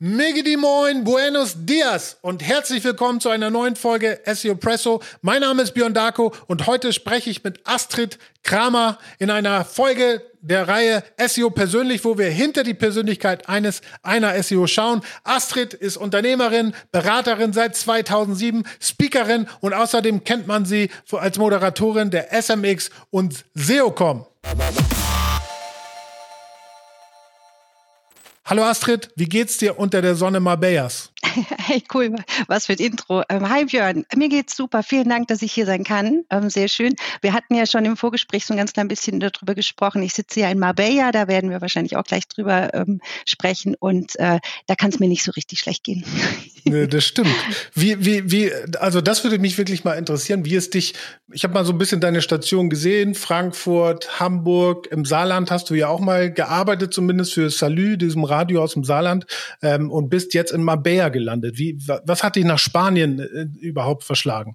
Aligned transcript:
Migidi 0.00 0.56
Moin, 0.56 1.04
Buenos 1.04 1.54
Dias 1.56 2.16
und 2.20 2.42
herzlich 2.42 2.82
willkommen 2.82 3.20
zu 3.20 3.28
einer 3.28 3.50
neuen 3.50 3.76
Folge 3.76 4.18
SEO 4.26 4.56
Presso. 4.56 5.00
Mein 5.22 5.42
Name 5.42 5.62
ist 5.62 5.72
Björn 5.72 5.94
Darko 5.94 6.32
und 6.48 6.66
heute 6.66 6.92
spreche 6.92 7.30
ich 7.30 7.44
mit 7.44 7.60
Astrid 7.64 8.18
Kramer 8.42 8.98
in 9.20 9.30
einer 9.30 9.64
Folge 9.64 10.20
der 10.40 10.66
Reihe 10.66 11.04
SEO 11.24 11.50
persönlich, 11.50 12.04
wo 12.04 12.18
wir 12.18 12.28
hinter 12.28 12.64
die 12.64 12.74
Persönlichkeit 12.74 13.48
eines 13.48 13.82
einer 14.02 14.42
SEO 14.42 14.66
schauen. 14.66 15.00
Astrid 15.22 15.74
ist 15.74 15.96
Unternehmerin, 15.96 16.74
Beraterin 16.90 17.52
seit 17.52 17.76
2007, 17.76 18.64
Speakerin 18.80 19.46
und 19.60 19.74
außerdem 19.74 20.24
kennt 20.24 20.48
man 20.48 20.64
sie 20.64 20.90
als 21.12 21.38
Moderatorin 21.38 22.10
der 22.10 22.32
SMX 22.32 22.90
und 23.10 23.44
SEOcom. 23.54 24.26
Hallo 28.46 28.62
Astrid, 28.62 29.08
wie 29.16 29.24
geht's 29.24 29.56
dir 29.56 29.78
unter 29.78 30.02
der 30.02 30.14
Sonne 30.16 30.38
Marbellas? 30.38 31.10
Hey, 31.66 31.82
cool. 31.94 32.14
Was 32.46 32.66
für 32.66 32.72
ein 32.72 32.78
Intro. 32.78 33.22
Ähm, 33.28 33.48
hi 33.48 33.64
Björn, 33.64 34.04
mir 34.14 34.28
geht's 34.28 34.56
super. 34.56 34.82
Vielen 34.82 35.08
Dank, 35.08 35.28
dass 35.28 35.42
ich 35.42 35.52
hier 35.52 35.66
sein 35.66 35.84
kann. 35.84 36.24
Ähm, 36.30 36.50
sehr 36.50 36.68
schön. 36.68 36.94
Wir 37.22 37.32
hatten 37.32 37.54
ja 37.54 37.66
schon 37.66 37.84
im 37.84 37.96
Vorgespräch 37.96 38.44
so 38.44 38.54
ein 38.54 38.58
ganz 38.58 38.72
klein 38.72 38.88
bisschen 38.88 39.20
darüber 39.20 39.54
gesprochen. 39.54 40.02
Ich 40.02 40.12
sitze 40.12 40.40
hier 40.40 40.50
in 40.50 40.58
Marbella, 40.58 41.10
da 41.12 41.28
werden 41.28 41.50
wir 41.50 41.60
wahrscheinlich 41.60 41.96
auch 41.96 42.04
gleich 42.04 42.28
drüber 42.28 42.74
ähm, 42.74 43.00
sprechen 43.26 43.74
und 43.78 44.18
äh, 44.18 44.40
da 44.66 44.74
kann 44.74 44.90
es 44.90 45.00
mir 45.00 45.08
nicht 45.08 45.24
so 45.24 45.32
richtig 45.32 45.60
schlecht 45.60 45.84
gehen. 45.84 46.04
Das 46.64 47.04
stimmt. 47.04 47.28
Wie, 47.74 48.06
wie, 48.06 48.30
wie, 48.30 48.50
also 48.78 49.02
das 49.02 49.22
würde 49.22 49.38
mich 49.38 49.58
wirklich 49.58 49.84
mal 49.84 49.98
interessieren, 49.98 50.46
wie 50.46 50.54
es 50.54 50.70
dich, 50.70 50.94
ich 51.30 51.44
habe 51.44 51.52
mal 51.52 51.62
so 51.66 51.72
ein 51.72 51.78
bisschen 51.78 52.00
deine 52.00 52.22
Station 52.22 52.70
gesehen, 52.70 53.14
Frankfurt, 53.14 54.18
Hamburg, 54.18 54.86
im 54.90 55.04
Saarland 55.04 55.50
hast 55.50 55.68
du 55.68 55.74
ja 55.74 55.88
auch 55.88 56.00
mal 56.00 56.32
gearbeitet, 56.32 56.94
zumindest 56.94 57.34
für 57.34 57.50
Salü, 57.50 57.98
diesem 57.98 58.24
Radio 58.24 58.62
aus 58.62 58.72
dem 58.72 58.82
Saarland, 58.82 59.26
und 59.60 60.08
bist 60.08 60.32
jetzt 60.32 60.52
in 60.52 60.62
Marbella 60.62 61.10
gelandet? 61.14 61.56
Wie, 61.56 61.78
was 62.04 62.22
hat 62.22 62.36
dich 62.36 62.44
nach 62.44 62.58
Spanien 62.58 63.18
äh, 63.18 63.46
überhaupt 63.60 64.04
verschlagen? 64.04 64.54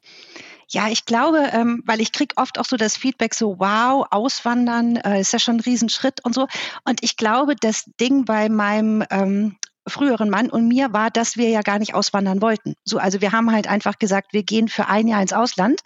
Ja, 0.71 0.87
ich 0.87 1.05
glaube, 1.05 1.49
ähm, 1.51 1.81
weil 1.87 1.99
ich 1.99 2.11
krieg 2.11 2.33
oft 2.35 2.59
auch 2.59 2.65
so 2.65 2.77
das 2.77 2.95
Feedback 2.95 3.33
so, 3.33 3.57
wow, 3.57 4.05
auswandern 4.11 4.97
äh, 4.97 5.19
ist 5.19 5.33
ja 5.33 5.39
schon 5.39 5.55
ein 5.55 5.61
Riesenschritt 5.61 6.23
und 6.23 6.35
so. 6.35 6.47
Und 6.85 7.03
ich 7.03 7.17
glaube, 7.17 7.55
das 7.59 7.85
Ding 7.99 8.23
bei 8.23 8.49
meinem 8.49 9.03
ähm, 9.09 9.57
früheren 9.89 10.29
Mann 10.29 10.49
und 10.49 10.67
mir 10.67 10.93
war, 10.93 11.09
dass 11.09 11.37
wir 11.37 11.49
ja 11.49 11.61
gar 11.61 11.79
nicht 11.79 11.93
auswandern 11.93 12.41
wollten. 12.41 12.75
So, 12.83 12.97
also 12.97 13.21
wir 13.21 13.31
haben 13.31 13.51
halt 13.51 13.67
einfach 13.67 13.99
gesagt, 13.99 14.33
wir 14.33 14.43
gehen 14.43 14.67
für 14.67 14.87
ein 14.87 15.07
Jahr 15.07 15.21
ins 15.21 15.33
Ausland. 15.33 15.81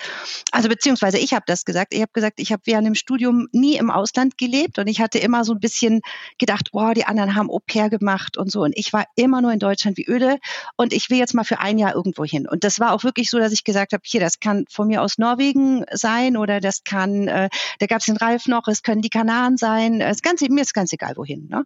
Also 0.52 0.70
beziehungsweise 0.70 1.18
ich 1.18 1.34
habe 1.34 1.44
das 1.48 1.66
gesagt. 1.66 1.94
Ich 1.94 2.02
habe 2.02 2.12
gesagt, 2.14 2.40
ich 2.40 2.52
habe 2.52 2.62
während 2.66 2.88
dem 2.88 2.96
Studium 2.96 3.48
nie 3.52 3.76
im 3.78 3.92
Ausland 3.92 4.38
gelebt 4.38 4.80
und 4.80 4.88
ich 4.88 5.02
hatte 5.02 5.20
immer 5.20 5.44
so 5.44 5.54
ein 5.54 5.60
bisschen 5.60 6.02
gedacht, 6.38 6.70
oh, 6.72 6.92
die 6.94 7.06
anderen 7.06 7.36
haben 7.36 7.50
Au 7.50 7.60
pair 7.60 7.90
gemacht 7.90 8.38
und 8.38 8.52
so. 8.52 8.64
Und 8.64 8.74
ich 8.78 8.94
war 8.94 9.06
immer 9.16 9.42
nur 9.42 9.52
in 9.52 9.60
Deutschland 9.60 9.98
wie 9.98 10.10
öde 10.10 10.38
und 10.76 10.94
ich 10.94 11.10
will 11.10 11.18
jetzt 11.18 11.34
mal 11.34 11.44
für 11.44 11.60
ein 11.60 11.78
Jahr 11.78 11.96
irgendwo 11.96 12.26
hin. 12.26 12.48
Und 12.48 12.64
das 12.64 12.80
war 12.80 12.94
auch 12.94 13.04
wirklich 13.04 13.30
so, 13.30 13.40
dass 13.40 13.52
ich 13.52 13.64
gesagt 13.64 13.94
habe, 13.94 14.04
hier, 14.06 14.20
das 14.20 14.40
kann 14.40 14.66
von 14.70 14.88
mir 14.88 15.02
aus 15.02 15.18
Norwegen 15.18 15.86
sein 15.92 16.38
oder 16.38 16.60
das 16.60 16.84
kann, 16.84 17.28
äh, 17.28 17.50
da 17.80 17.86
gab 17.86 18.00
es 18.00 18.06
den 18.06 18.18
Ralf 18.18 18.48
noch, 18.48 18.68
es 18.68 18.84
können 18.84 19.02
die 19.02 19.10
Kanaren 19.10 19.58
sein, 19.58 20.02
es 20.02 20.22
ganz, 20.22 20.42
mir 20.42 20.62
ist 20.62 20.74
ganz 20.74 20.94
egal 20.94 21.14
wohin. 21.16 21.48
Ne? 21.50 21.64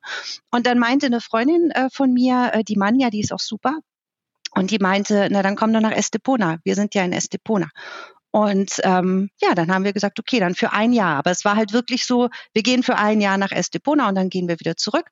Und 0.52 0.68
dann 0.68 0.80
meinte 0.80 1.08
eine 1.08 1.22
Freundin 1.22 1.72
äh, 1.72 1.90
von 1.92 2.14
mir, 2.14 2.27
mir, 2.28 2.52
äh, 2.54 2.64
die 2.64 2.78
Manja, 2.78 3.10
die 3.10 3.22
ist 3.22 3.34
auch 3.34 3.40
super. 3.40 3.80
Und 4.52 4.72
die 4.72 4.80
meinte, 4.80 5.28
na 5.32 5.42
dann 5.42 5.56
komm 5.56 5.74
doch 5.74 5.82
nach 5.82 5.92
Estepona. 5.92 6.58
Wir 6.64 6.76
sind 6.76 6.96
ja 6.96 7.04
in 7.04 7.14
Estepona. 7.14 7.70
Und 8.32 8.82
ähm, 8.84 9.30
ja, 9.42 9.56
dann 9.56 9.74
haben 9.74 9.84
wir 9.84 9.94
gesagt, 9.94 10.20
okay, 10.20 10.40
dann 10.40 10.54
für 10.54 10.72
ein 10.72 10.94
Jahr. 10.94 11.18
Aber 11.18 11.32
es 11.32 11.46
war 11.46 11.56
halt 11.56 11.74
wirklich 11.74 12.06
so, 12.06 12.30
wir 12.54 12.62
gehen 12.62 12.84
für 12.84 12.98
ein 12.98 13.22
Jahr 13.22 13.38
nach 13.38 13.52
Estepona 13.52 14.10
und 14.10 14.16
dann 14.16 14.30
gehen 14.30 14.48
wir 14.48 14.60
wieder 14.60 14.76
zurück. 14.76 15.10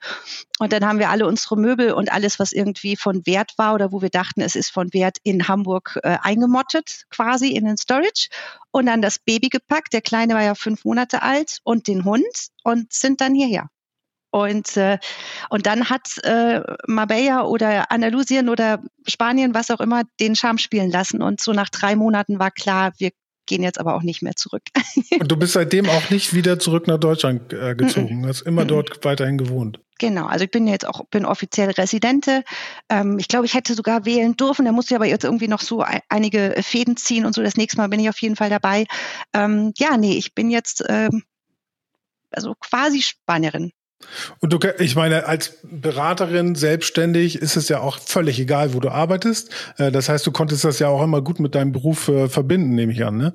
Und 0.59 0.73
dann 0.73 0.85
haben 0.85 0.99
wir 0.99 1.09
alle 1.09 1.25
unsere 1.25 1.57
Möbel 1.57 1.93
und 1.93 2.11
alles, 2.11 2.39
was 2.39 2.51
irgendwie 2.51 2.95
von 2.95 3.25
Wert 3.25 3.53
war 3.57 3.73
oder 3.73 3.91
wo 3.91 4.01
wir 4.01 4.09
dachten, 4.09 4.41
es 4.41 4.55
ist 4.55 4.69
von 4.69 4.93
Wert, 4.93 5.17
in 5.23 5.47
Hamburg 5.47 5.97
äh, 6.03 6.17
eingemottet, 6.21 7.05
quasi 7.09 7.49
in 7.49 7.65
den 7.65 7.77
Storage. 7.77 8.29
Und 8.71 8.85
dann 8.87 9.01
das 9.01 9.17
Baby 9.17 9.49
gepackt. 9.49 9.93
Der 9.93 10.01
Kleine 10.01 10.35
war 10.35 10.43
ja 10.43 10.53
fünf 10.53 10.85
Monate 10.85 11.21
alt 11.21 11.59
und 11.63 11.87
den 11.87 12.03
Hund 12.03 12.49
und 12.63 12.91
sind 12.93 13.21
dann 13.21 13.33
hierher. 13.33 13.69
Und, 14.35 14.75
äh, 14.75 14.97
und 15.49 15.65
dann 15.65 15.89
hat 15.89 16.17
äh, 16.23 16.59
Marbella 16.87 17.43
oder 17.43 17.89
Andalusien 17.89 18.49
oder 18.49 18.83
Spanien, 19.07 19.53
was 19.53 19.71
auch 19.71 19.79
immer, 19.79 20.01
den 20.19 20.35
Charme 20.35 20.57
spielen 20.57 20.91
lassen. 20.91 21.21
Und 21.21 21.39
so 21.39 21.53
nach 21.53 21.69
drei 21.69 21.95
Monaten 21.95 22.37
war 22.37 22.51
klar, 22.51 22.91
wir 22.97 23.11
gehen 23.45 23.63
jetzt 23.63 23.79
aber 23.79 23.95
auch 23.95 24.01
nicht 24.01 24.21
mehr 24.21 24.35
zurück. 24.35 24.63
Und 25.21 25.31
du 25.31 25.37
bist 25.37 25.53
seitdem 25.53 25.87
auch 25.87 26.09
nicht 26.09 26.33
wieder 26.33 26.59
zurück 26.59 26.85
nach 26.85 26.99
Deutschland 26.99 27.53
äh, 27.53 27.75
gezogen. 27.75 28.23
Du 28.23 28.27
hast 28.27 28.41
immer 28.41 28.65
dort 28.65 29.05
weiterhin 29.05 29.37
gewohnt. 29.37 29.79
Genau, 29.99 30.25
also 30.25 30.43
ich 30.43 30.51
bin 30.51 30.67
jetzt 30.67 30.85
auch 30.85 31.05
bin 31.05 31.23
offiziell 31.23 31.71
Residente. 31.71 32.43
Ähm, 32.89 33.17
ich 33.17 33.29
glaube, 33.29 33.45
ich 33.45 33.53
hätte 33.53 33.73
sogar 33.73 34.03
wählen 34.03 34.35
dürfen. 34.35 34.65
Da 34.65 34.73
musste 34.73 34.93
ich 34.93 34.97
aber 34.97 35.07
jetzt 35.07 35.23
irgendwie 35.23 35.47
noch 35.47 35.61
so 35.61 35.85
einige 36.09 36.55
Fäden 36.61 36.97
ziehen 36.97 37.25
und 37.25 37.33
so. 37.33 37.41
Das 37.41 37.55
nächste 37.55 37.77
Mal 37.77 37.87
bin 37.87 38.01
ich 38.01 38.09
auf 38.09 38.21
jeden 38.21 38.35
Fall 38.35 38.49
dabei. 38.49 38.83
Ähm, 39.33 39.71
ja, 39.77 39.95
nee, 39.95 40.17
ich 40.17 40.35
bin 40.35 40.49
jetzt 40.49 40.83
ähm, 40.89 41.23
also 42.31 42.53
quasi 42.59 43.01
Spanierin. 43.01 43.71
Und 44.39 44.53
du, 44.53 44.59
ich 44.79 44.95
meine, 44.95 45.27
als 45.27 45.57
Beraterin 45.63 46.55
selbstständig 46.55 47.41
ist 47.41 47.55
es 47.57 47.69
ja 47.69 47.79
auch 47.79 47.99
völlig 47.99 48.39
egal, 48.39 48.73
wo 48.73 48.79
du 48.79 48.89
arbeitest. 48.89 49.49
Äh, 49.77 49.91
das 49.91 50.09
heißt, 50.09 50.25
du 50.25 50.31
konntest 50.31 50.63
das 50.63 50.79
ja 50.79 50.87
auch 50.87 51.03
immer 51.03 51.21
gut 51.21 51.39
mit 51.39 51.55
deinem 51.55 51.71
Beruf 51.71 52.07
äh, 52.07 52.29
verbinden, 52.29 52.75
nehme 52.75 52.91
ich 52.91 53.05
an, 53.05 53.17
ne? 53.17 53.33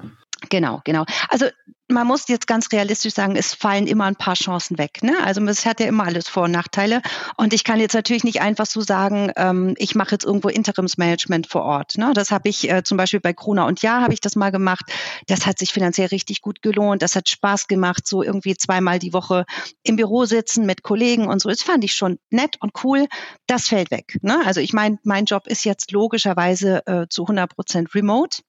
Genau, 0.49 0.81
genau. 0.85 1.05
Also 1.29 1.47
man 1.91 2.07
muss 2.07 2.29
jetzt 2.29 2.47
ganz 2.47 2.71
realistisch 2.73 3.15
sagen, 3.15 3.37
es 3.37 3.55
fallen 3.55 3.87
immer 3.87 4.05
ein 4.05 4.17
paar 4.17 4.35
Chancen 4.35 4.79
weg. 4.79 5.03
Ne? 5.03 5.15
Also 5.25 5.43
es 5.45 5.67
hat 5.67 5.81
ja 5.81 5.87
immer 5.87 6.05
alles 6.05 6.29
Vor- 6.29 6.45
und 6.45 6.53
Nachteile. 6.53 7.03
Und 7.37 7.53
ich 7.53 7.65
kann 7.65 7.81
jetzt 7.81 7.95
natürlich 7.95 8.25
nicht 8.25 8.41
einfach 8.41 8.67
so 8.67 8.81
sagen, 8.81 9.33
ähm, 9.37 9.75
ich 9.77 9.95
mache 9.95 10.13
jetzt 10.13 10.25
irgendwo 10.25 10.49
Interimsmanagement 10.49 11.47
vor 11.47 11.63
Ort. 11.63 11.99
Ne? 11.99 12.13
Das 12.15 12.31
habe 12.31 12.49
ich 12.49 12.71
äh, 12.71 12.83
zum 12.83 12.97
Beispiel 12.97 13.21
bei 13.21 13.33
Krona 13.33 13.67
und 13.67 13.83
Ja 13.83 14.01
habe 14.01 14.15
ich 14.15 14.21
das 14.21 14.37
mal 14.37 14.51
gemacht. 14.51 14.85
Das 15.27 15.47
hat 15.47 15.59
sich 15.59 15.73
finanziell 15.73 16.09
richtig 16.09 16.41
gut 16.41 16.63
gelohnt. 16.63 17.03
Das 17.03 17.17
hat 17.17 17.29
Spaß 17.29 17.67
gemacht, 17.67 18.07
so 18.07 18.23
irgendwie 18.23 18.57
zweimal 18.57 18.99
die 18.99 19.13
Woche 19.13 19.45
im 19.83 19.97
Büro 19.97 20.25
sitzen 20.25 20.67
mit 20.67 20.83
Kollegen 20.83 21.27
und 21.27 21.41
so. 21.41 21.49
Das 21.49 21.63
fand 21.63 21.85
ich 21.85 21.95
schon 21.95 22.19
nett 22.31 22.57
und 22.61 22.73
cool. 22.85 23.07
Das 23.47 23.69
fällt 23.69 23.91
weg. 23.91 24.19
Ne? 24.23 24.41
Also 24.45 24.61
ich 24.61 24.73
meine, 24.73 24.99
mein 25.03 25.25
Job 25.25 25.47
ist 25.47 25.65
jetzt 25.65 25.93
logischerweise 25.93 26.87
äh, 26.87 27.07
zu 27.09 27.23
100 27.23 27.55
Prozent 27.55 27.95
remote. 27.95 28.43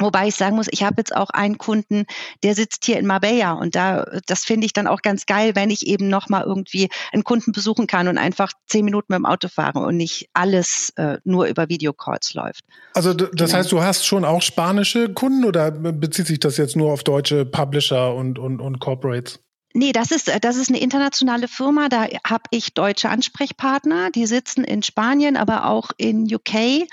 Wobei 0.00 0.28
ich 0.28 0.34
sagen 0.34 0.56
muss, 0.56 0.66
ich 0.70 0.82
habe 0.82 0.96
jetzt 0.98 1.14
auch 1.14 1.30
einen 1.30 1.58
Kunden, 1.58 2.06
der 2.42 2.54
sitzt 2.54 2.84
hier 2.84 2.98
in 2.98 3.06
Marbella 3.06 3.52
und 3.52 3.74
da, 3.74 4.06
das 4.26 4.44
finde 4.44 4.66
ich 4.66 4.72
dann 4.72 4.86
auch 4.86 5.02
ganz 5.02 5.26
geil, 5.26 5.52
wenn 5.54 5.70
ich 5.70 5.86
eben 5.86 6.08
nochmal 6.08 6.44
irgendwie 6.44 6.88
einen 7.12 7.22
Kunden 7.22 7.52
besuchen 7.52 7.86
kann 7.86 8.08
und 8.08 8.18
einfach 8.18 8.52
zehn 8.66 8.84
Minuten 8.84 9.06
mit 9.12 9.18
dem 9.18 9.26
Auto 9.26 9.48
fahre 9.48 9.80
und 9.80 9.96
nicht 9.96 10.28
alles 10.32 10.92
äh, 10.96 11.18
nur 11.24 11.46
über 11.46 11.68
Videocalls 11.68 12.34
läuft. 12.34 12.64
Also 12.94 13.12
das 13.12 13.28
genau. 13.30 13.52
heißt, 13.52 13.72
du 13.72 13.82
hast 13.82 14.06
schon 14.06 14.24
auch 14.24 14.42
spanische 14.42 15.12
Kunden 15.12 15.44
oder 15.44 15.70
bezieht 15.70 16.26
sich 16.26 16.40
das 16.40 16.56
jetzt 16.56 16.76
nur 16.76 16.92
auf 16.92 17.04
deutsche 17.04 17.44
Publisher 17.44 18.14
und, 18.14 18.38
und, 18.38 18.60
und 18.60 18.80
Corporates? 18.80 19.40
Nee, 19.72 19.92
das 19.92 20.10
ist, 20.10 20.28
das 20.42 20.56
ist 20.56 20.68
eine 20.68 20.80
internationale 20.80 21.46
Firma. 21.46 21.88
Da 21.88 22.08
habe 22.24 22.42
ich 22.50 22.74
deutsche 22.74 23.08
Ansprechpartner. 23.08 24.10
Die 24.10 24.26
sitzen 24.26 24.64
in 24.64 24.82
Spanien, 24.82 25.36
aber 25.36 25.66
auch 25.66 25.90
in 25.96 26.24
UK. 26.32 26.88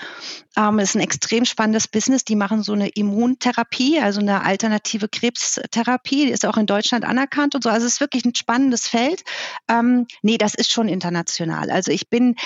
Ähm, 0.56 0.78
ist 0.78 0.94
ein 0.94 1.00
extrem 1.00 1.44
spannendes 1.44 1.88
Business. 1.88 2.24
Die 2.24 2.36
machen 2.36 2.62
so 2.62 2.74
eine 2.74 2.88
Immuntherapie, 2.88 3.98
also 3.98 4.20
eine 4.20 4.44
alternative 4.44 5.08
Krebstherapie. 5.08 6.26
Die 6.26 6.30
ist 6.30 6.46
auch 6.46 6.56
in 6.56 6.66
Deutschland 6.66 7.04
anerkannt 7.04 7.56
und 7.56 7.64
so. 7.64 7.70
Also 7.70 7.86
es 7.86 7.94
ist 7.94 8.00
wirklich 8.00 8.24
ein 8.24 8.36
spannendes 8.36 8.86
Feld. 8.86 9.24
Ähm, 9.68 10.06
nee, 10.22 10.38
das 10.38 10.54
ist 10.54 10.70
schon 10.70 10.88
international. 10.88 11.70
Also 11.70 11.90
ich 11.90 12.08
bin, 12.08 12.36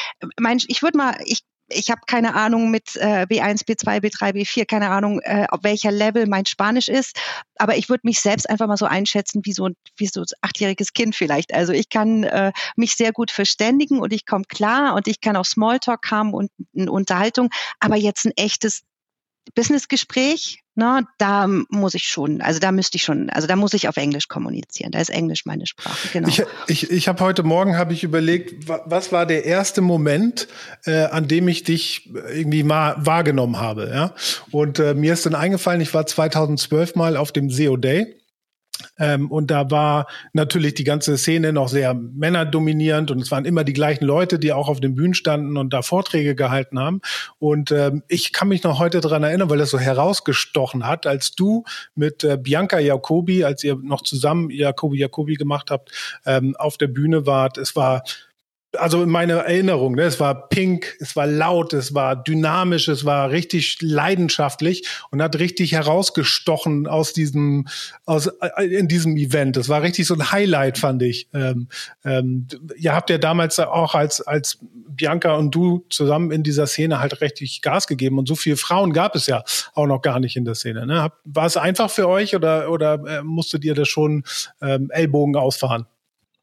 mein, 0.41 0.59
ich 0.66 0.82
würde 0.82 0.97
mal, 0.97 1.14
ich 1.26 1.43
ich 1.74 1.90
habe 1.90 2.02
keine 2.06 2.34
Ahnung 2.34 2.70
mit 2.70 2.96
äh, 2.96 3.26
B1, 3.28 3.66
B2, 3.66 4.00
B3, 4.00 4.32
B4, 4.32 4.66
keine 4.66 4.90
Ahnung, 4.90 5.20
äh, 5.22 5.46
auf 5.50 5.60
welcher 5.62 5.90
Level 5.90 6.26
mein 6.26 6.46
Spanisch 6.46 6.88
ist. 6.88 7.18
Aber 7.56 7.76
ich 7.76 7.88
würde 7.88 8.02
mich 8.04 8.20
selbst 8.20 8.48
einfach 8.48 8.66
mal 8.66 8.76
so 8.76 8.86
einschätzen 8.86 9.42
wie 9.44 9.52
so, 9.52 9.69
wie 9.96 10.06
so 10.06 10.20
ein 10.20 10.26
achtjähriges 10.40 10.92
Kind 10.92 11.14
vielleicht. 11.14 11.54
Also 11.54 11.72
ich 11.72 11.88
kann 11.88 12.24
äh, 12.24 12.52
mich 12.76 12.94
sehr 12.94 13.12
gut 13.12 13.30
verständigen 13.30 14.00
und 14.00 14.12
ich 14.12 14.26
komme 14.26 14.44
klar 14.44 14.94
und 14.94 15.08
ich 15.08 15.20
kann 15.20 15.36
auch 15.36 15.44
Smalltalk 15.44 16.10
haben 16.10 16.34
und 16.34 16.50
eine 16.76 16.90
Unterhaltung. 16.90 17.50
Aber 17.80 17.96
jetzt 17.96 18.25
ein 18.25 18.32
echtes 18.36 18.82
Businessgespräch, 19.54 20.62
ne, 20.74 21.04
da 21.18 21.46
muss 21.46 21.94
ich 21.94 22.04
schon, 22.04 22.40
also 22.40 22.58
da 22.58 22.72
müsste 22.72 22.96
ich 22.96 23.02
schon, 23.02 23.28
also 23.30 23.46
da 23.46 23.56
muss 23.56 23.74
ich 23.74 23.88
auf 23.88 23.96
Englisch 23.96 24.28
kommunizieren. 24.28 24.92
Da 24.92 25.00
ist 25.00 25.10
Englisch 25.10 25.44
meine 25.44 25.66
Sprache. 25.66 26.08
Genau. 26.12 26.28
Ich, 26.28 26.42
ich, 26.68 26.90
ich 26.90 27.08
habe 27.08 27.22
heute 27.22 27.42
Morgen 27.42 27.76
habe 27.76 27.92
ich 27.92 28.04
überlegt, 28.04 28.68
was 28.68 29.12
war 29.12 29.26
der 29.26 29.44
erste 29.44 29.80
Moment, 29.80 30.48
äh, 30.84 31.04
an 31.04 31.28
dem 31.28 31.48
ich 31.48 31.64
dich 31.64 32.10
irgendwie 32.14 32.62
mal 32.62 32.96
wahrgenommen 32.98 33.58
habe, 33.58 33.90
ja? 33.92 34.14
Und 34.50 34.78
äh, 34.78 34.94
mir 34.94 35.12
ist 35.12 35.26
dann 35.26 35.34
eingefallen, 35.34 35.80
ich 35.80 35.92
war 35.92 36.06
2012 36.06 36.94
mal 36.94 37.16
auf 37.16 37.32
dem 37.32 37.50
SEO 37.50 37.76
Day 37.76 38.21
ähm, 38.99 39.31
und 39.31 39.50
da 39.50 39.70
war 39.70 40.06
natürlich 40.32 40.75
die 40.75 40.84
ganze 40.84 41.17
Szene 41.17 41.52
noch 41.52 41.69
sehr 41.69 41.94
männerdominierend 41.94 43.11
und 43.11 43.20
es 43.20 43.31
waren 43.31 43.44
immer 43.44 43.64
die 43.64 43.73
gleichen 43.73 44.05
Leute, 44.05 44.38
die 44.38 44.52
auch 44.52 44.69
auf 44.69 44.81
den 44.81 44.94
Bühnen 44.94 45.14
standen 45.14 45.56
und 45.56 45.73
da 45.73 45.82
Vorträge 45.82 46.34
gehalten 46.34 46.79
haben. 46.79 47.00
Und 47.38 47.70
ähm, 47.73 48.02
ich 48.08 48.32
kann 48.32 48.49
mich 48.49 48.62
noch 48.62 48.79
heute 48.79 49.00
daran 49.00 49.23
erinnern, 49.23 49.50
weil 49.50 49.58
das 49.58 49.70
so 49.70 49.79
herausgestochen 49.79 50.87
hat, 50.87 51.06
als 51.06 51.32
du 51.32 51.64
mit 51.94 52.25
äh, 52.25 52.37
Bianca 52.37 52.79
Jacobi, 52.79 53.44
als 53.44 53.64
ihr 53.64 53.76
noch 53.76 54.02
zusammen 54.02 54.50
Jacobi 54.50 54.99
Jacobi 54.99 55.35
gemacht 55.35 55.70
habt, 55.70 55.90
ähm, 56.26 56.56
auf 56.58 56.76
der 56.76 56.88
Bühne 56.88 57.26
wart. 57.26 57.58
Es 57.58 57.76
war 57.76 58.02
also 58.78 59.02
in 59.02 59.10
meiner 59.10 59.34
Erinnerung, 59.34 59.94
ne, 59.94 60.02
es 60.02 60.19
war 60.19 60.48
pink, 60.48 60.96
es 61.00 61.14
war 61.16 61.26
laut, 61.26 61.72
es 61.72 61.94
war 61.94 62.16
dynamisch, 62.16 62.88
es 62.88 63.04
war 63.04 63.30
richtig 63.30 63.78
leidenschaftlich 63.80 64.86
und 65.10 65.22
hat 65.22 65.38
richtig 65.38 65.72
herausgestochen 65.72 66.86
aus 66.86 67.12
diesem, 67.12 67.69
aus 68.06 68.28
äh, 68.28 68.64
in 68.64 68.88
diesem 68.88 69.16
Event. 69.16 69.56
Das 69.56 69.69
war 69.69 69.82
richtig 69.82 70.06
so 70.06 70.14
ein 70.14 70.32
Highlight, 70.32 70.78
fand 70.78 71.02
ich. 71.02 71.28
Ähm, 71.34 71.69
ähm, 72.04 72.46
ihr 72.76 72.94
habt 72.94 73.10
ja 73.10 73.19
damals 73.19 73.58
auch 73.60 73.94
als 73.94 74.20
als 74.20 74.58
Bianca 74.62 75.34
und 75.34 75.54
du 75.54 75.84
zusammen 75.90 76.30
in 76.30 76.42
dieser 76.42 76.66
Szene 76.66 76.98
halt 77.00 77.20
richtig 77.20 77.62
Gas 77.62 77.86
gegeben 77.86 78.18
und 78.18 78.28
so 78.28 78.34
viele 78.34 78.56
Frauen 78.56 78.92
gab 78.92 79.14
es 79.14 79.26
ja 79.26 79.44
auch 79.75 79.86
noch 79.86 80.02
gar 80.02 80.20
nicht 80.20 80.36
in 80.36 80.44
der 80.44 80.54
Szene. 80.54 80.86
Ne? 80.86 81.12
War 81.25 81.46
es 81.46 81.56
einfach 81.56 81.90
für 81.90 82.08
euch 82.08 82.34
oder 82.34 82.70
oder 82.70 82.94
äh, 83.06 83.22
musstet 83.22 83.64
ihr 83.64 83.75
das 83.75 83.88
schon 83.88 84.25
ähm, 84.60 84.90
Ellbogen 84.90 85.36
ausfahren? 85.36 85.86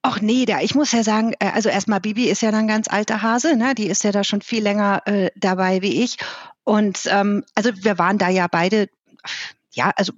Ach 0.01 0.21
nee, 0.21 0.45
da, 0.45 0.61
ich 0.61 0.75
muss 0.75 0.93
ja 0.93 1.03
sagen, 1.03 1.33
äh, 1.39 1.51
also 1.53 1.69
erstmal 1.69 1.99
Bibi 1.99 2.29
ist 2.29 2.41
ja 2.41 2.51
dann 2.51 2.67
ganz 2.67 2.87
alter 2.87 3.21
Hase, 3.21 3.55
ne? 3.57 3.75
Die 3.75 3.87
ist 3.87 4.03
ja 4.03 4.11
da 4.11 4.23
schon 4.23 4.41
viel 4.41 4.63
länger 4.63 5.01
äh, 5.05 5.29
dabei 5.35 5.81
wie 5.81 6.03
ich. 6.03 6.17
Und 6.63 7.01
ähm, 7.07 7.43
also 7.55 7.71
wir 7.75 7.97
waren 7.97 8.17
da 8.17 8.29
ja 8.29 8.47
beide, 8.47 8.87
ja, 9.71 9.91
also 9.95 10.13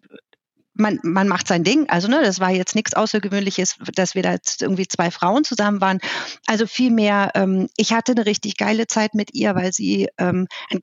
man, 0.73 0.99
man 1.03 1.27
macht 1.27 1.47
sein 1.47 1.63
Ding. 1.63 1.89
Also, 1.89 2.07
ne, 2.07 2.21
das 2.21 2.39
war 2.39 2.51
jetzt 2.51 2.75
nichts 2.75 2.93
Außergewöhnliches, 2.93 3.77
dass 3.95 4.15
wir 4.15 4.23
da 4.23 4.33
jetzt 4.33 4.61
irgendwie 4.61 4.87
zwei 4.87 5.11
Frauen 5.11 5.43
zusammen 5.43 5.81
waren. 5.81 5.99
Also 6.47 6.67
vielmehr, 6.67 7.31
ähm, 7.35 7.67
ich 7.77 7.93
hatte 7.93 8.13
eine 8.13 8.25
richtig 8.25 8.57
geile 8.57 8.87
Zeit 8.87 9.13
mit 9.13 9.33
ihr, 9.33 9.55
weil 9.55 9.73
sie 9.73 10.09
ähm, 10.17 10.47
ein 10.69 10.81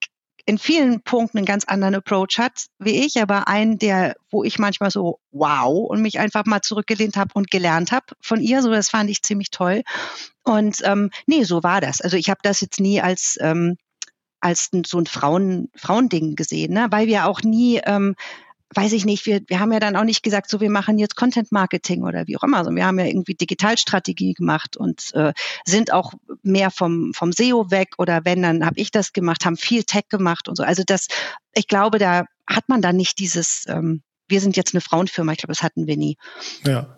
in 0.48 0.56
vielen 0.56 1.02
Punkten 1.02 1.36
einen 1.36 1.44
ganz 1.44 1.64
anderen 1.64 1.96
Approach 1.96 2.38
hat 2.38 2.68
wie 2.78 3.04
ich, 3.04 3.20
aber 3.20 3.48
einen, 3.48 3.78
der, 3.78 4.16
wo 4.30 4.44
ich 4.44 4.58
manchmal 4.58 4.90
so 4.90 5.20
wow 5.30 5.86
und 5.90 6.00
mich 6.00 6.18
einfach 6.18 6.46
mal 6.46 6.62
zurückgelehnt 6.62 7.18
habe 7.18 7.32
und 7.34 7.50
gelernt 7.50 7.92
habe 7.92 8.06
von 8.22 8.40
ihr. 8.40 8.62
So, 8.62 8.70
das 8.70 8.88
fand 8.88 9.10
ich 9.10 9.20
ziemlich 9.20 9.50
toll. 9.50 9.82
Und 10.44 10.78
ähm, 10.84 11.10
nee, 11.26 11.44
so 11.44 11.62
war 11.62 11.82
das. 11.82 12.00
Also 12.00 12.16
ich 12.16 12.30
habe 12.30 12.40
das 12.42 12.62
jetzt 12.62 12.80
nie 12.80 13.02
als 13.02 13.36
ähm, 13.42 13.76
als 14.40 14.70
so 14.86 14.98
ein 14.98 15.04
Frauen 15.04 15.68
Frauending 15.76 16.34
gesehen, 16.34 16.72
ne? 16.72 16.86
weil 16.88 17.08
wir 17.08 17.26
auch 17.26 17.42
nie 17.42 17.82
ähm, 17.84 18.14
weiß 18.75 18.93
ich 18.93 19.05
nicht, 19.05 19.25
wir, 19.26 19.41
wir 19.47 19.61
haben 19.61 19.73
ja 19.73 19.81
dann 19.81 19.97
auch 19.97 20.05
nicht 20.05 20.23
gesagt, 20.23 20.50
so 20.50 20.61
wir 20.61 20.70
machen 20.70 20.99
jetzt 20.99 21.17
Content 21.17 21.53
Marketing 21.53 22.03
oder 22.03 22.26
wie 22.26 22.37
auch 22.37 22.43
immer. 22.43 22.59
Also 22.59 22.70
wir 22.70 22.87
haben 22.87 22.99
ja 22.99 23.06
irgendwie 23.06 23.35
Digitalstrategie 23.35 24.35
gemacht 24.35 24.76
und 24.76 25.15
äh, 25.15 25.32
sind 25.65 25.93
auch 25.93 26.12
mehr 26.43 26.70
vom, 26.70 27.12
vom 27.15 27.32
SEO 27.32 27.70
weg 27.70 27.94
oder 27.99 28.25
wenn, 28.25 28.43
dann 28.43 28.67
habe 28.67 28.79
ich 28.79 28.91
das 28.91 29.12
gemacht, 29.12 29.44
haben 29.44 29.56
viel 29.56 29.85
Tech 29.85 30.09
gemacht 30.11 30.49
und 30.49 30.56
so. 30.56 30.65
Also 30.65 30.82
das, 30.85 31.06
ich 31.55 31.67
glaube, 31.67 31.99
da 31.99 32.25
hat 32.47 32.69
man 32.69 32.82
dann 32.82 32.97
nicht 32.97 33.19
dieses, 33.19 33.65
ähm, 33.69 34.03
wir 34.29 34.41
sind 34.41 34.56
jetzt 34.56 34.75
eine 34.75 34.82
Frauenfirma, 34.82 35.32
ich 35.32 35.38
glaube, 35.38 35.53
das 35.53 35.62
hatten 35.62 35.87
wir 35.87 35.97
nie. 35.97 36.17
Ja. 36.65 36.97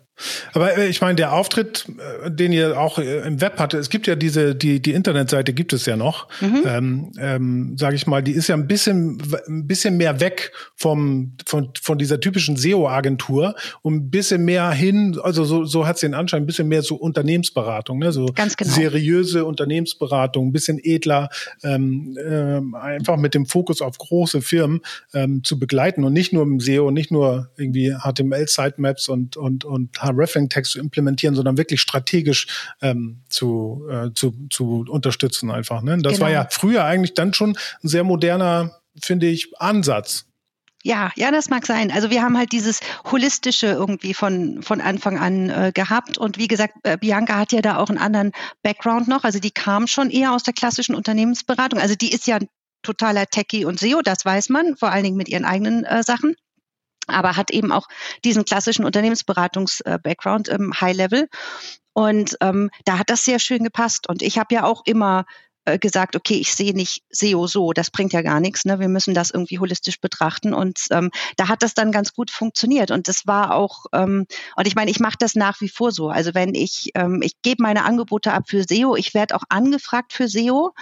Aber 0.53 0.77
äh, 0.77 0.89
ich 0.89 1.01
meine, 1.01 1.17
der 1.17 1.33
Auftritt, 1.33 1.87
äh, 2.25 2.31
den 2.31 2.53
ihr 2.53 2.79
auch 2.79 2.99
äh, 2.99 3.27
im 3.27 3.41
Web 3.41 3.59
hatte, 3.59 3.79
es 3.79 3.91
gibt 3.91 4.07
ja 4.07 4.17
diese, 4.17 4.55
die, 4.55 4.81
die 4.81 4.93
Internetseite 4.93 5.53
gibt 5.53 5.73
es 5.73 5.87
ja 5.87 5.97
noch, 5.97 6.29
mhm. 6.41 6.63
ähm, 6.67 7.13
ähm, 7.19 7.77
sage 7.79 7.97
ich 7.97 8.07
mal, 8.07 8.23
die 8.23 8.33
ist 8.33 8.49
ja 8.49 8.55
ein 8.55 8.67
bisschen, 8.67 9.23
ein 9.47 9.67
bisschen 9.67 9.97
mehr 9.97 10.21
weg 10.21 10.53
vom, 10.77 11.37
von, 11.47 11.71
von 11.81 11.99
dieser 11.99 12.21
typischen 12.21 12.57
SEO-Agentur 12.57 13.55
und 13.83 13.95
ein 13.95 14.11
bisschen 14.11 14.45
mehr 14.45 14.71
hin, 14.71 15.19
also 15.23 15.45
so, 15.45 15.65
so 15.65 15.87
hat 15.87 15.97
es 15.97 16.01
den 16.01 16.15
Anschein, 16.15 16.43
ein 16.43 16.47
bisschen 16.47 16.69
mehr 16.69 16.83
so 16.83 16.97
Unternehmensberatung, 16.97 17.99
ne? 17.99 18.13
so 18.13 18.27
genau. 18.27 18.51
seriöse 18.59 19.45
Unternehmensberatung, 19.45 20.49
ein 20.49 20.53
bisschen 20.53 20.79
edler, 20.83 21.29
ähm, 21.63 22.17
ähm, 22.25 22.75
einfach 22.75 23.17
mit 23.17 23.35
dem 23.35 23.47
Fokus 23.47 23.83
auf 23.83 23.99
große 23.99 24.43
Firmen 24.43 24.81
ähm, 25.15 25.43
zu 25.45 25.59
begleiten 25.59 26.05
und 26.05 26.13
nicht 26.13 26.33
nur 26.33 26.43
im 26.43 26.61
SEO, 26.61 26.91
nicht 26.91 27.11
nur 27.11 27.51
irgendwie 27.57 27.95
HTML-Sitemaps 27.95 29.09
und, 29.09 29.37
und, 29.37 29.65
und 29.65 30.03
Referring-Text 30.19 30.73
zu 30.73 30.79
implementieren, 30.79 31.35
sondern 31.35 31.57
wirklich 31.59 31.81
strategisch 31.81 32.47
ähm, 32.83 33.21
zu, 33.29 33.87
äh, 33.91 34.11
zu, 34.15 34.35
zu 34.51 34.85
unterstützen 34.89 35.51
einfach. 35.51 35.83
Ne? 35.83 35.99
Das 35.99 36.15
genau. 36.15 36.25
war 36.25 36.31
ja 36.31 36.47
früher 36.51 36.85
eigentlich 36.85 37.15
dann 37.15 37.35
schon 37.35 37.57
ein 37.83 37.89
sehr 37.89 38.05
moderner, 38.05 38.81
finde 39.01 39.27
ich, 39.27 39.53
Ansatz. 39.61 40.27
Ja, 40.83 41.12
ja, 41.15 41.31
das 41.31 41.51
mag 41.51 41.67
sein. 41.67 41.91
Also 41.93 42.11
wir 42.11 42.23
haben 42.23 42.39
halt 42.39 42.53
dieses 42.53 42.81
holistische 43.11 43.67
irgendwie 43.67 44.15
von 44.15 44.62
von 44.62 44.81
Anfang 44.81 45.19
an 45.19 45.51
äh, 45.51 45.73
gehabt 45.75 46.17
und 46.17 46.39
wie 46.39 46.49
gesagt, 46.49 46.75
äh, 46.85 46.97
Bianca 46.97 47.37
hat 47.37 47.53
ja 47.53 47.61
da 47.61 47.77
auch 47.77 47.91
einen 47.91 47.99
anderen 47.99 48.33
Background 48.62 49.07
noch. 49.07 49.25
Also 49.25 49.41
die 49.41 49.51
kam 49.51 49.87
schon 49.87 50.11
eher 50.11 50.33
aus 50.33 50.43
der 50.43 50.55
klassischen 50.55 50.95
Unternehmensberatung. 50.95 51.79
Also 51.79 51.97
die 51.97 52.11
ist 52.11 52.27
ja 52.27 52.39
totaler 52.83 53.27
Techie 53.27 53.67
und 53.67 53.79
SEO, 53.79 54.01
das 54.03 54.25
weiß 54.25 54.49
man, 54.49 54.75
vor 54.77 54.91
allen 54.91 55.05
Dingen 55.05 55.19
mit 55.19 55.29
ihren 55.29 55.45
eigenen 55.45 55.85
äh, 55.85 56.03
Sachen 56.03 56.35
aber 57.06 57.37
hat 57.37 57.50
eben 57.50 57.73
auch 57.73 57.88
diesen 58.25 58.44
klassischen 58.44 58.85
Unternehmensberatungs-Background 58.85 60.49
im 60.49 60.73
High-Level. 60.81 61.29
Und 61.93 62.37
ähm, 62.41 62.70
da 62.85 62.99
hat 62.99 63.11
das 63.11 63.25
sehr 63.25 63.38
schön 63.38 63.64
gepasst. 63.64 64.08
Und 64.08 64.23
ich 64.23 64.38
habe 64.38 64.55
ja 64.55 64.64
auch 64.64 64.82
immer 64.85 65.20
äh, 65.20 65.25
gesagt, 65.79 66.17
okay, 66.17 66.35
ich 66.35 66.55
sehe 66.55 66.75
nicht 66.75 67.03
SEO 67.11 67.47
so, 67.47 67.73
das 67.73 67.91
bringt 67.91 68.13
ja 68.13 68.23
gar 68.23 68.41
nichts. 68.41 68.65
Ne? 68.65 68.79
Wir 68.79 68.89
müssen 68.89 69.15
das 69.15 69.31
irgendwie 69.31 69.59
holistisch 69.59 70.01
betrachten. 70.01 70.55
Und 70.55 70.81
ähm, 70.91 71.11
da 71.37 71.49
hat 71.49 71.63
das 71.63 71.75
dann 71.75 71.93
ganz 71.93 72.13
gut 72.13 72.31
funktioniert. 72.31 72.91
Und 72.91 73.09
das 73.09 73.27
war 73.27 73.55
auch, 73.55 73.87
ähm, 73.93 74.27
und 74.57 74.67
ich 74.67 74.75
meine, 74.75 74.91
ich 74.91 75.01
mache 75.01 75.17
das 75.19 75.35
nach 75.35 75.61
wie 75.61 75.69
vor 75.69 75.93
so. 75.93 76.09
Also 76.09 76.35
wenn 76.35 76.55
ich, 76.55 76.91
ähm, 76.95 77.21
ich 77.23 77.41
gebe 77.43 77.63
meine 77.63 77.85
Angebote 77.85 78.33
ab 78.33 78.45
für 78.49 78.65
SEO, 78.65 78.97
ich 78.97 79.15
werde 79.15 79.35
auch 79.37 79.45
angefragt 79.49 80.13
für 80.13 80.29
SEO 80.29 80.73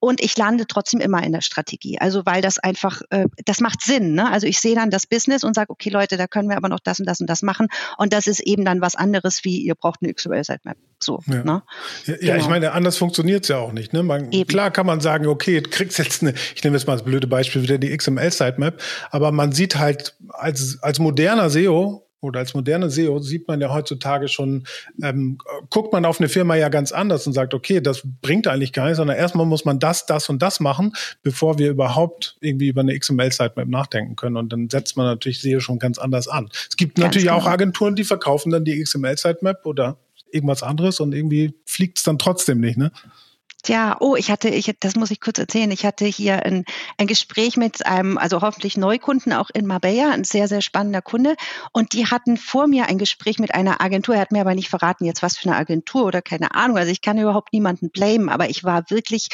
und 0.00 0.20
ich 0.22 0.36
lande 0.36 0.66
trotzdem 0.66 1.00
immer 1.00 1.22
in 1.22 1.32
der 1.32 1.40
Strategie. 1.40 1.98
Also 1.98 2.24
weil 2.24 2.40
das 2.42 2.58
einfach, 2.58 3.02
äh, 3.10 3.26
das 3.44 3.60
macht 3.60 3.82
Sinn. 3.82 4.14
Ne? 4.14 4.30
Also 4.30 4.46
ich 4.46 4.60
sehe 4.60 4.74
dann 4.74 4.90
das 4.90 5.06
Business 5.06 5.44
und 5.44 5.54
sage, 5.54 5.70
okay 5.70 5.90
Leute, 5.90 6.16
da 6.16 6.26
können 6.26 6.48
wir 6.48 6.56
aber 6.56 6.68
noch 6.68 6.80
das 6.80 7.00
und 7.00 7.06
das 7.06 7.20
und 7.20 7.28
das 7.28 7.42
machen. 7.42 7.68
Und 7.96 8.12
das 8.12 8.26
ist 8.26 8.40
eben 8.40 8.64
dann 8.64 8.80
was 8.80 8.94
anderes, 8.94 9.44
wie 9.44 9.58
ihr 9.58 9.74
braucht 9.74 10.00
eine 10.02 10.12
XML-Sitemap. 10.12 10.76
So. 11.00 11.22
Ja, 11.26 11.44
ne? 11.44 11.62
ja, 12.06 12.14
ja 12.14 12.18
genau. 12.18 12.36
ich 12.36 12.48
meine, 12.48 12.72
anders 12.72 12.96
funktioniert 12.96 13.44
es 13.44 13.48
ja 13.48 13.58
auch 13.58 13.72
nicht. 13.72 13.92
Ne? 13.92 14.02
Man, 14.02 14.30
klar 14.46 14.70
kann 14.70 14.86
man 14.86 15.00
sagen, 15.00 15.26
okay, 15.26 15.60
du 15.60 15.70
kriegst 15.70 15.98
jetzt 15.98 16.22
eine, 16.22 16.34
ich 16.54 16.64
nehme 16.64 16.76
jetzt 16.76 16.86
mal 16.86 16.94
das 16.94 17.04
blöde 17.04 17.26
Beispiel 17.26 17.62
wieder 17.62 17.78
die 17.78 17.96
XML-Sitemap, 17.96 18.80
aber 19.10 19.32
man 19.32 19.52
sieht 19.52 19.76
halt 19.76 20.16
als, 20.28 20.78
als 20.82 20.98
moderner 20.98 21.50
SEO 21.50 22.04
oder 22.20 22.40
als 22.40 22.52
moderne 22.54 22.90
SEO 22.90 23.20
sieht 23.20 23.46
man 23.46 23.60
ja 23.60 23.72
heutzutage 23.72 24.26
schon, 24.26 24.64
ähm, 25.02 25.38
guckt 25.70 25.92
man 25.92 26.04
auf 26.04 26.18
eine 26.18 26.28
Firma 26.28 26.56
ja 26.56 26.68
ganz 26.68 26.90
anders 26.90 27.26
und 27.28 27.32
sagt, 27.32 27.54
okay, 27.54 27.80
das 27.80 28.02
bringt 28.22 28.48
eigentlich 28.48 28.72
gar 28.72 28.84
nichts, 28.86 28.96
sondern 28.96 29.16
erstmal 29.16 29.46
muss 29.46 29.64
man 29.64 29.78
das, 29.78 30.06
das 30.06 30.28
und 30.28 30.42
das 30.42 30.58
machen, 30.58 30.92
bevor 31.22 31.58
wir 31.58 31.70
überhaupt 31.70 32.36
irgendwie 32.40 32.68
über 32.68 32.80
eine 32.80 32.98
XML-Sitemap 32.98 33.68
nachdenken 33.68 34.16
können. 34.16 34.36
Und 34.36 34.52
dann 34.52 34.68
setzt 34.68 34.96
man 34.96 35.06
natürlich 35.06 35.40
SEO 35.40 35.60
schon 35.60 35.78
ganz 35.78 35.98
anders 35.98 36.26
an. 36.26 36.48
Es 36.68 36.76
gibt 36.76 36.96
ganz 36.96 37.06
natürlich 37.06 37.28
genau. 37.28 37.38
auch 37.38 37.46
Agenturen, 37.46 37.94
die 37.94 38.04
verkaufen 38.04 38.50
dann 38.50 38.64
die 38.64 38.82
XML-Sitemap 38.82 39.64
oder 39.64 39.96
irgendwas 40.32 40.62
anderes 40.62 41.00
und 41.00 41.14
irgendwie 41.14 41.54
fliegt 41.64 41.98
es 41.98 42.04
dann 42.04 42.18
trotzdem 42.18 42.60
nicht, 42.60 42.78
ne? 42.78 42.92
Tja, 43.64 43.96
oh, 43.98 44.14
ich 44.14 44.30
hatte, 44.30 44.48
ich, 44.48 44.72
das 44.78 44.94
muss 44.94 45.10
ich 45.10 45.20
kurz 45.20 45.38
erzählen. 45.38 45.70
Ich 45.72 45.84
hatte 45.84 46.04
hier 46.04 46.46
ein, 46.46 46.64
ein 46.96 47.08
Gespräch 47.08 47.56
mit 47.56 47.84
einem, 47.84 48.16
also 48.16 48.40
hoffentlich 48.40 48.76
Neukunden 48.76 49.32
auch 49.32 49.50
in 49.52 49.66
Marbella, 49.66 50.12
ein 50.12 50.22
sehr, 50.22 50.46
sehr 50.46 50.60
spannender 50.60 51.02
Kunde. 51.02 51.34
Und 51.72 51.92
die 51.92 52.06
hatten 52.06 52.36
vor 52.36 52.68
mir 52.68 52.86
ein 52.86 52.98
Gespräch 52.98 53.40
mit 53.40 53.52
einer 53.54 53.80
Agentur. 53.80 54.14
Er 54.14 54.20
hat 54.20 54.32
mir 54.32 54.42
aber 54.42 54.54
nicht 54.54 54.68
verraten, 54.68 55.04
jetzt 55.04 55.22
was 55.22 55.36
für 55.36 55.48
eine 55.48 55.58
Agentur 55.58 56.04
oder 56.04 56.22
keine 56.22 56.54
Ahnung. 56.54 56.78
Also 56.78 56.92
ich 56.92 57.02
kann 57.02 57.18
überhaupt 57.18 57.52
niemanden 57.52 57.90
blamen, 57.90 58.28
aber 58.28 58.48
ich 58.48 58.62
war 58.62 58.90
wirklich 58.90 59.28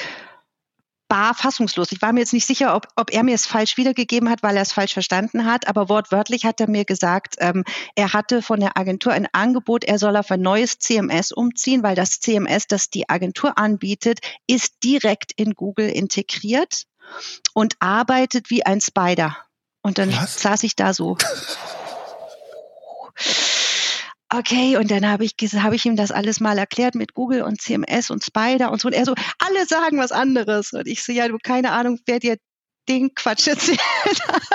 bar 1.14 1.32
fassungslos. 1.32 1.92
Ich 1.92 2.02
war 2.02 2.12
mir 2.12 2.18
jetzt 2.18 2.32
nicht 2.32 2.44
sicher, 2.44 2.74
ob, 2.74 2.88
ob 2.96 3.12
er 3.12 3.22
mir 3.22 3.36
es 3.36 3.46
falsch 3.46 3.76
wiedergegeben 3.76 4.28
hat, 4.28 4.42
weil 4.42 4.56
er 4.56 4.62
es 4.62 4.72
falsch 4.72 4.94
verstanden 4.94 5.44
hat, 5.44 5.68
aber 5.68 5.88
wortwörtlich 5.88 6.44
hat 6.44 6.60
er 6.60 6.68
mir 6.68 6.84
gesagt, 6.84 7.36
ähm, 7.38 7.62
er 7.94 8.12
hatte 8.12 8.42
von 8.42 8.58
der 8.58 8.76
Agentur 8.76 9.12
ein 9.12 9.28
Angebot, 9.30 9.84
er 9.84 10.00
soll 10.00 10.16
auf 10.16 10.32
ein 10.32 10.40
neues 10.40 10.80
CMS 10.80 11.30
umziehen, 11.30 11.84
weil 11.84 11.94
das 11.94 12.18
CMS, 12.18 12.66
das 12.66 12.90
die 12.90 13.08
Agentur 13.08 13.56
anbietet, 13.58 14.18
ist 14.48 14.82
direkt 14.82 15.30
in 15.36 15.54
Google 15.54 15.88
integriert 15.88 16.82
und 17.52 17.76
arbeitet 17.78 18.50
wie 18.50 18.66
ein 18.66 18.80
Spider. 18.80 19.36
Und 19.82 19.98
dann 19.98 20.12
Was? 20.12 20.40
saß 20.40 20.64
ich 20.64 20.74
da 20.74 20.92
so. 20.94 21.16
okay, 24.38 24.76
und 24.76 24.90
dann 24.90 25.08
habe 25.08 25.24
ich, 25.24 25.34
hab 25.54 25.72
ich 25.72 25.84
ihm 25.86 25.96
das 25.96 26.10
alles 26.10 26.40
mal 26.40 26.58
erklärt 26.58 26.94
mit 26.94 27.14
Google 27.14 27.42
und 27.42 27.60
CMS 27.60 28.10
und 28.10 28.24
Spider 28.24 28.70
und 28.70 28.80
so. 28.80 28.88
Und 28.88 28.94
er 28.94 29.04
so, 29.04 29.14
alle 29.38 29.66
sagen 29.66 29.98
was 29.98 30.12
anderes. 30.12 30.72
Und 30.72 30.86
ich 30.86 31.02
so, 31.02 31.12
ja, 31.12 31.28
du, 31.28 31.38
keine 31.42 31.72
Ahnung, 31.72 31.98
wer 32.06 32.18
dir 32.18 32.36
den 32.88 33.14
Quatsch 33.14 33.46
erzählt 33.48 33.80
hat. 33.80 34.52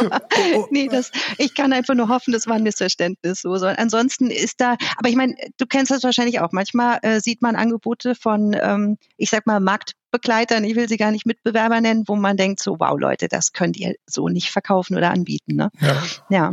Oh, 0.00 0.56
oh. 0.56 0.66
nee, 0.70 0.88
das, 0.88 1.10
ich 1.38 1.54
kann 1.54 1.72
einfach 1.72 1.94
nur 1.94 2.08
hoffen, 2.08 2.32
das 2.32 2.46
war 2.46 2.56
ein 2.56 2.62
Missverständnis. 2.62 3.42
So. 3.42 3.56
so. 3.56 3.66
Ansonsten 3.66 4.30
ist 4.30 4.60
da, 4.60 4.76
aber 4.96 5.08
ich 5.08 5.16
meine, 5.16 5.34
du 5.56 5.66
kennst 5.66 5.90
das 5.90 6.02
wahrscheinlich 6.02 6.40
auch. 6.40 6.52
Manchmal 6.52 6.98
äh, 7.02 7.20
sieht 7.20 7.42
man 7.42 7.56
Angebote 7.56 8.14
von, 8.14 8.56
ähm, 8.60 8.98
ich 9.16 9.30
sag 9.30 9.46
mal, 9.46 9.60
Marktbegleitern, 9.60 10.64
ich 10.64 10.74
will 10.74 10.88
sie 10.88 10.96
gar 10.96 11.10
nicht 11.10 11.26
Mitbewerber 11.26 11.80
nennen, 11.80 12.04
wo 12.06 12.16
man 12.16 12.36
denkt, 12.36 12.60
so, 12.60 12.76
wow, 12.80 12.98
Leute, 12.98 13.28
das 13.28 13.52
könnt 13.52 13.76
ihr 13.76 13.94
so 14.06 14.28
nicht 14.28 14.50
verkaufen 14.50 14.96
oder 14.96 15.10
anbieten. 15.10 15.54
Ne? 15.56 15.70
Ja. 15.80 16.02
ja. 16.30 16.50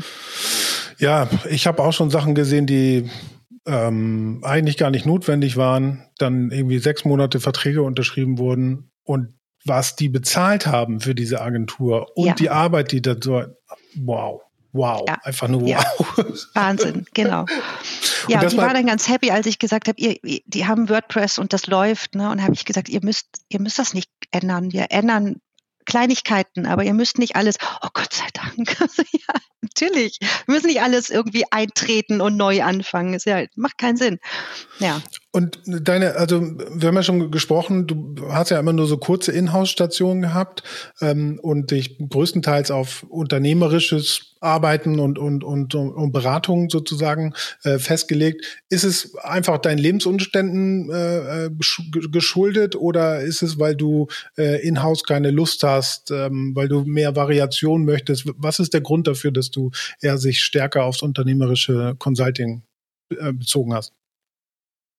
Ja, 1.01 1.27
ich 1.49 1.65
habe 1.65 1.81
auch 1.81 1.93
schon 1.93 2.11
Sachen 2.11 2.35
gesehen, 2.35 2.67
die 2.67 3.09
ähm, 3.65 4.41
eigentlich 4.43 4.77
gar 4.77 4.91
nicht 4.91 5.07
notwendig 5.07 5.57
waren, 5.57 6.07
dann 6.19 6.51
irgendwie 6.51 6.77
sechs 6.77 7.05
Monate 7.05 7.39
Verträge 7.39 7.81
unterschrieben 7.81 8.37
wurden 8.37 8.91
und 9.03 9.33
was 9.65 9.95
die 9.95 10.09
bezahlt 10.09 10.67
haben 10.67 10.99
für 10.99 11.15
diese 11.15 11.41
Agentur 11.41 12.15
und 12.15 12.27
ja. 12.27 12.33
die 12.35 12.49
Arbeit, 12.51 12.91
die 12.91 13.01
da 13.01 13.15
so, 13.19 13.43
wow. 13.95 14.41
Wow, 14.73 15.03
ja. 15.05 15.17
einfach 15.23 15.49
nur 15.49 15.63
wow. 15.63 15.69
Ja. 15.69 15.83
Wahnsinn, 16.53 17.05
genau. 17.13 17.45
Ja, 18.29 18.37
und, 18.37 18.43
und 18.45 18.51
die 18.53 18.57
war 18.57 18.73
dann 18.73 18.85
ganz 18.85 19.09
happy, 19.09 19.29
als 19.31 19.45
ich 19.45 19.59
gesagt 19.59 19.89
habe, 19.89 19.99
ihr, 19.99 20.15
die 20.45 20.65
haben 20.65 20.87
WordPress 20.87 21.39
und 21.39 21.51
das 21.51 21.67
läuft, 21.67 22.15
ne? 22.15 22.29
Und 22.29 22.41
habe 22.41 22.53
ich 22.53 22.63
gesagt, 22.63 22.87
ihr 22.87 23.01
müsst, 23.03 23.27
ihr 23.49 23.59
müsst 23.59 23.79
das 23.79 23.93
nicht 23.93 24.09
ändern. 24.31 24.71
Wir 24.71 24.85
ändern 24.91 25.41
Kleinigkeiten, 25.91 26.65
aber 26.67 26.85
ihr 26.85 26.93
müsst 26.93 27.17
nicht 27.17 27.35
alles, 27.35 27.57
oh 27.81 27.89
Gott 27.93 28.13
sei 28.13 28.27
Dank. 28.33 28.79
ja, 29.11 29.33
natürlich. 29.59 30.19
Wir 30.45 30.55
müssen 30.55 30.67
nicht 30.67 30.81
alles 30.81 31.09
irgendwie 31.09 31.43
eintreten 31.51 32.21
und 32.21 32.37
neu 32.37 32.63
anfangen. 32.63 33.13
Es 33.13 33.25
ja, 33.25 33.43
macht 33.57 33.77
keinen 33.77 33.97
Sinn. 33.97 34.19
Ja. 34.79 35.01
Und 35.33 35.61
deine, 35.65 36.15
also 36.15 36.41
wir 36.41 36.89
haben 36.89 36.95
ja 36.95 37.03
schon 37.03 37.31
gesprochen, 37.31 37.87
du 37.87 38.27
hast 38.27 38.51
ja 38.51 38.59
immer 38.59 38.73
nur 38.73 38.85
so 38.85 38.97
kurze 38.97 39.31
Inhouse-Stationen 39.31 40.21
gehabt 40.21 40.63
ähm, 40.99 41.39
und 41.41 41.71
dich 41.71 41.97
größtenteils 41.99 42.69
auf 42.69 43.05
unternehmerisches 43.07 44.35
Arbeiten 44.41 44.99
und, 44.99 45.17
und, 45.17 45.45
und, 45.45 45.73
und 45.73 46.11
Beratung 46.11 46.69
sozusagen 46.69 47.33
äh, 47.63 47.79
festgelegt. 47.79 48.63
Ist 48.67 48.83
es 48.83 49.15
einfach 49.15 49.59
deinen 49.59 49.77
Lebensumständen 49.77 50.89
äh, 50.91 51.45
äh 51.45 51.49
geschuldet 52.11 52.75
oder 52.75 53.21
ist 53.21 53.41
es, 53.41 53.57
weil 53.57 53.77
du 53.77 54.07
äh, 54.37 54.67
in-house 54.67 55.03
keine 55.03 55.31
Lust 55.31 55.63
hast, 55.63 56.11
ähm, 56.11 56.51
weil 56.55 56.67
du 56.67 56.83
mehr 56.83 57.15
Variation 57.15 57.85
möchtest? 57.85 58.25
Was 58.35 58.59
ist 58.59 58.73
der 58.73 58.81
Grund 58.81 59.07
dafür, 59.07 59.31
dass 59.31 59.49
du 59.49 59.71
eher 60.01 60.17
sich 60.17 60.41
stärker 60.41 60.83
aufs 60.83 61.03
unternehmerische 61.03 61.95
Consulting 61.99 62.63
äh, 63.17 63.31
bezogen 63.31 63.73
hast? 63.73 63.93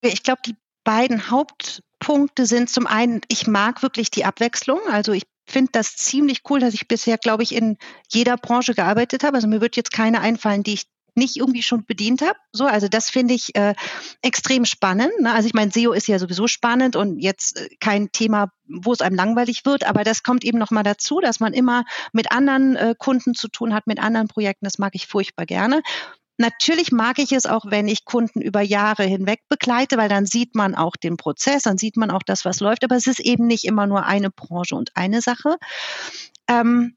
Ich 0.02 0.23
glaube, 0.23 0.42
die 0.44 0.56
beiden 0.85 1.30
Hauptpunkte 1.30 2.47
sind 2.47 2.68
zum 2.68 2.87
einen, 2.87 3.21
ich 3.28 3.47
mag 3.47 3.82
wirklich 3.82 4.11
die 4.11 4.25
Abwechslung. 4.25 4.80
Also 4.88 5.12
ich 5.12 5.23
finde 5.47 5.71
das 5.73 5.97
ziemlich 5.97 6.42
cool, 6.50 6.61
dass 6.61 6.75
ich 6.75 6.88
bisher, 6.88 7.18
glaube 7.18 7.42
ich, 7.42 7.54
in 7.54 7.76
jeder 8.11 8.37
Branche 8.37 8.75
gearbeitet 8.75 9.23
habe. 9.23 9.37
Also 9.37 9.49
mir 9.49 9.61
wird 9.61 9.76
jetzt 9.76 9.92
keine 9.92 10.21
einfallen, 10.21 10.62
die 10.62 10.75
ich 10.75 10.87
nicht 11.14 11.37
irgendwie 11.37 11.62
schon 11.62 11.85
bedient 11.85 12.23
habe. 12.23 12.38
So, 12.52 12.64
also 12.64 12.88
das 12.88 13.11
finde 13.11 13.35
ich 13.35 13.54
äh, 13.54 13.75
extrem 14.23 14.64
spannend. 14.64 15.12
Ne? 15.21 15.32
Also 15.32 15.47
ich 15.47 15.54
meine, 15.54 15.71
SEO 15.71 15.92
ist 15.92 16.09
ja 16.09 16.18
sowieso 16.18 16.47
spannend 16.47 16.97
und 16.97 17.18
jetzt 17.18 17.59
äh, 17.59 17.68
kein 17.80 18.11
Thema, 18.12 18.50
wo 18.66 18.92
es 18.92 19.02
einem 19.02 19.16
langweilig 19.16 19.66
wird, 19.66 19.85
aber 19.85 20.04
das 20.04 20.23
kommt 20.23 20.42
eben 20.42 20.59
nochmal 20.59 20.85
dazu, 20.85 21.21
dass 21.21 21.38
man 21.38 21.52
immer 21.52 21.85
mit 22.12 22.32
anderen 22.32 22.76
äh, 22.76 22.94
Kunden 22.97 23.35
zu 23.35 23.49
tun 23.49 23.75
hat, 23.75 23.87
mit 23.87 24.02
anderen 24.02 24.28
Projekten. 24.28 24.64
Das 24.64 24.78
mag 24.78 24.94
ich 24.94 25.06
furchtbar 25.06 25.44
gerne. 25.44 25.82
Natürlich 26.39 26.93
mag 26.93 27.19
ich 27.19 27.33
es 27.33 27.47
auch, 27.47 27.67
wenn 27.67 27.89
ich 27.89 28.05
Kunden 28.05 28.41
über 28.41 28.61
Jahre 28.62 29.05
hinweg 29.05 29.41
begleite, 29.49 29.97
weil 29.97 30.09
dann 30.09 30.27
sieht 30.27 30.55
man 30.55 30.75
auch 30.75 30.97
den 30.97 31.17
Prozess, 31.17 31.65
dann 31.65 31.79
sieht 31.79 31.97
man 31.97 32.11
auch 32.11 32.23
das, 32.25 32.45
was 32.45 32.61
läuft. 32.61 32.85
Aber 32.85 32.97
es 32.97 33.07
ist 33.07 33.21
eben 33.21 33.47
nicht 33.47 33.65
immer 33.65 33.87
nur 33.87 34.07
eine 34.07 34.31
Branche 34.31 34.75
und 34.75 34.91
eine 34.97 35.21
Sache. 35.21 35.57
Ähm, 36.49 36.97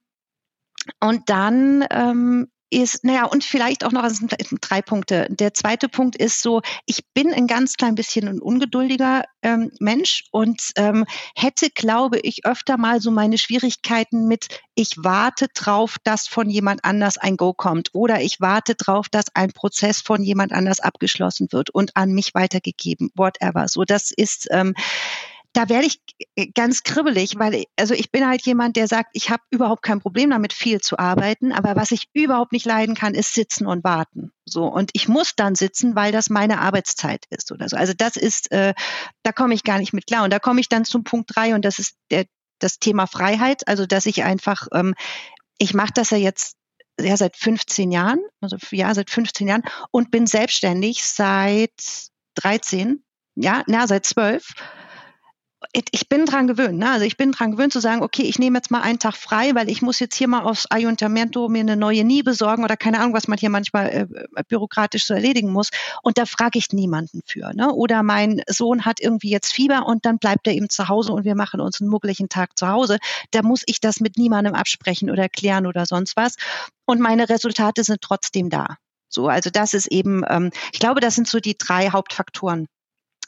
und 0.99 1.29
dann 1.29 1.85
ähm, 1.91 2.47
ist, 2.75 3.05
naja, 3.05 3.23
und 3.25 3.45
vielleicht 3.45 3.85
auch 3.85 3.93
noch 3.93 4.03
also 4.03 4.27
drei 4.59 4.81
Punkte. 4.81 5.27
Der 5.29 5.53
zweite 5.53 5.87
Punkt 5.87 6.17
ist 6.17 6.41
so, 6.41 6.61
ich 6.85 7.05
bin 7.13 7.33
ein 7.33 7.47
ganz 7.47 7.75
klein 7.75 7.95
bisschen 7.95 8.27
ein 8.27 8.41
ungeduldiger 8.41 9.23
ähm, 9.41 9.71
Mensch 9.79 10.25
und 10.31 10.61
ähm, 10.75 11.05
hätte, 11.35 11.69
glaube 11.69 12.19
ich, 12.19 12.45
öfter 12.45 12.77
mal 12.77 12.99
so 12.99 13.11
meine 13.11 13.37
Schwierigkeiten 13.37 14.27
mit, 14.27 14.59
ich 14.75 14.91
warte 14.97 15.47
drauf, 15.53 15.95
dass 16.03 16.27
von 16.27 16.49
jemand 16.49 16.83
anders 16.83 17.17
ein 17.17 17.37
Go 17.37 17.53
kommt 17.53 17.91
oder 17.93 18.21
ich 18.21 18.41
warte 18.41 18.75
drauf, 18.75 19.07
dass 19.09 19.33
ein 19.33 19.53
Prozess 19.53 20.01
von 20.01 20.21
jemand 20.21 20.51
anders 20.51 20.81
abgeschlossen 20.81 21.47
wird 21.51 21.69
und 21.69 21.95
an 21.95 22.11
mich 22.11 22.35
weitergegeben, 22.35 23.09
whatever. 23.15 23.69
So, 23.69 23.85
das 23.85 24.11
ist, 24.11 24.47
ähm, 24.51 24.73
da 25.55 25.69
werde 25.69 25.87
ich 25.87 26.01
ganz 26.53 26.83
kribbelig, 26.83 27.39
weil 27.39 27.63
also 27.77 27.93
ich 27.93 28.11
bin 28.11 28.27
halt 28.27 28.45
jemand, 28.45 28.75
der 28.75 28.89
sagt, 28.89 29.11
ich 29.13 29.29
habe 29.29 29.41
überhaupt 29.51 29.83
kein 29.83 30.01
Problem 30.01 30.29
damit, 30.29 30.51
viel 30.51 30.81
zu 30.81 30.99
arbeiten, 30.99 31.53
aber 31.53 31.77
was 31.77 31.91
ich 31.91 32.09
überhaupt 32.13 32.51
nicht 32.51 32.65
leiden 32.65 32.93
kann, 32.93 33.13
ist 33.13 33.33
sitzen 33.33 33.65
und 33.65 33.85
warten. 33.85 34.33
So 34.43 34.65
und 34.65 34.91
ich 34.91 35.07
muss 35.07 35.31
dann 35.37 35.55
sitzen, 35.55 35.95
weil 35.95 36.11
das 36.11 36.29
meine 36.29 36.59
Arbeitszeit 36.59 37.23
ist 37.29 37.53
oder 37.53 37.69
so. 37.69 37.77
Also 37.77 37.93
das 37.95 38.17
ist, 38.17 38.51
äh, 38.51 38.73
da 39.23 39.31
komme 39.31 39.53
ich 39.53 39.63
gar 39.63 39.79
nicht 39.79 39.93
mit 39.93 40.07
klar. 40.07 40.25
Und 40.25 40.33
da 40.33 40.39
komme 40.39 40.59
ich 40.59 40.67
dann 40.67 40.83
zum 40.83 41.05
Punkt 41.05 41.31
drei 41.33 41.55
und 41.55 41.63
das 41.63 41.79
ist 41.79 41.95
der, 42.11 42.25
das 42.59 42.79
Thema 42.79 43.07
Freiheit. 43.07 43.65
Also 43.65 43.85
dass 43.85 44.05
ich 44.07 44.23
einfach, 44.23 44.67
ähm, 44.73 44.93
ich 45.57 45.73
mache 45.73 45.93
das 45.93 46.09
ja 46.09 46.17
jetzt 46.17 46.57
ja 46.99 47.15
seit 47.15 47.37
15 47.37 47.91
Jahren, 47.93 48.19
also 48.41 48.57
ja 48.71 48.93
seit 48.93 49.09
15 49.09 49.47
Jahren 49.47 49.63
und 49.91 50.11
bin 50.11 50.27
selbstständig 50.27 51.03
seit 51.03 51.71
13, 52.35 53.03
ja, 53.35 53.63
na 53.67 53.87
seit 53.87 54.05
12 54.05 54.53
ich 55.73 56.09
bin 56.09 56.25
dran 56.25 56.47
gewöhnt. 56.47 56.79
Ne? 56.79 56.89
Also 56.89 57.05
ich 57.05 57.17
bin 57.17 57.31
dran 57.31 57.51
gewöhnt 57.51 57.73
zu 57.73 57.79
sagen, 57.79 58.01
okay, 58.01 58.23
ich 58.23 58.39
nehme 58.39 58.57
jetzt 58.57 58.71
mal 58.71 58.81
einen 58.81 58.99
Tag 58.99 59.15
frei, 59.15 59.55
weil 59.55 59.69
ich 59.69 59.81
muss 59.81 59.99
jetzt 59.99 60.15
hier 60.15 60.27
mal 60.27 60.41
aufs 60.43 60.65
Ayuntamiento 60.69 61.49
mir 61.49 61.61
eine 61.61 61.75
neue 61.75 62.03
Nie 62.03 62.23
besorgen 62.23 62.63
oder 62.63 62.77
keine 62.77 62.99
Ahnung, 62.99 63.13
was 63.13 63.27
man 63.27 63.37
hier 63.37 63.49
manchmal 63.49 63.89
äh, 63.89 64.07
bürokratisch 64.47 65.05
so 65.05 65.13
erledigen 65.13 65.51
muss. 65.51 65.69
Und 66.03 66.17
da 66.17 66.25
frage 66.25 66.59
ich 66.59 66.71
niemanden 66.71 67.21
für. 67.25 67.53
Ne? 67.53 67.71
Oder 67.71 68.03
mein 68.03 68.41
Sohn 68.47 68.85
hat 68.85 68.99
irgendwie 68.99 69.29
jetzt 69.29 69.53
Fieber 69.53 69.85
und 69.85 70.05
dann 70.05 70.17
bleibt 70.17 70.47
er 70.47 70.53
eben 70.53 70.69
zu 70.69 70.87
Hause 70.87 71.13
und 71.13 71.25
wir 71.25 71.35
machen 71.35 71.61
uns 71.61 71.81
einen 71.81 71.89
muggeligen 71.89 72.29
Tag 72.29 72.57
zu 72.57 72.67
Hause. 72.67 72.97
Da 73.31 73.41
muss 73.41 73.63
ich 73.65 73.79
das 73.79 73.99
mit 73.99 74.17
niemandem 74.17 74.53
absprechen 74.53 75.09
oder 75.09 75.29
klären 75.29 75.67
oder 75.67 75.85
sonst 75.85 76.15
was. 76.15 76.35
Und 76.85 76.99
meine 76.99 77.29
Resultate 77.29 77.83
sind 77.83 78.01
trotzdem 78.01 78.49
da. 78.49 78.77
So, 79.09 79.29
also 79.29 79.49
das 79.49 79.73
ist 79.73 79.87
eben, 79.87 80.23
ähm, 80.27 80.51
ich 80.73 80.79
glaube, 80.79 80.99
das 80.99 81.15
sind 81.15 81.27
so 81.27 81.39
die 81.39 81.57
drei 81.57 81.89
Hauptfaktoren, 81.89 82.67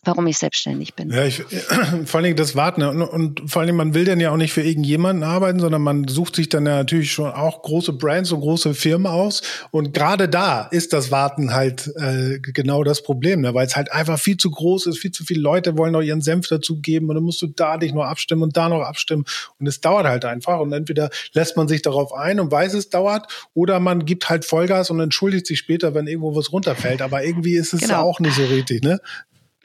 warum 0.08 0.26
ich 0.28 0.38
selbstständig 0.38 0.94
bin. 0.94 1.12
Ja, 1.12 1.26
ich, 1.26 1.44
vor 2.06 2.16
allen 2.16 2.24
Dingen 2.24 2.36
das 2.36 2.56
Warten. 2.56 2.82
Und, 2.84 3.02
und 3.02 3.50
vor 3.50 3.62
allen 3.62 3.68
Dingen, 3.68 3.78
man 3.78 3.94
will 3.94 4.06
dann 4.06 4.20
ja 4.20 4.32
auch 4.32 4.38
nicht 4.38 4.54
für 4.54 4.64
irgendjemanden 4.64 5.24
arbeiten, 5.24 5.60
sondern 5.60 5.82
man 5.82 6.08
sucht 6.08 6.36
sich 6.36 6.50
dann 6.50 6.66
ja 6.66 6.78
natürlich 6.78 7.12
schon 7.12 7.32
auch 7.32 7.62
große 7.62 7.94
Brands 7.94 8.32
und 8.32 8.42
große 8.42 8.74
Firmen 8.74 9.08
aus. 9.08 9.42
Und 9.72 9.94
gerade 9.94 10.30
da 10.30 10.64
ist 10.64 10.94
das 10.94 11.12
Warten 11.12 11.54
halt 11.54 11.92
äh, 11.98 12.40
genau 12.40 12.84
das 12.84 13.04
Problem, 13.04 13.42
ne? 13.42 13.54
weil 13.54 13.68
es 13.68 13.76
halt 13.76 13.92
einfach 13.92 14.20
viel 14.20 14.38
zu 14.38 14.50
groß 14.50 14.88
ist, 14.88 15.00
viel 15.00 15.12
zu 15.12 15.24
viele 15.24 15.42
Leute 15.42 15.78
wollen 15.78 15.94
noch 15.94 16.02
ihren 16.02 16.22
Senf 16.22 16.48
dazugeben 16.48 17.10
und 17.10 17.16
dann 17.16 17.24
musst 17.24 17.42
du 17.42 17.48
da 17.48 17.78
dich 17.78 17.94
noch 17.94 18.06
abstimmen 18.06 18.44
und 18.44 18.58
da 18.58 18.70
noch 18.70 18.82
abstimmen. 18.82 19.26
Und 19.60 19.68
es 19.68 19.82
dauert 19.82 20.06
halt 20.06 20.26
einfach. 20.26 20.60
Und 20.60 20.74
entweder 20.74 21.10
lässt 21.34 21.58
man 21.58 21.68
sich 21.68 21.82
darauf 21.82 22.14
ein 22.14 22.40
und 22.40 22.52
weiß, 22.52 22.74
es 22.74 22.90
dauert, 22.90 23.28
oder 23.54 23.80
man 23.80 24.06
gibt 24.06 24.30
halt 24.30 24.46
Vollgas 24.46 24.90
und 24.90 25.00
entschuldigt 25.00 25.48
sich 25.48 25.60
später, 25.60 25.94
wenn 25.94 26.08
irgendwo 26.08 26.36
was 26.36 26.52
runterfällt. 26.52 27.02
Aber 27.02 27.24
irgendwie 27.24 27.56
ist 27.56 27.74
es 27.74 27.82
genau. 27.82 27.94
ja 27.94 28.02
auch 28.02 28.20
nicht 28.20 28.36
so 28.36 28.46
richtig, 28.46 28.84
ne? 28.84 29.00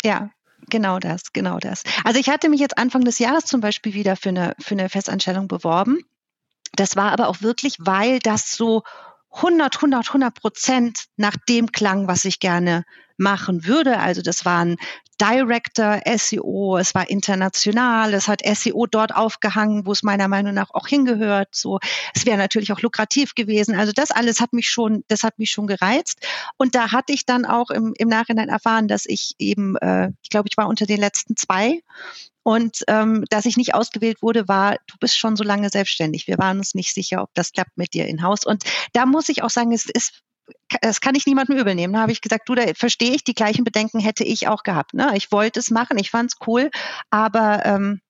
Ja, 0.05 0.31
genau 0.69 0.99
das, 0.99 1.33
genau 1.33 1.59
das. 1.59 1.83
Also 2.05 2.19
ich 2.19 2.29
hatte 2.29 2.49
mich 2.49 2.61
jetzt 2.61 2.79
Anfang 2.79 3.05
des 3.05 3.19
Jahres 3.19 3.45
zum 3.45 3.61
Beispiel 3.61 3.95
wieder 3.95 4.17
für 4.17 4.31
eine, 4.31 4.55
für 4.59 4.75
eine 4.75 4.89
Festanstellung 4.89 5.49
beworben. 5.49 6.01
Das 6.75 6.97
war 6.97 7.13
aber 7.13 7.29
auch 7.29 7.43
wirklich, 7.43 7.77
weil 7.81 8.19
das 8.19 8.53
so 8.53 8.83
100, 9.31 9.77
100, 9.77 10.09
100 10.09 10.35
Prozent 10.35 11.05
nach 11.17 11.37
dem 11.49 11.73
klang, 11.73 12.09
was 12.09 12.25
ich 12.25 12.41
gerne 12.41 12.85
machen 13.17 13.67
würde. 13.67 13.99
Also 13.99 14.23
das 14.23 14.45
waren 14.45 14.77
Director 15.21 16.01
SEO, 16.17 16.79
es 16.79 16.95
war 16.97 17.09
international, 17.09 18.13
es 18.15 18.27
hat 18.27 18.43
SEO 18.45 18.87
dort 18.87 19.15
aufgehangen, 19.15 19.87
wo 19.87 19.93
es 19.93 20.03
meiner 20.03 20.27
Meinung 20.27 20.55
nach 20.55 20.71
auch 20.71 20.89
hingehört. 20.89 21.55
So, 21.55 21.79
es 22.15 22.27
wäre 22.27 22.39
natürlich 22.39 22.73
auch 22.73 22.81
lukrativ 22.81 23.35
gewesen. 23.35 23.77
Also 23.77 23.93
das 23.93 24.11
alles 24.11 24.41
hat 24.41 24.53
mich 24.53 24.69
schon, 24.69 25.05
das 25.07 25.23
hat 25.23 25.39
mich 25.39 25.51
schon 25.51 25.69
gereizt. 25.69 26.27
Und 26.57 26.75
da 26.75 26.91
hatte 26.91 27.13
ich 27.13 27.25
dann 27.25 27.45
auch 27.45 27.71
im, 27.71 27.95
im 27.99 28.09
Nachhinein 28.09 28.49
erfahren, 28.49 28.89
dass 28.89 29.07
ich 29.07 29.35
eben, 29.39 29.77
äh, 29.77 30.11
ich 30.23 30.31
glaube, 30.31 30.49
ich 30.51 30.57
war 30.57 30.67
unter 30.67 30.87
den 30.87 30.99
letzten 30.99 31.37
zwei 31.37 31.83
und 32.43 32.83
ähm, 32.89 33.25
dass 33.31 33.45
ich 33.45 33.57
nicht 33.57 33.75
ausgewählt 33.75 34.23
wurde, 34.23 34.49
war, 34.49 34.77
du 34.89 34.97
bist 34.99 35.17
schon 35.17 35.37
so 35.37 35.45
lange 35.45 35.69
selbstständig. 35.71 36.27
Wir 36.27 36.39
waren 36.39 36.59
uns 36.59 36.75
nicht 36.75 36.93
sicher, 36.95 37.23
ob 37.23 37.31
das 37.35 37.53
klappt 37.53 37.77
mit 37.77 37.95
dir 37.95 38.07
in 38.07 38.23
Haus. 38.23 38.45
Und 38.45 38.65
da 38.93 39.07
muss 39.07 39.29
ich 39.29 39.45
auch 39.45 39.51
sagen, 39.51 39.73
es 39.73 39.87
ist 39.87 40.23
das 40.81 41.01
kann 41.01 41.15
ich 41.15 41.27
niemandem 41.27 41.59
übel 41.59 41.75
nehmen. 41.75 41.93
Da 41.93 42.01
habe 42.01 42.13
ich 42.13 42.21
gesagt, 42.21 42.49
du, 42.49 42.55
da 42.55 42.63
verstehe 42.75 43.15
ich, 43.15 43.25
die 43.25 43.35
gleichen 43.35 43.65
Bedenken 43.65 44.01
hätte 44.01 44.25
ich 44.25 44.49
auch 44.49 44.63
gehabt. 44.63 44.95
Ne? 44.95 45.13
Ich 45.15 45.33
wollte 45.33 45.61
es 45.61 45.71
machen, 45.71 45.99
ich 45.99 46.11
fand 46.11 46.33
es 46.33 46.39
cool, 46.47 46.71
aber 47.11 47.65
ähm, 47.65 48.01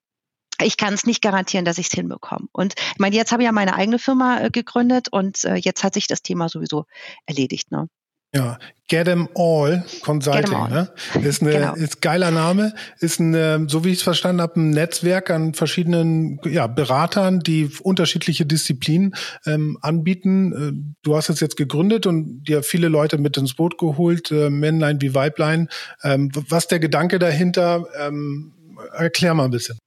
ich 0.63 0.77
kann 0.77 0.95
es 0.95 1.05
nicht 1.05 1.23
garantieren, 1.23 1.65
dass 1.65 1.79
ich 1.79 1.87
es 1.87 1.93
hinbekomme. 1.93 2.49
Und 2.53 2.75
ich 2.77 2.99
meine, 2.99 3.17
jetzt 3.17 3.33
habe 3.33 3.43
ich 3.43 3.47
ja 3.47 3.53
meine 3.53 3.75
eigene 3.75 3.99
Firma 3.99 4.41
äh, 4.41 4.51
gegründet 4.51 5.09
und 5.11 5.45
äh, 5.45 5.57
jetzt 5.57 5.83
hat 5.83 5.95
sich 5.95 6.07
das 6.07 6.23
Thema 6.23 6.49
sowieso 6.49 6.87
erledigt. 7.27 7.71
Ne? 7.71 7.89
Ja, 8.35 8.59
Get 8.89 9.09
'em 9.09 9.29
All 9.35 9.85
Consulting, 10.03 10.55
all. 10.55 10.71
ne? 11.15 11.27
Ist 11.27 11.41
eine 11.41 11.53
genau. 11.53 11.75
ist 11.75 12.03
geiler 12.03 12.31
Name, 12.31 12.75
ist 12.99 13.21
ein, 13.21 13.35
ähm, 13.35 13.69
so 13.69 13.85
wie 13.85 13.89
ich 13.91 13.99
es 13.99 14.03
verstanden 14.03 14.43
habe, 14.43 14.61
ein 14.61 14.71
Netzwerk 14.71 15.31
an 15.31 15.55
verschiedenen 15.55 16.39
ja, 16.45 16.67
Beratern, 16.67 17.41
die 17.41 17.71
unterschiedliche 17.83 18.45
Disziplinen 18.45 19.15
ähm, 19.47 19.79
anbieten. 19.81 20.53
Äh, 20.53 20.95
du 21.03 21.17
hast 21.17 21.31
es 21.31 21.41
jetzt 21.41 21.57
gegründet 21.57 22.07
und 22.07 22.45
dir 22.45 22.63
viele 22.63 22.89
Leute 22.89 23.17
mit 23.17 23.37
ins 23.39 23.55
Boot 23.55 23.79
geholt, 23.79 24.31
äh, 24.31 24.51
Männlein 24.51 25.01
wie 25.01 25.15
Weiblein. 25.15 25.69
Ähm, 26.03 26.31
was 26.35 26.69
der 26.69 26.79
Gedanke 26.79 27.19
dahinter? 27.19 27.87
Ähm, 27.99 28.53
erklär 28.93 29.33
mal 29.33 29.47
ein 29.47 29.51
bisschen. 29.51 29.79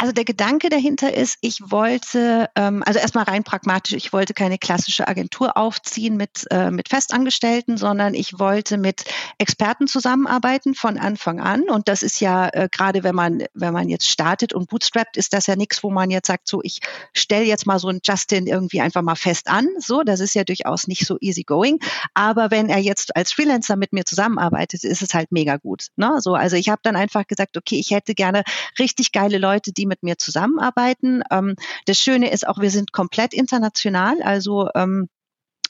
Also 0.00 0.14
der 0.14 0.24
Gedanke 0.24 0.70
dahinter 0.70 1.12
ist, 1.12 1.36
ich 1.42 1.58
wollte, 1.62 2.48
ähm, 2.56 2.82
also 2.86 2.98
erstmal 2.98 3.24
rein 3.24 3.44
pragmatisch, 3.44 3.92
ich 3.92 4.14
wollte 4.14 4.32
keine 4.32 4.56
klassische 4.56 5.06
Agentur 5.06 5.58
aufziehen 5.58 6.16
mit, 6.16 6.46
äh, 6.50 6.70
mit 6.70 6.88
Festangestellten, 6.88 7.76
sondern 7.76 8.14
ich 8.14 8.38
wollte 8.38 8.78
mit 8.78 9.04
Experten 9.36 9.86
zusammenarbeiten 9.86 10.74
von 10.74 10.96
Anfang 10.96 11.38
an. 11.38 11.64
Und 11.68 11.86
das 11.86 12.02
ist 12.02 12.18
ja 12.18 12.48
äh, 12.48 12.70
gerade, 12.72 13.02
wenn 13.04 13.14
man, 13.14 13.44
wenn 13.52 13.74
man 13.74 13.90
jetzt 13.90 14.08
startet 14.08 14.54
und 14.54 14.70
bootstrapped, 14.70 15.18
ist 15.18 15.34
das 15.34 15.46
ja 15.46 15.54
nichts, 15.54 15.82
wo 15.82 15.90
man 15.90 16.10
jetzt 16.10 16.28
sagt, 16.28 16.48
so 16.48 16.62
ich 16.62 16.80
stelle 17.12 17.44
jetzt 17.44 17.66
mal 17.66 17.78
so 17.78 17.88
einen 17.88 18.00
Justin 18.02 18.46
irgendwie 18.46 18.80
einfach 18.80 19.02
mal 19.02 19.16
fest 19.16 19.48
an. 19.48 19.68
So, 19.80 20.02
das 20.02 20.20
ist 20.20 20.34
ja 20.34 20.44
durchaus 20.44 20.86
nicht 20.86 21.06
so 21.06 21.18
easy 21.20 21.42
going. 21.42 21.78
Aber 22.14 22.50
wenn 22.50 22.70
er 22.70 22.78
jetzt 22.78 23.14
als 23.16 23.34
Freelancer 23.34 23.76
mit 23.76 23.92
mir 23.92 24.06
zusammenarbeitet, 24.06 24.82
ist 24.82 25.02
es 25.02 25.12
halt 25.12 25.30
mega 25.30 25.58
gut. 25.58 25.88
Ne? 25.96 26.20
So, 26.20 26.36
also 26.36 26.56
ich 26.56 26.70
habe 26.70 26.80
dann 26.82 26.96
einfach 26.96 27.26
gesagt, 27.26 27.58
okay, 27.58 27.78
ich 27.78 27.90
hätte 27.90 28.14
gerne 28.14 28.44
richtig 28.78 29.12
geile 29.12 29.36
Leute, 29.36 29.72
die 29.74 29.89
mit 29.90 30.02
mir 30.02 30.16
zusammenarbeiten. 30.16 31.22
Ähm, 31.30 31.54
das 31.84 31.98
Schöne 31.98 32.30
ist 32.30 32.48
auch, 32.48 32.58
wir 32.58 32.70
sind 32.70 32.92
komplett 32.92 33.34
international. 33.34 34.22
Also 34.22 34.70
ähm, 34.74 35.08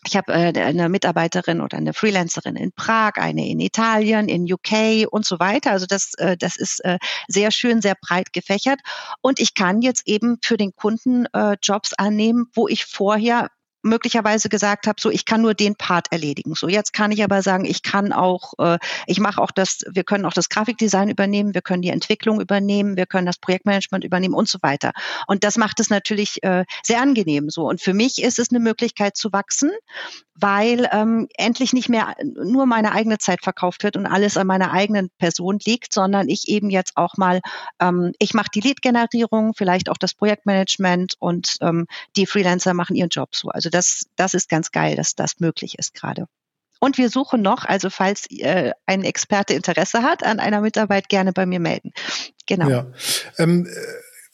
ich 0.06 0.16
habe 0.16 0.32
äh, 0.32 0.58
eine 0.58 0.88
Mitarbeiterin 0.88 1.60
oder 1.60 1.76
eine 1.76 1.92
Freelancerin 1.92 2.56
in 2.56 2.72
Prag, 2.72 3.12
eine 3.16 3.46
in 3.48 3.60
Italien, 3.60 4.28
in 4.28 4.50
UK 4.50 5.06
und 5.10 5.26
so 5.26 5.38
weiter. 5.38 5.72
Also 5.72 5.86
das, 5.86 6.14
äh, 6.14 6.36
das 6.38 6.56
ist 6.56 6.82
äh, 6.84 6.98
sehr 7.28 7.50
schön, 7.50 7.82
sehr 7.82 7.96
breit 8.00 8.32
gefächert. 8.32 8.80
Und 9.20 9.40
ich 9.40 9.54
kann 9.54 9.82
jetzt 9.82 10.06
eben 10.06 10.38
für 10.42 10.56
den 10.56 10.74
Kunden 10.74 11.26
äh, 11.34 11.56
Jobs 11.62 11.92
annehmen, 11.92 12.46
wo 12.54 12.66
ich 12.66 12.86
vorher 12.86 13.48
möglicherweise 13.82 14.48
gesagt 14.48 14.86
habe, 14.86 15.00
so 15.00 15.10
ich 15.10 15.24
kann 15.24 15.42
nur 15.42 15.54
den 15.54 15.76
Part 15.76 16.12
erledigen. 16.12 16.54
So 16.54 16.68
jetzt 16.68 16.92
kann 16.92 17.12
ich 17.12 17.22
aber 17.24 17.42
sagen, 17.42 17.64
ich 17.64 17.82
kann 17.82 18.12
auch, 18.12 18.52
äh, 18.58 18.78
ich 19.06 19.20
mache 19.20 19.40
auch 19.40 19.50
das, 19.50 19.80
wir 19.90 20.04
können 20.04 20.24
auch 20.24 20.32
das 20.32 20.48
Grafikdesign 20.48 21.08
übernehmen, 21.08 21.54
wir 21.54 21.62
können 21.62 21.82
die 21.82 21.90
Entwicklung 21.90 22.40
übernehmen, 22.40 22.96
wir 22.96 23.06
können 23.06 23.26
das 23.26 23.38
Projektmanagement 23.38 24.04
übernehmen 24.04 24.34
und 24.34 24.48
so 24.48 24.58
weiter. 24.62 24.92
Und 25.26 25.44
das 25.44 25.56
macht 25.56 25.80
es 25.80 25.90
natürlich 25.90 26.42
äh, 26.42 26.64
sehr 26.82 27.00
angenehm 27.00 27.50
so. 27.50 27.68
Und 27.68 27.80
für 27.80 27.94
mich 27.94 28.22
ist 28.22 28.38
es 28.38 28.50
eine 28.50 28.60
Möglichkeit 28.60 29.16
zu 29.16 29.32
wachsen, 29.32 29.70
weil 30.40 30.88
ähm, 30.92 31.28
endlich 31.36 31.72
nicht 31.72 31.88
mehr 31.88 32.14
nur 32.22 32.66
meine 32.66 32.92
eigene 32.92 33.18
Zeit 33.18 33.42
verkauft 33.42 33.82
wird 33.82 33.96
und 33.96 34.06
alles 34.06 34.36
an 34.36 34.46
meiner 34.46 34.72
eigenen 34.72 35.10
Person 35.18 35.58
liegt, 35.64 35.92
sondern 35.92 36.28
ich 36.28 36.48
eben 36.48 36.70
jetzt 36.70 36.96
auch 36.96 37.16
mal, 37.16 37.40
ähm, 37.80 38.12
ich 38.18 38.34
mache 38.34 38.48
die 38.54 38.60
Lead-Generierung, 38.60 39.52
vielleicht 39.54 39.90
auch 39.90 39.98
das 39.98 40.14
Projektmanagement 40.14 41.14
und 41.18 41.56
ähm, 41.60 41.86
die 42.16 42.26
Freelancer 42.26 42.74
machen 42.74 42.96
ihren 42.96 43.10
Job 43.10 43.34
so. 43.34 43.48
Also 43.48 43.69
das, 43.70 44.06
das 44.16 44.34
ist 44.34 44.48
ganz 44.48 44.70
geil, 44.70 44.96
dass 44.96 45.14
das 45.14 45.40
möglich 45.40 45.78
ist 45.78 45.94
gerade. 45.94 46.26
Und 46.80 46.96
wir 46.96 47.10
suchen 47.10 47.42
noch, 47.42 47.64
also 47.66 47.90
falls 47.90 48.26
äh, 48.30 48.72
ein 48.86 49.04
Experte 49.04 49.52
Interesse 49.52 50.02
hat 50.02 50.24
an 50.24 50.40
einer 50.40 50.62
Mitarbeit, 50.62 51.08
gerne 51.08 51.32
bei 51.32 51.44
mir 51.44 51.60
melden. 51.60 51.92
Genau. 52.46 52.68
Ja. 52.68 52.86
Ähm, 53.38 53.68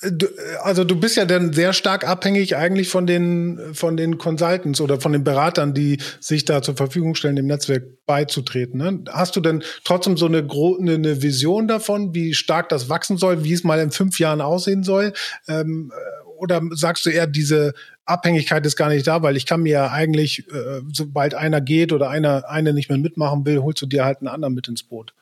Du, 0.02 0.26
also 0.62 0.84
du 0.84 0.94
bist 1.00 1.16
ja 1.16 1.24
dann 1.24 1.54
sehr 1.54 1.72
stark 1.72 2.06
abhängig 2.06 2.54
eigentlich 2.54 2.90
von 2.90 3.06
den 3.06 3.72
von 3.72 3.96
den 3.96 4.18
Consultants 4.18 4.82
oder 4.82 5.00
von 5.00 5.12
den 5.12 5.24
Beratern, 5.24 5.72
die 5.72 6.02
sich 6.20 6.44
da 6.44 6.60
zur 6.60 6.76
Verfügung 6.76 7.14
stellen, 7.14 7.34
dem 7.34 7.46
Netzwerk 7.46 8.04
beizutreten. 8.04 8.78
Ne? 8.78 9.04
Hast 9.08 9.36
du 9.36 9.40
denn 9.40 9.64
trotzdem 9.84 10.18
so 10.18 10.26
eine, 10.26 10.46
eine 10.46 11.22
Vision 11.22 11.66
davon, 11.66 12.14
wie 12.14 12.34
stark 12.34 12.68
das 12.68 12.90
wachsen 12.90 13.16
soll, 13.16 13.42
wie 13.42 13.54
es 13.54 13.64
mal 13.64 13.80
in 13.80 13.90
fünf 13.90 14.18
Jahren 14.18 14.42
aussehen 14.42 14.82
soll? 14.82 15.14
Ähm, 15.48 15.90
oder 16.36 16.60
sagst 16.72 17.06
du 17.06 17.10
eher, 17.10 17.26
diese 17.26 17.72
Abhängigkeit 18.06 18.64
ist 18.64 18.76
gar 18.76 18.88
nicht 18.88 19.06
da, 19.06 19.22
weil 19.22 19.36
ich 19.36 19.46
kann 19.46 19.62
mir 19.62 19.72
ja 19.72 19.90
eigentlich, 19.90 20.48
äh, 20.50 20.80
sobald 20.92 21.34
einer 21.34 21.60
geht 21.60 21.92
oder 21.92 22.08
einer 22.08 22.48
eine 22.48 22.72
nicht 22.72 22.88
mehr 22.88 22.98
mitmachen 22.98 23.44
will, 23.44 23.62
holst 23.62 23.82
du 23.82 23.86
dir 23.86 24.04
halt 24.04 24.18
einen 24.18 24.28
anderen 24.28 24.54
mit 24.54 24.68
ins 24.68 24.84
Boot. 24.84 25.12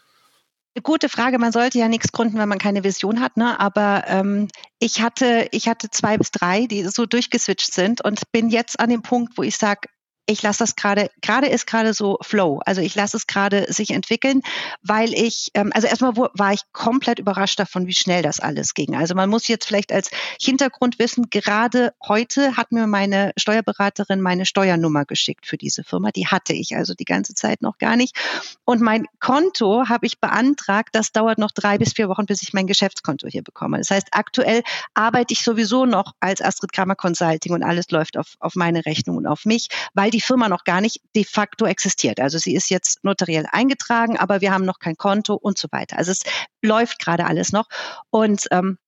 Gute 0.82 1.08
Frage. 1.08 1.38
Man 1.38 1.52
sollte 1.52 1.78
ja 1.78 1.88
nichts 1.88 2.10
gründen, 2.10 2.36
wenn 2.38 2.48
man 2.48 2.58
keine 2.58 2.82
Vision 2.82 3.20
hat. 3.20 3.36
Ne? 3.36 3.58
Aber 3.60 4.04
ähm, 4.08 4.48
ich 4.80 5.00
hatte, 5.00 5.46
ich 5.52 5.68
hatte 5.68 5.88
zwei 5.90 6.18
bis 6.18 6.32
drei, 6.32 6.66
die 6.66 6.84
so 6.84 7.06
durchgeswitcht 7.06 7.72
sind 7.72 8.04
und 8.04 8.20
bin 8.32 8.50
jetzt 8.50 8.80
an 8.80 8.90
dem 8.90 9.02
Punkt, 9.02 9.38
wo 9.38 9.42
ich 9.42 9.56
sage, 9.56 9.88
ich 10.26 10.42
lasse 10.42 10.60
das 10.60 10.76
gerade, 10.76 11.10
gerade 11.20 11.48
ist 11.48 11.66
gerade 11.66 11.92
so 11.92 12.18
Flow. 12.22 12.60
Also 12.64 12.80
ich 12.80 12.94
lasse 12.94 13.16
es 13.16 13.26
gerade 13.26 13.70
sich 13.72 13.90
entwickeln, 13.90 14.40
weil 14.82 15.12
ich, 15.12 15.50
ähm, 15.54 15.70
also 15.74 15.86
erstmal 15.86 16.16
war 16.16 16.52
ich 16.52 16.62
komplett 16.72 17.18
überrascht 17.18 17.58
davon, 17.58 17.86
wie 17.86 17.94
schnell 17.94 18.22
das 18.22 18.40
alles 18.40 18.74
ging. 18.74 18.94
Also 18.96 19.14
man 19.14 19.28
muss 19.28 19.48
jetzt 19.48 19.66
vielleicht 19.66 19.92
als 19.92 20.10
Hintergrund 20.40 20.98
wissen, 20.98 21.28
gerade 21.28 21.92
heute 22.06 22.56
hat 22.56 22.72
mir 22.72 22.86
meine 22.86 23.32
Steuerberaterin 23.36 24.20
meine 24.20 24.46
Steuernummer 24.46 25.04
geschickt 25.04 25.46
für 25.46 25.58
diese 25.58 25.84
Firma. 25.84 26.10
Die 26.10 26.26
hatte 26.26 26.54
ich 26.54 26.74
also 26.74 26.94
die 26.94 27.04
ganze 27.04 27.34
Zeit 27.34 27.60
noch 27.60 27.76
gar 27.78 27.96
nicht. 27.96 28.16
Und 28.64 28.80
mein 28.80 29.06
Konto 29.20 29.88
habe 29.88 30.06
ich 30.06 30.20
beantragt. 30.20 30.90
Das 30.92 31.12
dauert 31.12 31.38
noch 31.38 31.50
drei 31.50 31.76
bis 31.76 31.92
vier 31.92 32.08
Wochen, 32.08 32.24
bis 32.24 32.42
ich 32.42 32.54
mein 32.54 32.66
Geschäftskonto 32.66 33.28
hier 33.28 33.42
bekomme. 33.42 33.78
Das 33.78 33.90
heißt, 33.90 34.08
aktuell 34.12 34.62
arbeite 34.94 35.34
ich 35.34 35.42
sowieso 35.42 35.84
noch 35.84 36.12
als 36.20 36.40
Astrid 36.40 36.72
Kramer 36.72 36.96
Consulting 36.96 37.52
und 37.52 37.62
alles 37.62 37.90
läuft 37.90 38.16
auf, 38.16 38.36
auf 38.40 38.54
meine 38.54 38.86
Rechnung 38.86 39.18
und 39.18 39.26
auf 39.26 39.44
mich, 39.44 39.68
weil 39.92 40.13
die 40.14 40.20
Firma 40.20 40.48
noch 40.48 40.64
gar 40.64 40.80
nicht 40.80 41.00
de 41.16 41.24
facto 41.24 41.66
existiert. 41.66 42.20
Also 42.20 42.38
sie 42.38 42.54
ist 42.54 42.70
jetzt 42.70 43.02
notariell 43.02 43.46
eingetragen, 43.50 44.16
aber 44.16 44.40
wir 44.40 44.52
haben 44.52 44.64
noch 44.64 44.78
kein 44.78 44.96
Konto 44.96 45.34
und 45.34 45.58
so 45.58 45.68
weiter. 45.72 45.98
Also 45.98 46.12
es 46.12 46.22
läuft 46.62 47.00
gerade 47.00 47.26
alles 47.26 47.52
noch. 47.52 47.66
Und 48.10 48.46
ähm, 48.52 48.78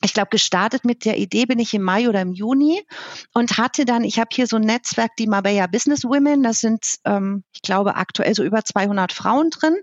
ich 0.00 0.14
glaube, 0.14 0.28
gestartet 0.30 0.84
mit 0.84 1.04
der 1.04 1.18
Idee 1.18 1.46
bin 1.46 1.58
ich 1.58 1.74
im 1.74 1.82
Mai 1.82 2.08
oder 2.08 2.20
im 2.20 2.32
Juni 2.32 2.80
und 3.34 3.58
hatte 3.58 3.84
dann, 3.84 4.04
ich 4.04 4.20
habe 4.20 4.28
hier 4.32 4.46
so 4.46 4.54
ein 4.54 4.62
Netzwerk, 4.62 5.16
die 5.18 5.26
Marbella 5.26 5.66
Business 5.66 6.04
Women, 6.04 6.44
das 6.44 6.60
sind, 6.60 6.98
ähm, 7.04 7.42
ich 7.52 7.62
glaube, 7.62 7.96
aktuell 7.96 8.32
so 8.34 8.44
über 8.44 8.64
200 8.64 9.12
Frauen 9.12 9.50
drin. 9.50 9.76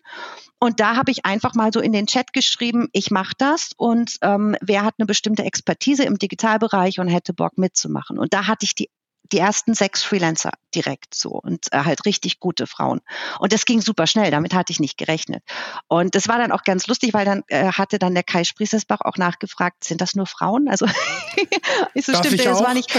Und 0.57 0.79
da 0.79 0.95
habe 0.95 1.11
ich 1.11 1.25
einfach 1.25 1.53
mal 1.53 1.71
so 1.73 1.81
in 1.81 1.91
den 1.91 2.07
Chat 2.07 2.31
geschrieben, 2.31 2.87
ich 2.93 3.11
mache 3.11 3.33
das 3.37 3.71
und 3.75 4.15
ähm, 4.21 4.55
wer 4.61 4.85
hat 4.85 4.95
eine 4.97 5.05
bestimmte 5.05 5.43
Expertise 5.43 6.05
im 6.05 6.17
Digitalbereich 6.17 6.99
und 6.99 7.09
hätte 7.09 7.33
Bock 7.33 7.57
mitzumachen. 7.57 8.17
Und 8.17 8.33
da 8.33 8.47
hatte 8.47 8.63
ich 8.63 8.73
die 8.73 8.89
die 9.31 9.39
ersten 9.39 9.73
sechs 9.73 10.03
Freelancer 10.03 10.51
direkt 10.73 11.15
so 11.15 11.29
und 11.29 11.67
äh, 11.71 11.79
halt 11.79 12.05
richtig 12.05 12.39
gute 12.39 12.67
Frauen. 12.67 13.01
Und 13.39 13.53
das 13.53 13.65
ging 13.65 13.81
super 13.81 14.07
schnell, 14.07 14.29
damit 14.31 14.53
hatte 14.53 14.71
ich 14.71 14.79
nicht 14.79 14.97
gerechnet. 14.97 15.43
Und 15.87 16.15
das 16.15 16.27
war 16.27 16.37
dann 16.37 16.51
auch 16.51 16.63
ganz 16.63 16.87
lustig, 16.87 17.13
weil 17.13 17.25
dann 17.25 17.43
äh, 17.47 17.71
hatte 17.71 17.97
dann 17.97 18.13
der 18.13 18.23
Kai 18.23 18.43
Spriesesbach 18.43 19.01
auch 19.01 19.17
nachgefragt, 19.17 19.83
sind 19.83 20.01
das 20.01 20.15
nur 20.15 20.25
Frauen? 20.25 20.67
Also 20.67 20.85
ich 21.93 22.05
so 22.05 22.11
Darf 22.11 22.25
stimmt, 22.25 22.45
es 22.45 22.59
war 22.59 22.73
nicht 22.73 22.91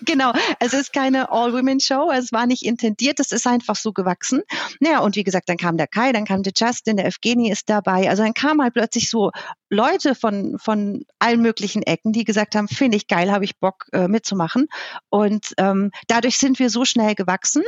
genau, 0.06 0.32
also 0.60 0.76
es 0.76 0.84
ist 0.84 0.92
keine 0.92 1.30
All-Women-Show, 1.30 2.10
es 2.12 2.32
war 2.32 2.46
nicht 2.46 2.64
intendiert, 2.64 3.20
es 3.20 3.32
ist 3.32 3.46
einfach 3.46 3.76
so 3.76 3.92
gewachsen. 3.92 4.42
Naja, 4.80 5.00
und 5.00 5.16
wie 5.16 5.24
gesagt, 5.24 5.48
dann 5.48 5.56
kam 5.56 5.76
der 5.76 5.88
Kai, 5.88 6.12
dann 6.12 6.24
kam 6.24 6.42
der 6.42 6.52
Justin, 6.56 6.96
der 6.96 7.06
Evgeny 7.06 7.50
ist 7.50 7.68
dabei. 7.68 8.08
Also 8.08 8.22
dann 8.22 8.34
kam 8.34 8.62
halt 8.62 8.74
plötzlich 8.74 9.10
so 9.10 9.32
Leute 9.68 10.14
von, 10.14 10.58
von 10.58 11.04
allen 11.18 11.42
möglichen 11.42 11.82
Ecken, 11.82 12.12
die 12.12 12.24
gesagt 12.24 12.54
haben, 12.54 12.68
finde 12.68 12.96
ich 12.96 13.08
geil, 13.08 13.30
habe 13.32 13.44
ich 13.44 13.58
Bock 13.58 13.86
äh, 13.92 14.08
mitzumachen. 14.08 14.68
Und 15.10 15.52
ähm, 15.58 15.73
dadurch 16.08 16.38
sind 16.38 16.58
wir 16.58 16.70
so 16.70 16.84
schnell 16.84 17.14
gewachsen, 17.14 17.62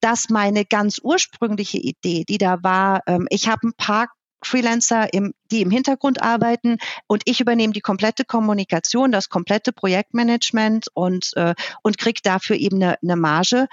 dass 0.00 0.28
meine 0.28 0.64
ganz 0.64 0.98
ursprüngliche 1.02 1.78
Idee, 1.78 2.24
die 2.28 2.38
da 2.38 2.58
war, 2.62 3.02
ähm, 3.06 3.26
ich 3.30 3.48
habe 3.48 3.68
ein 3.68 3.74
paar 3.74 4.08
Freelancer, 4.42 5.12
im, 5.12 5.34
die 5.50 5.60
im 5.60 5.70
Hintergrund 5.70 6.22
arbeiten 6.22 6.78
und 7.06 7.22
ich 7.26 7.40
übernehme 7.40 7.72
die 7.72 7.80
komplette 7.80 8.24
Kommunikation, 8.24 9.12
das 9.12 9.28
komplette 9.28 9.72
Projektmanagement 9.72 10.86
und, 10.94 11.30
äh, 11.36 11.54
und 11.82 11.98
kriege 11.98 12.20
dafür 12.22 12.56
eben 12.56 12.76
eine, 12.76 12.96
eine 13.02 13.16
Marge 13.16 13.68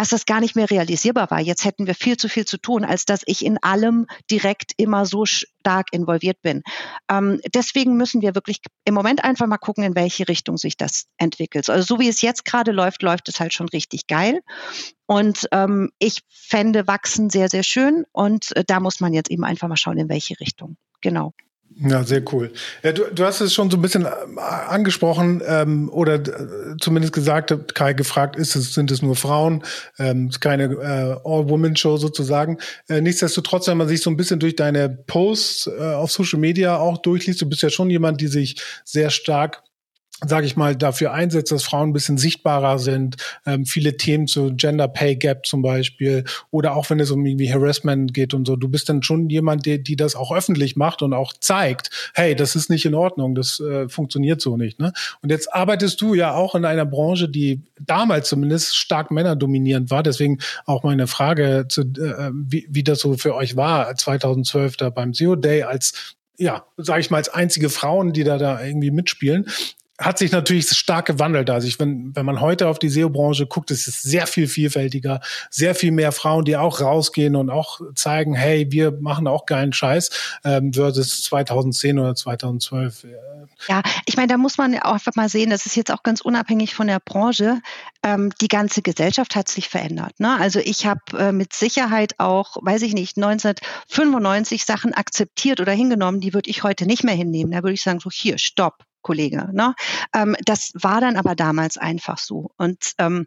dass 0.00 0.08
das 0.08 0.24
gar 0.24 0.40
nicht 0.40 0.56
mehr 0.56 0.70
realisierbar 0.70 1.30
war. 1.30 1.40
Jetzt 1.40 1.66
hätten 1.66 1.86
wir 1.86 1.94
viel 1.94 2.16
zu 2.16 2.30
viel 2.30 2.46
zu 2.46 2.56
tun, 2.56 2.86
als 2.86 3.04
dass 3.04 3.20
ich 3.26 3.44
in 3.44 3.62
allem 3.62 4.06
direkt 4.30 4.72
immer 4.78 5.04
so 5.04 5.26
stark 5.26 5.88
involviert 5.92 6.40
bin. 6.40 6.62
Ähm, 7.10 7.38
deswegen 7.52 7.98
müssen 7.98 8.22
wir 8.22 8.34
wirklich 8.34 8.62
im 8.86 8.94
Moment 8.94 9.22
einfach 9.24 9.46
mal 9.46 9.58
gucken, 9.58 9.84
in 9.84 9.94
welche 9.94 10.26
Richtung 10.26 10.56
sich 10.56 10.78
das 10.78 11.04
entwickelt. 11.18 11.68
Also 11.68 11.84
so 11.84 12.00
wie 12.00 12.08
es 12.08 12.22
jetzt 12.22 12.46
gerade 12.46 12.72
läuft, 12.72 13.02
läuft 13.02 13.28
es 13.28 13.40
halt 13.40 13.52
schon 13.52 13.68
richtig 13.68 14.06
geil. 14.06 14.40
Und 15.04 15.46
ähm, 15.52 15.90
ich 15.98 16.22
fände 16.30 16.86
Wachsen 16.86 17.28
sehr, 17.28 17.50
sehr 17.50 17.62
schön. 17.62 18.06
Und 18.10 18.56
äh, 18.56 18.64
da 18.66 18.80
muss 18.80 19.00
man 19.00 19.12
jetzt 19.12 19.30
eben 19.30 19.44
einfach 19.44 19.68
mal 19.68 19.76
schauen, 19.76 19.98
in 19.98 20.08
welche 20.08 20.40
Richtung. 20.40 20.78
Genau. 21.02 21.34
Ja, 21.82 22.04
sehr 22.04 22.22
cool. 22.32 22.52
Ja, 22.82 22.92
du, 22.92 23.04
du 23.10 23.24
hast 23.24 23.40
es 23.40 23.54
schon 23.54 23.70
so 23.70 23.78
ein 23.78 23.80
bisschen 23.80 24.04
äh, 24.04 24.40
angesprochen 24.40 25.42
ähm, 25.46 25.88
oder 25.88 26.16
äh, 26.16 26.76
zumindest 26.78 27.14
gesagt, 27.14 27.74
Kai 27.74 27.94
gefragt 27.94 28.36
ist, 28.36 28.54
es, 28.54 28.74
sind 28.74 28.90
es 28.90 29.00
nur 29.00 29.16
Frauen, 29.16 29.62
ähm, 29.98 30.28
ist 30.28 30.40
keine 30.40 30.64
äh, 30.64 31.16
All-Women-Show 31.24 31.96
sozusagen. 31.96 32.58
Äh, 32.90 33.00
nichtsdestotrotz, 33.00 33.66
wenn 33.66 33.78
man 33.78 33.88
sich 33.88 34.02
so 34.02 34.10
ein 34.10 34.18
bisschen 34.18 34.40
durch 34.40 34.56
deine 34.56 34.90
Posts 34.90 35.68
äh, 35.68 35.94
auf 35.94 36.12
Social 36.12 36.38
Media 36.38 36.76
auch 36.76 36.98
durchliest, 36.98 37.40
du 37.40 37.48
bist 37.48 37.62
ja 37.62 37.70
schon 37.70 37.88
jemand, 37.88 38.20
die 38.20 38.28
sich 38.28 38.60
sehr 38.84 39.08
stark 39.08 39.62
sage 40.26 40.46
ich 40.46 40.56
mal, 40.56 40.76
dafür 40.76 41.12
einsetzt, 41.12 41.50
dass 41.50 41.64
Frauen 41.64 41.90
ein 41.90 41.92
bisschen 41.92 42.18
sichtbarer 42.18 42.78
sind. 42.78 43.16
Ähm, 43.46 43.64
viele 43.64 43.96
Themen 43.96 44.26
zu 44.26 44.54
Gender 44.54 44.88
Pay 44.88 45.16
Gap 45.16 45.46
zum 45.46 45.62
Beispiel 45.62 46.24
oder 46.50 46.76
auch 46.76 46.90
wenn 46.90 47.00
es 47.00 47.10
um 47.10 47.24
irgendwie 47.24 47.52
Harassment 47.52 48.12
geht 48.12 48.34
und 48.34 48.46
so. 48.46 48.56
Du 48.56 48.68
bist 48.68 48.88
dann 48.88 49.02
schon 49.02 49.30
jemand, 49.30 49.66
der, 49.66 49.78
die 49.78 49.96
das 49.96 50.16
auch 50.16 50.32
öffentlich 50.32 50.76
macht 50.76 51.02
und 51.02 51.14
auch 51.14 51.32
zeigt, 51.40 51.90
hey, 52.14 52.34
das 52.34 52.54
ist 52.54 52.68
nicht 52.70 52.84
in 52.84 52.94
Ordnung, 52.94 53.34
das 53.34 53.60
äh, 53.60 53.88
funktioniert 53.88 54.40
so 54.40 54.56
nicht. 54.56 54.78
Ne? 54.78 54.92
Und 55.22 55.30
jetzt 55.30 55.52
arbeitest 55.54 56.00
du 56.00 56.14
ja 56.14 56.34
auch 56.34 56.54
in 56.54 56.64
einer 56.64 56.86
Branche, 56.86 57.28
die 57.28 57.62
damals 57.80 58.28
zumindest 58.28 58.76
stark 58.76 59.10
männerdominierend 59.10 59.90
war. 59.90 60.02
Deswegen 60.02 60.38
auch 60.66 60.82
meine 60.82 61.06
Frage, 61.06 61.66
zu, 61.68 61.82
äh, 61.82 62.30
wie, 62.32 62.66
wie 62.68 62.84
das 62.84 63.00
so 63.00 63.16
für 63.16 63.34
euch 63.34 63.56
war 63.56 63.94
2012 63.94 64.76
da 64.76 64.90
beim 64.90 65.14
SEO 65.14 65.36
Day 65.36 65.62
als 65.62 66.16
ja, 66.36 66.64
sage 66.78 67.00
ich 67.00 67.10
mal, 67.10 67.18
als 67.18 67.28
einzige 67.28 67.68
Frauen, 67.68 68.14
die 68.14 68.24
da, 68.24 68.38
da 68.38 68.64
irgendwie 68.64 68.90
mitspielen 68.90 69.46
hat 70.00 70.18
sich 70.18 70.32
natürlich 70.32 70.68
stark 70.70 71.06
gewandelt. 71.06 71.50
Also 71.50 71.68
ich, 71.68 71.78
wenn, 71.78 72.16
wenn 72.16 72.24
man 72.24 72.40
heute 72.40 72.68
auf 72.68 72.78
die 72.78 72.88
SEO-Branche 72.88 73.46
guckt, 73.46 73.70
ist 73.70 73.86
es 73.86 74.02
sehr 74.02 74.26
viel 74.26 74.48
vielfältiger, 74.48 75.20
sehr 75.50 75.74
viel 75.74 75.92
mehr 75.92 76.10
Frauen, 76.10 76.46
die 76.46 76.56
auch 76.56 76.80
rausgehen 76.80 77.36
und 77.36 77.50
auch 77.50 77.80
zeigen, 77.94 78.34
hey, 78.34 78.66
wir 78.70 78.92
machen 78.92 79.26
auch 79.26 79.44
geilen 79.44 79.74
Scheiß, 79.74 80.10
ähm, 80.44 80.72
versus 80.72 81.22
2010 81.24 81.98
oder 81.98 82.14
2012. 82.14 83.06
Ja, 83.68 83.82
ich 84.06 84.16
meine, 84.16 84.28
da 84.28 84.38
muss 84.38 84.56
man 84.56 84.78
auch 84.78 84.94
einfach 84.94 85.14
mal 85.16 85.28
sehen, 85.28 85.50
das 85.50 85.66
ist 85.66 85.76
jetzt 85.76 85.92
auch 85.92 86.02
ganz 86.02 86.22
unabhängig 86.22 86.74
von 86.74 86.86
der 86.86 87.00
Branche. 87.00 87.60
Ähm, 88.02 88.32
die 88.40 88.48
ganze 88.48 88.80
Gesellschaft 88.80 89.36
hat 89.36 89.48
sich 89.48 89.68
verändert. 89.68 90.18
Ne? 90.18 90.38
Also 90.40 90.60
ich 90.60 90.86
habe 90.86 91.00
äh, 91.18 91.32
mit 91.32 91.52
Sicherheit 91.52 92.14
auch, 92.18 92.56
weiß 92.62 92.80
ich 92.82 92.94
nicht, 92.94 93.18
1995 93.18 94.64
Sachen 94.64 94.94
akzeptiert 94.94 95.60
oder 95.60 95.72
hingenommen, 95.72 96.20
die 96.20 96.32
würde 96.32 96.48
ich 96.48 96.62
heute 96.62 96.86
nicht 96.86 97.04
mehr 97.04 97.14
hinnehmen. 97.14 97.52
Da 97.52 97.62
würde 97.62 97.74
ich 97.74 97.82
sagen, 97.82 98.00
so 98.00 98.10
hier, 98.10 98.38
stopp 98.38 98.84
Kollege. 99.02 99.48
Ne? 99.52 99.74
Ähm, 100.14 100.36
das 100.44 100.72
war 100.74 101.00
dann 101.00 101.16
aber 101.16 101.34
damals 101.34 101.76
einfach 101.76 102.18
so. 102.18 102.50
Und 102.56 102.92
ähm, 102.98 103.26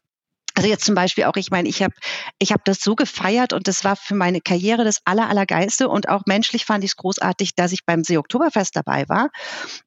also 0.56 0.70
jetzt 0.70 0.86
zum 0.86 0.94
Beispiel 0.94 1.24
auch, 1.24 1.36
ich 1.36 1.50
meine, 1.50 1.68
ich 1.68 1.82
habe 1.82 1.96
ich 2.38 2.52
hab 2.52 2.64
das 2.64 2.80
so 2.80 2.96
gefeiert 2.96 3.54
und 3.54 3.68
das 3.68 3.84
war 3.84 3.96
für 3.96 4.14
meine 4.14 4.40
Karriere 4.40 4.84
das 4.84 5.00
aller, 5.04 5.28
allergeiste 5.28 5.90
und 5.90 6.10
auch 6.10 6.24
menschlich 6.28 6.66
fand 6.66 6.84
ich 6.84 6.92
es 6.92 6.96
großartig, 6.96 7.56
dass 7.56 7.72
ich 7.72 7.86
beim 7.86 8.04
See 8.04 8.18
Oktoberfest 8.18 8.76
dabei 8.76 9.10
war. 9.10 9.30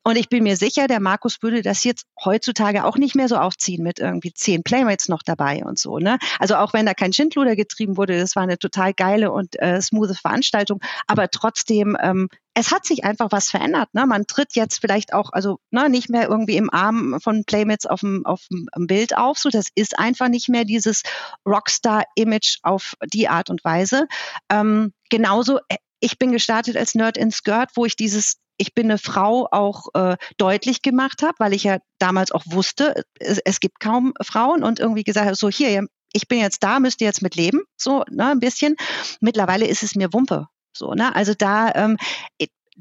Und 0.03 0.17
ich 0.17 0.29
bin 0.29 0.43
mir 0.43 0.57
sicher, 0.57 0.89
der 0.89 0.99
Markus 0.99 1.41
würde 1.41 1.63
das 1.63 1.85
jetzt 1.85 2.07
heutzutage 2.25 2.85
auch 2.85 2.97
nicht 2.97 3.15
mehr 3.15 3.29
so 3.29 3.37
aufziehen 3.37 3.85
mit 3.85 4.01
irgendwie 4.01 4.33
zehn 4.33 4.65
Playmates 4.65 5.09
noch 5.09 5.23
dabei 5.23 5.65
und 5.65 5.79
so. 5.79 5.99
Ne? 5.99 6.19
Also 6.41 6.57
auch 6.57 6.73
wenn 6.73 6.87
da 6.87 6.95
kein 6.95 7.13
Schindluder 7.13 7.55
getrieben 7.55 7.97
wurde, 7.97 8.19
das 8.19 8.35
war 8.35 8.43
eine 8.43 8.59
total 8.59 8.93
geile 8.93 9.31
und 9.31 9.61
äh, 9.61 9.81
smooth 9.81 10.17
Veranstaltung, 10.19 10.81
aber 11.07 11.31
trotzdem 11.31 11.97
ähm, 12.01 12.29
es 12.59 12.73
hat 12.73 12.87
sich 12.87 13.05
einfach 13.05 13.29
was 13.33 13.51
verändert. 13.51 13.93
Ne? 13.93 14.07
Man 14.07 14.27
tritt 14.27 14.57
jetzt 14.57 14.81
vielleicht 14.81 15.13
auch, 15.13 15.31
also 15.33 15.59
ne, 15.71 15.91
nicht 15.91 16.09
mehr 16.09 16.27
irgendwie 16.27 16.57
im 16.57 16.73
Arm 16.73 17.21
von 17.21 17.45
Playmates 17.45 17.85
auf 17.85 18.01
dem, 18.01 18.25
auf 18.25 18.47
dem 18.49 18.87
Bild 18.87 19.15
auf. 19.15 19.37
So, 19.39 19.51
das 19.51 19.67
ist 19.75 19.99
einfach 19.99 20.29
nicht 20.29 20.49
mehr 20.49 20.65
dieses 20.65 21.03
Rockstar-Image 21.47 22.57
auf 22.63 22.95
die 23.05 23.29
Art 23.29 23.51
und 23.51 23.63
Weise. 23.63 24.09
Ähm, 24.51 24.95
genauso, 25.11 25.59
äh, 25.69 25.77
ich 26.01 26.19
bin 26.19 26.33
gestartet 26.33 26.79
als 26.79 26.95
Nerd 26.95 27.19
in 27.19 27.31
Skirt, 27.31 27.71
wo 27.75 27.85
ich 27.85 27.95
dieses 27.95 28.39
ich 28.59 28.73
bin 28.73 28.87
eine 28.87 28.97
Frau 28.97 29.47
auch 29.51 29.89
äh, 29.93 30.17
deutlich 30.39 30.81
gemacht 30.81 31.23
habe, 31.23 31.35
weil 31.37 31.53
ich 31.53 31.65
ja 31.65 31.77
damals 31.99 32.33
auch 32.33 32.45
wusste, 32.47 33.05
es, 33.21 33.39
es 33.45 33.61
gibt 33.61 33.81
kaum 33.81 34.15
Frauen 34.23 34.65
und 34.65 34.81
irgendwie 34.81 35.05
gesagt 35.05 35.27
habe, 35.27 35.37
so 35.37 35.51
hier, 35.51 35.87
ich 36.15 36.27
bin 36.27 36.39
jetzt 36.39 36.63
da, 36.63 36.81
müsst 36.81 37.03
ihr 37.03 37.07
jetzt 37.07 37.21
mit 37.21 37.35
leben, 37.35 37.65
so 37.77 38.03
ne, 38.11 38.31
ein 38.31 38.41
bisschen. 38.41 38.77
Mittlerweile 39.21 39.67
ist 39.67 39.83
es 39.83 39.95
mir 39.95 40.11
Wumpe. 40.15 40.49
So, 40.77 40.93
ne? 40.93 41.15
Also 41.15 41.35
da 41.35 41.73
ähm, 41.75 41.97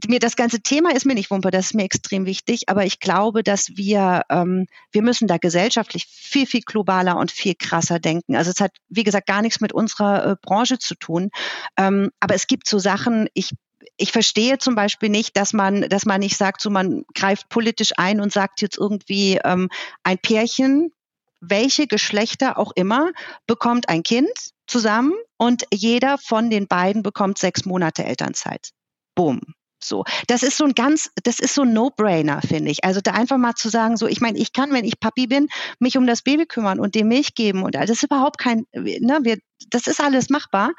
mir 0.07 0.19
das 0.19 0.35
ganze 0.35 0.59
Thema 0.59 0.93
ist 0.93 1.05
mir 1.05 1.13
nicht 1.13 1.31
wumper, 1.31 1.51
das 1.51 1.67
ist 1.67 1.73
mir 1.73 1.83
extrem 1.83 2.25
wichtig, 2.25 2.67
aber 2.67 2.85
ich 2.85 2.99
glaube, 2.99 3.43
dass 3.43 3.75
wir, 3.75 4.23
ähm, 4.29 4.67
wir 4.91 5.01
müssen 5.01 5.27
da 5.27 5.37
gesellschaftlich 5.37 6.05
viel, 6.05 6.45
viel 6.45 6.61
globaler 6.61 7.17
und 7.17 7.31
viel 7.31 7.55
krasser 7.55 7.99
denken. 7.99 8.35
Also 8.35 8.51
es 8.51 8.59
hat, 8.59 8.71
wie 8.89 9.03
gesagt, 9.03 9.27
gar 9.27 9.41
nichts 9.41 9.61
mit 9.61 9.73
unserer 9.73 10.31
äh, 10.31 10.35
Branche 10.41 10.79
zu 10.79 10.95
tun. 10.95 11.29
Ähm, 11.77 12.11
aber 12.19 12.35
es 12.35 12.47
gibt 12.47 12.67
so 12.67 12.79
Sachen, 12.79 13.27
ich 13.33 13.51
ich 13.97 14.11
verstehe 14.11 14.57
zum 14.57 14.75
Beispiel 14.75 15.07
nicht, 15.07 15.37
dass 15.37 15.53
man, 15.53 15.83
dass 15.83 16.05
man 16.05 16.19
nicht 16.19 16.35
sagt, 16.35 16.59
so 16.59 16.69
man 16.69 17.05
greift 17.13 17.47
politisch 17.47 17.93
ein 17.95 18.19
und 18.19 18.33
sagt 18.33 18.61
jetzt 18.61 18.77
irgendwie 18.77 19.39
ähm, 19.45 19.69
ein 20.03 20.17
Pärchen, 20.17 20.91
welche 21.39 21.87
Geschlechter 21.87 22.57
auch 22.57 22.73
immer, 22.75 23.11
bekommt 23.47 23.87
ein 23.87 24.03
Kind 24.03 24.53
zusammen 24.67 25.13
und 25.37 25.63
jeder 25.73 26.17
von 26.17 26.49
den 26.49 26.67
beiden 26.67 27.03
bekommt 27.03 27.37
sechs 27.37 27.65
Monate 27.65 28.03
Elternzeit. 28.03 28.69
Boom. 29.15 29.41
So, 29.83 30.03
das 30.27 30.41
ist 30.41 30.57
so 30.57 30.65
ein 30.65 30.73
ganz, 30.73 31.11
das 31.23 31.39
ist 31.39 31.53
so 31.53 31.61
ein 31.61 31.73
No-Brainer, 31.73 32.41
finde 32.41 32.71
ich. 32.71 32.83
Also 32.83 33.01
da 33.01 33.11
einfach 33.11 33.37
mal 33.37 33.53
zu 33.53 33.69
sagen, 33.69 33.97
so, 33.97 34.07
ich 34.07 34.19
meine, 34.19 34.37
ich 34.39 34.51
kann, 34.51 34.71
wenn 34.71 34.85
ich 34.85 34.99
Papi 34.99 35.27
bin, 35.27 35.47
mich 35.79 35.97
um 35.97 36.07
das 36.07 36.23
Baby 36.23 36.45
kümmern 36.47 36.79
und 36.79 36.95
dem 36.95 37.07
Milch 37.07 37.35
geben 37.35 37.63
und 37.63 37.75
das 37.75 37.89
ist 37.89 38.03
überhaupt 38.03 38.39
kein, 38.39 38.65
ne, 38.73 39.19
wir, 39.21 39.37
das 39.69 39.85
ist 39.85 40.01
alles 40.01 40.29
machbar. 40.29 40.73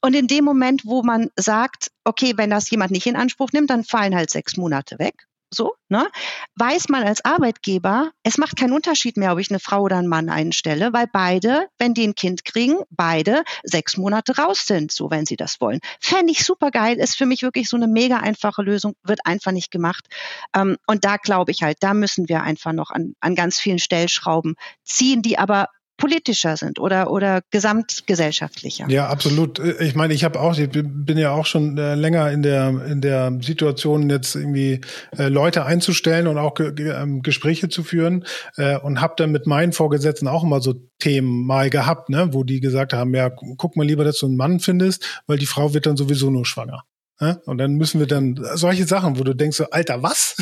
Und 0.00 0.14
in 0.14 0.28
dem 0.28 0.44
Moment, 0.44 0.82
wo 0.84 1.02
man 1.02 1.30
sagt, 1.36 1.90
okay, 2.04 2.34
wenn 2.36 2.50
das 2.50 2.70
jemand 2.70 2.92
nicht 2.92 3.06
in 3.06 3.16
Anspruch 3.16 3.50
nimmt, 3.52 3.70
dann 3.70 3.84
fallen 3.84 4.14
halt 4.14 4.30
sechs 4.30 4.56
Monate 4.56 4.98
weg 4.98 5.26
so, 5.54 5.74
ne, 5.88 6.08
weiß 6.56 6.88
man 6.88 7.04
als 7.04 7.24
Arbeitgeber, 7.24 8.10
es 8.22 8.38
macht 8.38 8.56
keinen 8.56 8.72
Unterschied 8.72 9.16
mehr, 9.16 9.32
ob 9.32 9.38
ich 9.38 9.50
eine 9.50 9.60
Frau 9.60 9.82
oder 9.82 9.98
einen 9.98 10.08
Mann 10.08 10.28
einstelle, 10.28 10.92
weil 10.92 11.06
beide, 11.12 11.68
wenn 11.78 11.94
die 11.94 12.06
ein 12.06 12.14
Kind 12.14 12.44
kriegen, 12.44 12.78
beide 12.90 13.44
sechs 13.62 13.96
Monate 13.96 14.36
raus 14.36 14.66
sind, 14.66 14.92
so 14.92 15.10
wenn 15.10 15.26
sie 15.26 15.36
das 15.36 15.60
wollen. 15.60 15.80
Fände 16.00 16.32
ich 16.32 16.44
super 16.44 16.70
geil, 16.70 16.98
ist 16.98 17.16
für 17.16 17.26
mich 17.26 17.42
wirklich 17.42 17.68
so 17.68 17.76
eine 17.76 17.88
mega 17.88 18.18
einfache 18.18 18.62
Lösung, 18.62 18.94
wird 19.02 19.20
einfach 19.24 19.52
nicht 19.52 19.70
gemacht. 19.70 20.06
Ähm, 20.54 20.76
und 20.86 21.04
da 21.04 21.16
glaube 21.16 21.50
ich 21.50 21.62
halt, 21.62 21.78
da 21.80 21.94
müssen 21.94 22.28
wir 22.28 22.42
einfach 22.42 22.72
noch 22.72 22.90
an, 22.90 23.14
an 23.20 23.34
ganz 23.34 23.58
vielen 23.60 23.78
Stellschrauben 23.78 24.54
ziehen, 24.84 25.22
die 25.22 25.38
aber 25.38 25.68
politischer 25.96 26.56
sind 26.56 26.80
oder 26.80 27.10
oder 27.10 27.42
gesamtgesellschaftlicher. 27.50 28.88
Ja, 28.88 29.08
absolut. 29.08 29.58
Ich 29.80 29.94
meine, 29.94 30.14
ich 30.14 30.24
habe 30.24 30.40
auch, 30.40 30.56
ich 30.58 30.70
bin 30.70 31.18
ja 31.18 31.32
auch 31.32 31.46
schon 31.46 31.78
äh, 31.78 31.94
länger 31.94 32.30
in 32.30 32.42
der 32.42 32.68
in 32.86 33.00
der 33.00 33.38
Situation 33.40 34.10
jetzt 34.10 34.34
irgendwie 34.34 34.80
äh, 35.16 35.28
Leute 35.28 35.64
einzustellen 35.64 36.26
und 36.26 36.38
auch 36.38 36.58
ähm, 36.58 37.22
Gespräche 37.22 37.68
zu 37.68 37.84
führen 37.84 38.24
äh, 38.56 38.78
und 38.78 39.00
habe 39.00 39.14
dann 39.16 39.30
mit 39.30 39.46
meinen 39.46 39.72
Vorgesetzten 39.72 40.28
auch 40.28 40.42
immer 40.42 40.60
so 40.60 40.74
Themen 40.98 41.46
mal 41.46 41.70
gehabt, 41.70 42.08
ne, 42.08 42.28
wo 42.32 42.44
die 42.44 42.60
gesagt 42.60 42.92
haben, 42.92 43.14
ja, 43.14 43.30
guck 43.30 43.76
mal 43.76 43.86
lieber, 43.86 44.04
dass 44.04 44.18
du 44.18 44.26
einen 44.26 44.36
Mann 44.36 44.60
findest, 44.60 45.22
weil 45.26 45.38
die 45.38 45.46
Frau 45.46 45.74
wird 45.74 45.86
dann 45.86 45.96
sowieso 45.96 46.30
nur 46.30 46.46
schwanger. 46.46 46.84
Ne? 47.20 47.40
Und 47.46 47.58
dann 47.58 47.74
müssen 47.74 48.00
wir 48.00 48.08
dann 48.08 48.40
solche 48.54 48.86
Sachen, 48.86 49.18
wo 49.18 49.22
du 49.22 49.34
denkst 49.34 49.56
so, 49.56 49.70
Alter, 49.70 50.02
was? 50.02 50.36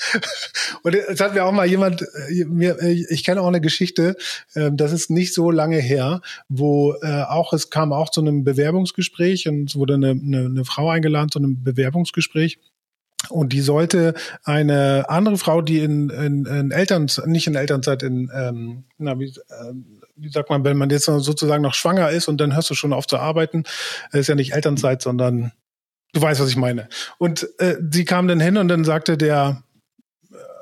Und 0.82 0.94
es 0.94 1.20
hat 1.20 1.34
mir 1.34 1.44
auch 1.44 1.52
mal 1.52 1.66
jemand, 1.66 2.02
äh, 2.02 2.42
äh, 2.42 3.06
ich 3.10 3.24
kenne 3.24 3.40
auch 3.40 3.48
eine 3.48 3.60
Geschichte, 3.60 4.16
ähm, 4.54 4.76
das 4.76 4.92
ist 4.92 5.10
nicht 5.10 5.34
so 5.34 5.50
lange 5.50 5.78
her, 5.78 6.20
wo 6.48 6.94
äh, 7.02 7.22
auch, 7.22 7.52
es 7.52 7.70
kam 7.70 7.92
auch 7.92 8.10
zu 8.10 8.20
einem 8.20 8.44
Bewerbungsgespräch 8.44 9.48
und 9.48 9.70
es 9.70 9.76
wurde 9.76 9.94
eine, 9.94 10.10
eine, 10.10 10.46
eine 10.46 10.64
Frau 10.64 10.88
eingeladen 10.88 11.30
zu 11.30 11.38
einem 11.38 11.62
Bewerbungsgespräch. 11.62 12.58
Und 13.28 13.52
die 13.52 13.60
sollte 13.60 14.14
eine 14.44 15.10
andere 15.10 15.36
Frau, 15.36 15.60
die 15.60 15.80
in, 15.80 16.08
in, 16.08 16.46
in 16.46 16.70
Elternzeit, 16.70 17.26
nicht 17.26 17.46
in 17.46 17.54
Elternzeit, 17.54 18.02
in, 18.02 18.30
ähm, 18.34 18.84
na, 18.96 19.18
wie, 19.18 19.26
äh, 19.26 19.74
wie 20.16 20.30
sagt 20.30 20.48
man, 20.48 20.64
wenn 20.64 20.78
man 20.78 20.88
jetzt 20.88 21.04
sozusagen 21.04 21.62
noch 21.62 21.74
schwanger 21.74 22.10
ist 22.10 22.28
und 22.28 22.40
dann 22.40 22.54
hörst 22.54 22.70
du 22.70 22.74
schon 22.74 22.94
auf 22.94 23.06
zu 23.06 23.18
arbeiten, 23.18 23.64
ist 24.12 24.28
ja 24.28 24.34
nicht 24.34 24.54
Elternzeit, 24.54 25.02
sondern 25.02 25.52
du 26.14 26.22
weißt, 26.22 26.40
was 26.40 26.48
ich 26.48 26.56
meine. 26.56 26.88
Und 27.18 27.48
äh, 27.58 27.76
sie 27.90 28.06
kam 28.06 28.26
dann 28.26 28.40
hin 28.40 28.56
und 28.56 28.68
dann 28.68 28.84
sagte 28.84 29.18
der 29.18 29.62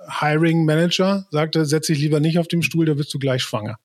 Hiring 0.08 0.64
Manager 0.64 1.26
sagte, 1.30 1.64
setz 1.66 1.86
dich 1.86 1.98
lieber 1.98 2.20
nicht 2.20 2.38
auf 2.38 2.48
dem 2.48 2.62
Stuhl, 2.62 2.86
da 2.86 2.96
wirst 2.96 3.12
du 3.12 3.18
gleich 3.18 3.42
schwanger. 3.42 3.78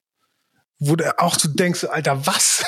Wo 0.80 0.96
du 0.96 1.20
auch 1.20 1.38
so 1.38 1.50
denkst, 1.50 1.86
Alter, 1.86 2.26
was? 2.26 2.64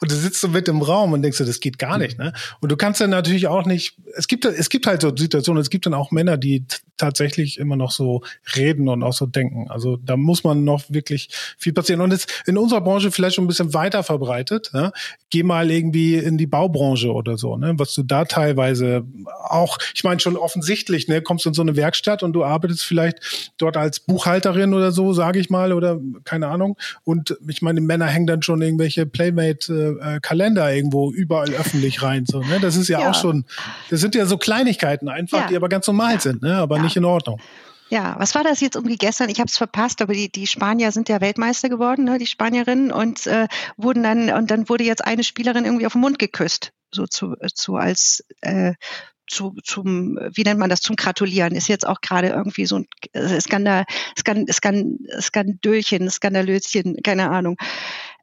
Und 0.00 0.10
du 0.10 0.14
sitzt 0.14 0.40
so 0.40 0.48
mit 0.48 0.66
im 0.68 0.82
Raum 0.82 1.12
und 1.12 1.22
denkst 1.22 1.38
so, 1.38 1.44
das 1.44 1.60
geht 1.60 1.78
gar 1.78 1.98
nicht, 1.98 2.18
ne? 2.18 2.32
Und 2.60 2.72
du 2.72 2.76
kannst 2.76 3.00
dann 3.00 3.10
natürlich 3.10 3.46
auch 3.46 3.66
nicht, 3.66 3.96
es 4.16 4.28
gibt, 4.28 4.44
es 4.44 4.68
gibt 4.70 4.86
halt 4.86 5.02
so 5.02 5.14
Situationen, 5.14 5.60
es 5.60 5.70
gibt 5.70 5.86
dann 5.86 5.94
auch 5.94 6.10
Männer, 6.10 6.36
die 6.36 6.64
tatsächlich 6.96 7.58
immer 7.58 7.76
noch 7.76 7.90
so 7.90 8.22
reden 8.56 8.88
und 8.88 9.02
auch 9.02 9.14
so 9.14 9.26
denken. 9.26 9.70
Also 9.70 9.96
da 9.96 10.16
muss 10.16 10.44
man 10.44 10.64
noch 10.64 10.84
wirklich 10.88 11.30
viel 11.56 11.72
passieren. 11.72 12.02
Und 12.02 12.12
es 12.12 12.26
in 12.46 12.58
unserer 12.58 12.82
Branche 12.82 13.10
vielleicht 13.10 13.36
schon 13.36 13.44
ein 13.44 13.48
bisschen 13.48 13.72
weiter 13.72 14.02
verbreitet. 14.02 14.70
Ne? 14.74 14.92
Geh 15.30 15.42
mal 15.42 15.70
irgendwie 15.70 16.16
in 16.16 16.36
die 16.36 16.46
Baubranche 16.46 17.12
oder 17.12 17.38
so, 17.38 17.56
ne? 17.56 17.74
Was 17.78 17.94
du 17.94 18.02
da 18.02 18.24
teilweise 18.24 19.04
auch, 19.48 19.78
ich 19.94 20.04
meine 20.04 20.20
schon 20.20 20.36
offensichtlich, 20.36 21.08
ne, 21.08 21.22
kommst 21.22 21.44
du 21.44 21.50
in 21.50 21.54
so 21.54 21.62
eine 21.62 21.76
Werkstatt 21.76 22.22
und 22.22 22.32
du 22.32 22.44
arbeitest 22.44 22.84
vielleicht 22.84 23.54
dort 23.56 23.76
als 23.76 24.00
Buchhalterin 24.00 24.74
oder 24.74 24.92
so, 24.92 25.12
sage 25.12 25.38
ich 25.38 25.50
mal, 25.50 25.72
oder 25.72 25.98
keine 26.24 26.48
Ahnung. 26.48 26.76
Und 27.04 27.38
ich 27.48 27.62
meine, 27.62 27.80
Männer 27.80 28.06
hängen 28.06 28.26
dann 28.26 28.42
schon 28.42 28.60
irgendwelche 28.60 29.06
Playmate-Kalender 29.06 29.89
äh, 29.98 30.76
irgendwo 30.76 31.12
überall 31.12 31.50
öffentlich 31.50 32.02
rein. 32.02 32.24
So, 32.26 32.40
ne? 32.40 32.58
Das 32.60 32.76
ist 32.76 32.88
ja, 32.88 33.00
ja, 33.00 33.10
auch 33.10 33.14
schon, 33.14 33.44
das 33.90 34.00
sind 34.00 34.14
ja 34.14 34.26
so 34.26 34.38
Kleinigkeiten 34.38 35.08
einfach, 35.08 35.42
ja. 35.42 35.46
die 35.48 35.56
aber 35.56 35.68
ganz 35.68 35.86
normal 35.86 36.14
ja. 36.14 36.20
sind, 36.20 36.42
ne? 36.42 36.56
aber 36.56 36.78
nicht 36.78 36.96
in 36.96 37.04
Ordnung. 37.04 37.40
Ja, 37.90 38.14
was 38.18 38.36
war 38.36 38.44
das 38.44 38.60
jetzt 38.60 38.76
irgendwie 38.76 38.96
gestern? 38.96 39.30
Ich 39.30 39.40
habe 39.40 39.48
es 39.48 39.58
verpasst, 39.58 40.00
aber 40.00 40.12
die, 40.12 40.30
die 40.30 40.46
Spanier 40.46 40.92
sind 40.92 41.08
ja 41.08 41.20
Weltmeister 41.20 41.68
geworden, 41.68 42.04
ne, 42.04 42.18
die 42.18 42.26
Spanierinnen, 42.26 42.92
und 42.92 43.26
äh, 43.26 43.48
wurden 43.76 44.04
dann, 44.04 44.30
und 44.30 44.50
dann 44.52 44.68
wurde 44.68 44.84
jetzt 44.84 45.04
eine 45.04 45.24
Spielerin 45.24 45.64
irgendwie 45.64 45.86
auf 45.86 45.94
den 45.94 46.00
Mund 46.00 46.20
geküsst, 46.20 46.72
so 46.92 47.08
zu, 47.08 47.34
zu 47.52 47.74
als 47.74 48.24
äh, 48.42 48.74
zu, 49.30 49.54
zum, 49.64 50.18
wie 50.34 50.42
nennt 50.42 50.60
man 50.60 50.70
das, 50.70 50.80
zum 50.80 50.96
Gratulieren, 50.96 51.54
ist 51.54 51.68
jetzt 51.68 51.86
auch 51.86 52.00
gerade 52.00 52.28
irgendwie 52.28 52.66
so 52.66 52.78
ein 52.78 52.86
Skandal, 53.40 53.84
Skandal, 54.18 54.52
Skandal, 54.52 55.20
Skandölchen, 55.20 56.10
Skandalöschen, 56.10 56.96
keine 57.02 57.30
Ahnung. 57.30 57.56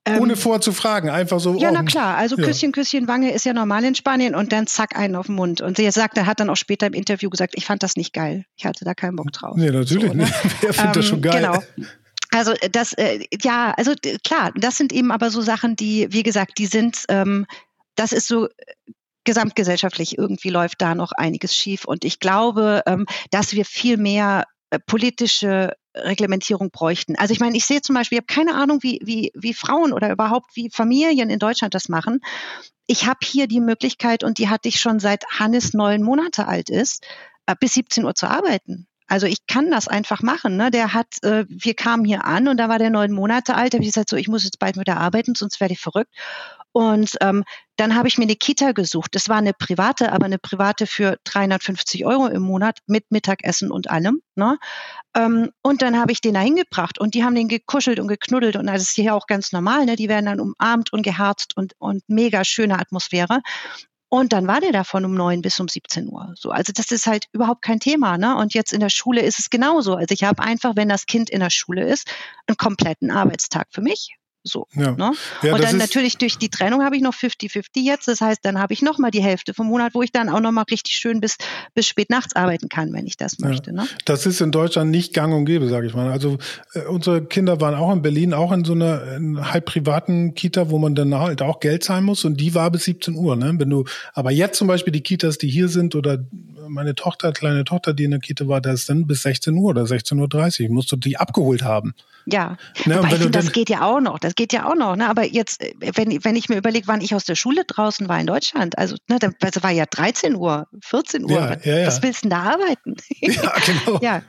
Ähm, 0.07 0.21
Ohne 0.21 0.35
vorher 0.35 0.61
zu 0.61 0.71
fragen, 0.71 1.09
einfach 1.09 1.39
so. 1.39 1.55
Ja, 1.57 1.71
na 1.71 1.83
klar. 1.83 2.17
Also 2.17 2.37
ja. 2.37 2.45
Küsschen, 2.45 2.71
Küsschen, 2.71 3.07
Wange 3.07 3.33
ist 3.33 3.45
ja 3.45 3.53
normal 3.53 3.83
in 3.83 3.95
Spanien 3.95 4.35
und 4.35 4.51
dann 4.51 4.67
zack 4.67 4.97
einen 4.97 5.15
auf 5.15 5.27
den 5.27 5.35
Mund. 5.35 5.61
Und 5.61 5.77
sie 5.77 5.89
sagt, 5.91 6.17
er 6.17 6.25
hat 6.25 6.39
dann 6.39 6.49
auch 6.49 6.55
später 6.55 6.87
im 6.87 6.93
Interview 6.93 7.29
gesagt, 7.29 7.53
ich 7.55 7.65
fand 7.65 7.83
das 7.83 7.95
nicht 7.95 8.13
geil. 8.13 8.45
Ich 8.55 8.65
hatte 8.65 8.85
da 8.85 8.93
keinen 8.93 9.15
Bock 9.15 9.31
drauf. 9.31 9.55
Nee, 9.57 9.71
natürlich 9.71 10.07
so, 10.07 10.13
ne? 10.13 10.23
nicht. 10.23 10.33
Wer 10.61 10.73
findet 10.73 10.95
ähm, 10.95 11.01
das 11.01 11.05
schon 11.05 11.21
geil? 11.21 11.41
Genau. 11.41 11.63
Also 12.31 12.53
das, 12.71 12.93
äh, 12.93 13.25
ja, 13.41 13.73
also 13.77 13.93
klar, 14.23 14.51
das 14.55 14.77
sind 14.77 14.91
eben 14.91 15.11
aber 15.11 15.29
so 15.29 15.41
Sachen, 15.41 15.75
die, 15.75 16.07
wie 16.11 16.23
gesagt, 16.23 16.57
die 16.57 16.65
sind, 16.65 17.03
ähm, 17.09 17.45
das 17.95 18.11
ist 18.11 18.27
so 18.27 18.47
gesamtgesellschaftlich 19.23 20.17
irgendwie 20.17 20.49
läuft 20.49 20.81
da 20.81 20.95
noch 20.95 21.11
einiges 21.11 21.53
schief. 21.53 21.85
Und 21.85 22.05
ich 22.05 22.19
glaube, 22.19 22.81
ähm, 22.85 23.05
dass 23.29 23.53
wir 23.53 23.65
viel 23.65 23.97
mehr 23.97 24.45
äh, 24.69 24.79
politische 24.79 25.73
Reglementierung 26.03 26.71
bräuchten. 26.71 27.15
Also 27.15 27.33
ich 27.33 27.39
meine, 27.39 27.57
ich 27.57 27.65
sehe 27.65 27.81
zum 27.81 27.95
Beispiel, 27.95 28.17
ich 28.17 28.21
habe 28.23 28.33
keine 28.33 28.59
Ahnung, 28.59 28.79
wie, 28.81 28.99
wie, 29.03 29.31
wie 29.35 29.53
Frauen 29.53 29.93
oder 29.93 30.11
überhaupt 30.11 30.55
wie 30.55 30.69
Familien 30.69 31.29
in 31.29 31.39
Deutschland 31.39 31.73
das 31.73 31.89
machen. 31.89 32.21
Ich 32.87 33.05
habe 33.05 33.19
hier 33.23 33.47
die 33.47 33.59
Möglichkeit, 33.59 34.23
und 34.23 34.37
die 34.37 34.49
hatte 34.49 34.69
ich 34.69 34.79
schon 34.79 34.99
seit 34.99 35.25
Hannes 35.27 35.73
neun 35.73 36.03
Monate 36.03 36.47
alt 36.47 36.69
ist, 36.69 37.05
äh, 37.45 37.55
bis 37.59 37.73
17 37.73 38.05
Uhr 38.05 38.15
zu 38.15 38.27
arbeiten. 38.27 38.87
Also 39.07 39.25
ich 39.25 39.47
kann 39.47 39.71
das 39.71 39.87
einfach 39.87 40.21
machen. 40.21 40.57
Ne? 40.57 40.69
Der 40.69 40.93
hat, 40.93 41.23
äh, 41.23 41.45
wir 41.47 41.73
kamen 41.73 42.03
hier 42.03 42.25
an 42.25 42.47
und 42.47 42.57
da 42.57 42.67
war 42.67 42.77
der 42.77 42.89
neun 42.89 43.11
Monate 43.11 43.55
alt. 43.55 43.73
Da 43.73 43.77
habe 43.77 43.83
ich 43.83 43.93
gesagt, 43.93 44.09
so 44.09 44.17
ich 44.17 44.27
muss 44.27 44.43
jetzt 44.43 44.59
bald 44.59 44.77
wieder 44.77 44.97
arbeiten, 44.97 45.33
sonst 45.33 45.61
werde 45.61 45.73
ich 45.73 45.79
verrückt. 45.79 46.13
Und 46.77 47.17
ähm, 47.21 47.43
dann 47.75 47.95
habe 47.95 48.07
ich 48.07 48.19
mir 48.19 48.25
eine 48.25 48.35
Kita 48.35 48.71
gesucht. 48.71 49.15
Das 49.15 49.29
war 49.29 49.37
eine 49.37 49.53
private, 49.53 50.11
aber 50.11 50.27
eine 50.27 50.37
private 50.37 50.85
für 50.85 51.17
350 51.23 52.05
Euro 52.05 52.27
im 52.27 52.43
Monat 52.43 52.81
mit 52.85 53.09
Mittagessen 53.09 53.71
und 53.71 53.89
allem. 53.89 54.21
Ne? 54.35 54.59
Ähm, 55.15 55.49
und 55.63 55.81
dann 55.81 55.99
habe 55.99 56.11
ich 56.11 56.21
den 56.21 56.35
da 56.35 56.39
hingebracht 56.39 56.99
und 56.99 57.15
die 57.15 57.23
haben 57.23 57.33
den 57.33 57.47
gekuschelt 57.47 57.99
und 57.99 58.07
geknuddelt 58.07 58.57
und 58.57 58.67
das 58.67 58.83
ist 58.83 58.91
hier 58.91 59.15
auch 59.15 59.25
ganz 59.25 59.51
normal. 59.53 59.85
Ne? 59.85 59.95
Die 59.95 60.07
werden 60.07 60.27
dann 60.27 60.39
umarmt 60.39 60.93
und 60.93 61.01
geherzt 61.01 61.57
und, 61.57 61.73
und 61.79 62.03
mega 62.07 62.45
schöne 62.45 62.77
Atmosphäre. 62.77 63.41
Und 64.09 64.31
dann 64.31 64.45
war 64.45 64.61
der 64.61 64.71
da 64.71 64.83
von 64.83 65.03
um 65.03 65.15
neun 65.15 65.41
bis 65.41 65.59
um 65.59 65.67
17 65.67 66.07
Uhr. 66.07 66.31
So, 66.35 66.51
also 66.51 66.71
das 66.75 66.91
ist 66.91 67.07
halt 67.07 67.25
überhaupt 67.31 67.63
kein 67.63 67.79
Thema. 67.79 68.19
Ne? 68.19 68.37
Und 68.37 68.53
jetzt 68.53 68.71
in 68.71 68.81
der 68.81 68.89
Schule 68.89 69.21
ist 69.21 69.39
es 69.39 69.49
genauso. 69.49 69.95
Also 69.95 70.13
ich 70.13 70.23
habe 70.23 70.43
einfach, 70.43 70.75
wenn 70.75 70.89
das 70.89 71.07
Kind 71.07 71.31
in 71.31 71.39
der 71.39 71.49
Schule 71.49 71.89
ist, 71.89 72.07
einen 72.45 72.57
kompletten 72.57 73.09
Arbeitstag 73.09 73.65
für 73.71 73.81
mich. 73.81 74.15
So. 74.43 74.67
Ja. 74.73 74.91
Ne? 74.91 75.13
Ja, 75.43 75.53
und 75.53 75.63
dann 75.63 75.77
natürlich 75.77 76.17
durch 76.17 76.37
die 76.37 76.49
Trennung 76.49 76.83
habe 76.83 76.95
ich 76.95 77.01
noch 77.01 77.13
50-50 77.13 77.81
jetzt. 77.81 78.07
Das 78.07 78.21
heißt, 78.21 78.39
dann 78.43 78.59
habe 78.59 78.73
ich 78.73 78.81
noch 78.81 78.97
mal 78.97 79.11
die 79.11 79.21
Hälfte 79.21 79.53
vom 79.53 79.67
Monat, 79.67 79.93
wo 79.93 80.01
ich 80.01 80.11
dann 80.11 80.29
auch 80.29 80.39
noch 80.39 80.51
mal 80.51 80.63
richtig 80.69 80.93
schön 80.93 81.19
bis, 81.19 81.37
bis 81.73 81.87
spät 81.87 82.09
nachts 82.09 82.35
arbeiten 82.35 82.69
kann, 82.69 82.93
wenn 82.93 83.05
ich 83.05 83.17
das 83.17 83.39
möchte. 83.39 83.71
Ja. 83.71 83.83
Ne? 83.83 83.87
Das 84.05 84.25
ist 84.25 84.41
in 84.41 84.51
Deutschland 84.51 84.91
nicht 84.91 85.13
gang 85.13 85.33
und 85.33 85.45
gäbe, 85.45 85.67
sage 85.67 85.87
ich 85.87 85.93
mal. 85.93 86.11
Also 86.11 86.37
äh, 86.73 86.81
unsere 86.81 87.25
Kinder 87.25 87.59
waren 87.61 87.75
auch 87.75 87.91
in 87.91 88.01
Berlin, 88.01 88.33
auch 88.33 88.51
in 88.51 88.63
so 88.63 88.73
einer 88.73 89.15
in 89.15 89.51
halb 89.51 89.65
privaten 89.65 90.33
Kita, 90.33 90.69
wo 90.69 90.77
man 90.77 90.95
dann 90.95 91.13
halt 91.13 91.41
auch 91.41 91.59
Geld 91.59 91.83
zahlen 91.83 92.05
muss 92.05 92.23
und 92.25 92.39
die 92.39 92.55
war 92.55 92.71
bis 92.71 92.85
17 92.85 93.15
Uhr. 93.15 93.35
Ne? 93.35 93.53
Wenn 93.57 93.69
du, 93.69 93.85
aber 94.13 94.31
jetzt 94.31 94.57
zum 94.57 94.67
Beispiel 94.67 94.93
die 94.93 95.01
Kitas, 95.01 95.37
die 95.37 95.49
hier 95.49 95.67
sind 95.67 95.95
oder 95.95 96.19
meine 96.69 96.95
Tochter, 96.95 97.31
kleine 97.31 97.63
Tochter, 97.63 97.93
die 97.93 98.03
in 98.03 98.11
der 98.11 98.19
Kita 98.19 98.47
war, 98.47 98.61
da 98.61 98.71
ist 98.71 98.89
dann 98.89 99.07
bis 99.07 99.21
16 99.23 99.55
Uhr 99.55 99.69
oder 99.69 99.83
16.30 99.83 100.63
Uhr, 100.63 100.73
musst 100.73 100.91
du 100.91 100.95
die 100.95 101.17
abgeholt 101.17 101.63
haben. 101.63 101.93
Ja, 102.29 102.57
aber 102.85 103.07
ich 103.07 103.15
find, 103.15 103.35
das 103.35 103.53
geht 103.53 103.69
ja 103.69 103.83
auch 103.83 104.01
noch, 104.01 104.19
das 104.19 104.35
geht 104.35 104.51
ja 104.51 104.69
auch 104.69 104.75
noch. 104.75 104.97
Ne? 104.97 105.09
Aber 105.09 105.25
jetzt, 105.25 105.63
wenn, 105.79 106.23
wenn 106.23 106.35
ich 106.35 106.49
mir 106.49 106.57
überlege, 106.57 106.87
wann 106.87 106.99
ich 106.99 107.15
aus 107.15 107.23
der 107.23 107.35
Schule 107.35 107.63
draußen 107.65 108.09
war 108.09 108.19
in 108.19 108.27
Deutschland, 108.27 108.77
also 108.77 108.97
ne, 109.07 109.17
das 109.19 109.63
war 109.63 109.71
ja 109.71 109.85
13 109.89 110.35
Uhr, 110.35 110.67
14 110.81 111.23
Uhr, 111.23 111.31
ja, 111.31 111.57
ja, 111.63 111.77
ja. 111.79 111.87
was 111.87 112.03
willst 112.03 112.25
du 112.25 112.29
denn 112.29 112.37
da 112.37 112.43
arbeiten? 112.51 112.95
Ja, 113.19 113.53
genau. 113.65 113.99
ja, 114.01 114.21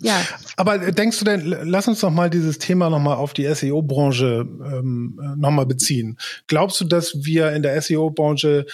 ja. 0.00 0.20
Aber 0.56 0.78
denkst 0.78 1.18
du 1.18 1.24
denn, 1.24 1.42
lass 1.44 1.86
uns 1.86 2.00
doch 2.00 2.10
mal 2.10 2.30
dieses 2.30 2.58
Thema 2.58 2.88
nochmal 2.88 3.16
auf 3.16 3.32
die 3.34 3.52
SEO-Branche 3.52 4.46
ähm, 4.46 5.18
nochmal 5.36 5.66
beziehen. 5.66 6.18
Glaubst 6.46 6.80
du, 6.80 6.84
dass 6.84 7.24
wir 7.24 7.52
in 7.52 7.62
der 7.62 7.80
SEO-Branche 7.80 8.66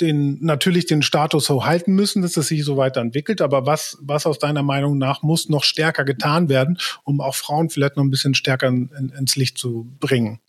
den, 0.00 0.38
natürlich 0.44 0.86
den 0.86 1.02
Status 1.02 1.46
so 1.46 1.64
halten 1.64 1.94
müssen, 1.94 2.22
dass 2.22 2.36
es 2.36 2.48
sich 2.48 2.64
so 2.64 2.76
weiterentwickelt, 2.76 3.40
aber 3.40 3.66
was, 3.66 3.98
was 4.00 4.26
aus 4.26 4.38
deiner 4.38 4.62
Meinung 4.62 4.98
nach 4.98 5.22
muss 5.22 5.48
noch 5.48 5.64
stärker 5.64 6.04
getan 6.04 6.48
werden, 6.48 6.78
um 7.04 7.20
auch 7.20 7.34
Frauen 7.34 7.70
vielleicht 7.70 7.96
noch 7.96 8.04
ein 8.04 8.10
bisschen 8.10 8.34
stärker 8.34 8.68
in, 8.68 9.12
ins 9.18 9.36
Licht 9.36 9.58
zu 9.58 9.90
bringen? 10.00 10.40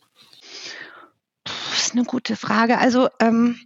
Das 1.44 1.86
ist 1.86 1.92
eine 1.92 2.04
gute 2.04 2.36
Frage. 2.36 2.78
Also 2.78 3.08
ähm, 3.20 3.58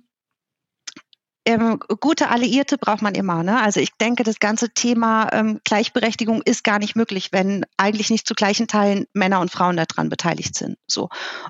ähm, 1.46 1.80
gute 2.00 2.28
Alliierte 2.28 2.76
braucht 2.76 3.02
man 3.02 3.14
immer. 3.14 3.42
Ne? 3.42 3.60
Also 3.60 3.80
ich 3.80 3.90
denke, 4.00 4.22
das 4.22 4.38
ganze 4.38 4.70
Thema 4.70 5.32
ähm, 5.32 5.60
Gleichberechtigung 5.64 6.42
ist 6.42 6.64
gar 6.64 6.78
nicht 6.78 6.96
möglich, 6.96 7.30
wenn 7.32 7.64
eigentlich 7.76 8.10
nicht 8.10 8.26
zu 8.26 8.34
gleichen 8.34 8.68
Teilen 8.68 9.06
Männer 9.14 9.40
und 9.40 9.50
Frauen 9.50 9.76
daran 9.76 10.10
beteiligt 10.10 10.54
sind. 10.54 10.76
So 10.86 11.08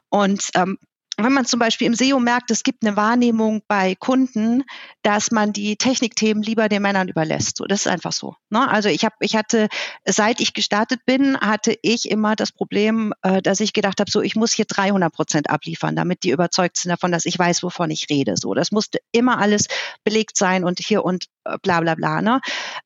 und 0.08 0.48
ähm, 0.54 0.78
wenn 1.24 1.32
man 1.32 1.44
zum 1.44 1.58
Beispiel 1.58 1.86
im 1.86 1.94
SEO 1.94 2.20
merkt, 2.20 2.50
es 2.50 2.62
gibt 2.62 2.84
eine 2.84 2.96
Wahrnehmung 2.96 3.62
bei 3.68 3.94
Kunden, 3.94 4.64
dass 5.02 5.30
man 5.30 5.52
die 5.52 5.76
Technikthemen 5.76 6.42
lieber 6.42 6.68
den 6.68 6.82
Männern 6.82 7.08
überlässt. 7.08 7.56
So, 7.56 7.64
das 7.64 7.80
ist 7.80 7.86
einfach 7.86 8.12
so. 8.12 8.34
Ne? 8.50 8.68
Also 8.68 8.88
ich 8.88 9.04
habe, 9.04 9.14
ich 9.20 9.36
hatte, 9.36 9.68
seit 10.04 10.40
ich 10.40 10.54
gestartet 10.54 11.00
bin, 11.06 11.38
hatte 11.38 11.76
ich 11.82 12.10
immer 12.10 12.36
das 12.36 12.52
Problem, 12.52 13.12
äh, 13.22 13.42
dass 13.42 13.60
ich 13.60 13.72
gedacht 13.72 14.00
habe, 14.00 14.10
so 14.10 14.20
ich 14.20 14.36
muss 14.36 14.52
hier 14.52 14.66
300 14.66 15.12
Prozent 15.12 15.50
abliefern, 15.50 15.96
damit 15.96 16.22
die 16.22 16.30
überzeugt 16.30 16.76
sind 16.76 16.90
davon, 16.90 17.12
dass 17.12 17.24
ich 17.24 17.38
weiß, 17.38 17.62
wovon 17.62 17.90
ich 17.90 18.08
rede. 18.10 18.34
So, 18.36 18.54
das 18.54 18.72
musste 18.72 18.98
immer 19.12 19.38
alles 19.38 19.66
belegt 20.04 20.36
sein 20.36 20.64
und 20.64 20.80
hier 20.80 21.04
und 21.04 21.26
äh, 21.44 21.56
bla 21.62 21.80
bla 21.80 21.94
bla. 21.94 22.22
Ne? 22.22 22.40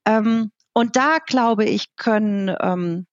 Ähm, 0.07 0.51
und 0.73 0.97
da 0.97 1.19
glaube 1.25 1.65
ich, 1.65 1.95
können 1.97 2.55
ähm, 2.61 3.07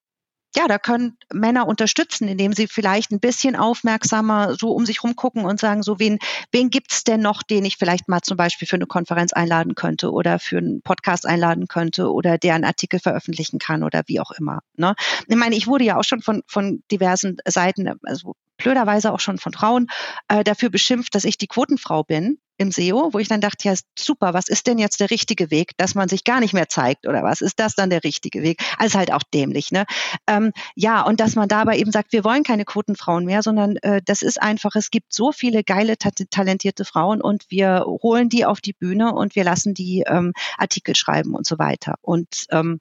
ja, 0.56 0.68
da 0.68 0.78
können 0.78 1.18
Männer 1.32 1.68
unterstützen, 1.68 2.28
indem 2.28 2.54
sie 2.54 2.68
vielleicht 2.68 3.12
ein 3.12 3.20
bisschen 3.20 3.56
aufmerksamer 3.56 4.56
so 4.60 4.72
um 4.72 4.86
sich 4.86 5.04
rumgucken 5.04 5.46
und 5.46 5.60
sagen, 5.60 5.82
so 5.82 6.00
wen, 6.00 6.20
wen 6.52 6.70
gibt's 6.70 7.04
denn 7.04 7.22
noch, 7.22 7.42
den 7.44 7.64
ich 7.64 7.78
vielleicht 7.78 8.10
mal 8.10 8.22
zum 8.22 8.38
Beispiel 8.38 8.68
für 8.68 8.76
eine 8.76 8.86
Konferenz 8.86 9.32
einladen 9.34 9.76
könnte 9.76 10.12
oder 10.12 10.40
für 10.40 10.58
einen 10.58 10.82
Podcast 10.82 11.26
einladen 11.26 11.68
könnte 11.68 12.12
oder 12.12 12.38
der 12.38 12.56
einen 12.56 12.66
Artikel 12.66 13.00
veröffentlichen 13.00 13.60
kann 13.60 13.84
oder 13.84 14.04
wie 14.08 14.20
auch 14.20 14.32
immer. 14.32 14.60
Ne? 14.76 14.96
Ich 15.28 15.36
meine, 15.36 15.56
ich 15.56 15.68
wurde 15.68 15.86
ja 15.86 15.98
auch 15.98 16.04
schon 16.04 16.22
von, 16.22 16.44
von 16.48 16.84
diversen 16.92 17.38
Seiten, 17.46 17.90
also 18.04 18.36
blöderweise 18.62 19.12
auch 19.12 19.20
schon 19.20 19.38
von 19.38 19.54
Frauen, 19.54 19.88
äh, 20.28 20.44
dafür 20.44 20.70
beschimpft, 20.70 21.16
dass 21.16 21.24
ich 21.24 21.38
die 21.38 21.48
Quotenfrau 21.48 22.04
bin 22.04 22.40
im 22.58 22.72
SEO, 22.72 23.12
wo 23.12 23.18
ich 23.18 23.28
dann 23.28 23.42
dachte, 23.42 23.68
ja, 23.68 23.74
super, 23.98 24.36
was 24.36 24.48
ist 24.48 24.68
denn 24.68 24.78
jetzt 24.78 25.00
der 25.00 25.10
richtige 25.10 25.50
Weg, 25.50 25.72
dass 25.78 25.96
man 25.96 26.08
sich 26.08 26.24
gar 26.24 26.40
nicht 26.40 26.54
mehr 26.54 26.70
zeigt 26.70 27.08
oder 27.08 27.24
was 27.24 27.42
ist 27.42 27.60
das 27.60 27.74
dann 27.74 27.90
der 27.90 28.04
richtige 28.04 28.44
Weg? 28.44 28.62
Also 28.78 29.00
halt 29.00 29.12
auch 29.12 29.24
dämlich, 29.34 29.72
ne? 29.72 29.86
Ähm, 30.28 30.52
ja, 30.76 31.02
und 31.02 31.20
dass 31.20 31.36
man 31.36 31.48
dabei 31.48 31.78
eben 31.78 31.92
sagt, 31.92 32.14
wir 32.14 32.24
wollen 32.24 32.44
keine 32.44 32.66
Quotenfrauen 32.66 33.26
mehr, 33.26 33.42
sondern 33.42 33.78
äh, 33.78 34.02
das 34.06 34.22
ist 34.22 34.40
einfach, 34.40 34.76
es 34.76 34.92
gibt 34.92 35.12
so 35.12 35.32
viele 35.32 35.64
geile, 35.64 35.98
ta 35.98 36.12
talentierte 36.30 36.86
Frauen 36.86 37.22
und 37.22 37.46
wir 37.50 37.84
holen 37.86 38.30
die 38.30 38.46
auf 38.46 38.62
die 38.62 38.74
Bühne 38.74 39.14
und 39.14 39.36
wir 39.36 39.44
lassen 39.44 39.74
die 39.74 40.04
ähm, 40.06 40.34
Artikel 40.58 40.96
schreiben 40.96 41.34
und 41.34 41.48
so 41.48 41.58
weiter. 41.58 41.96
Und 42.02 42.46
ähm, 42.52 42.80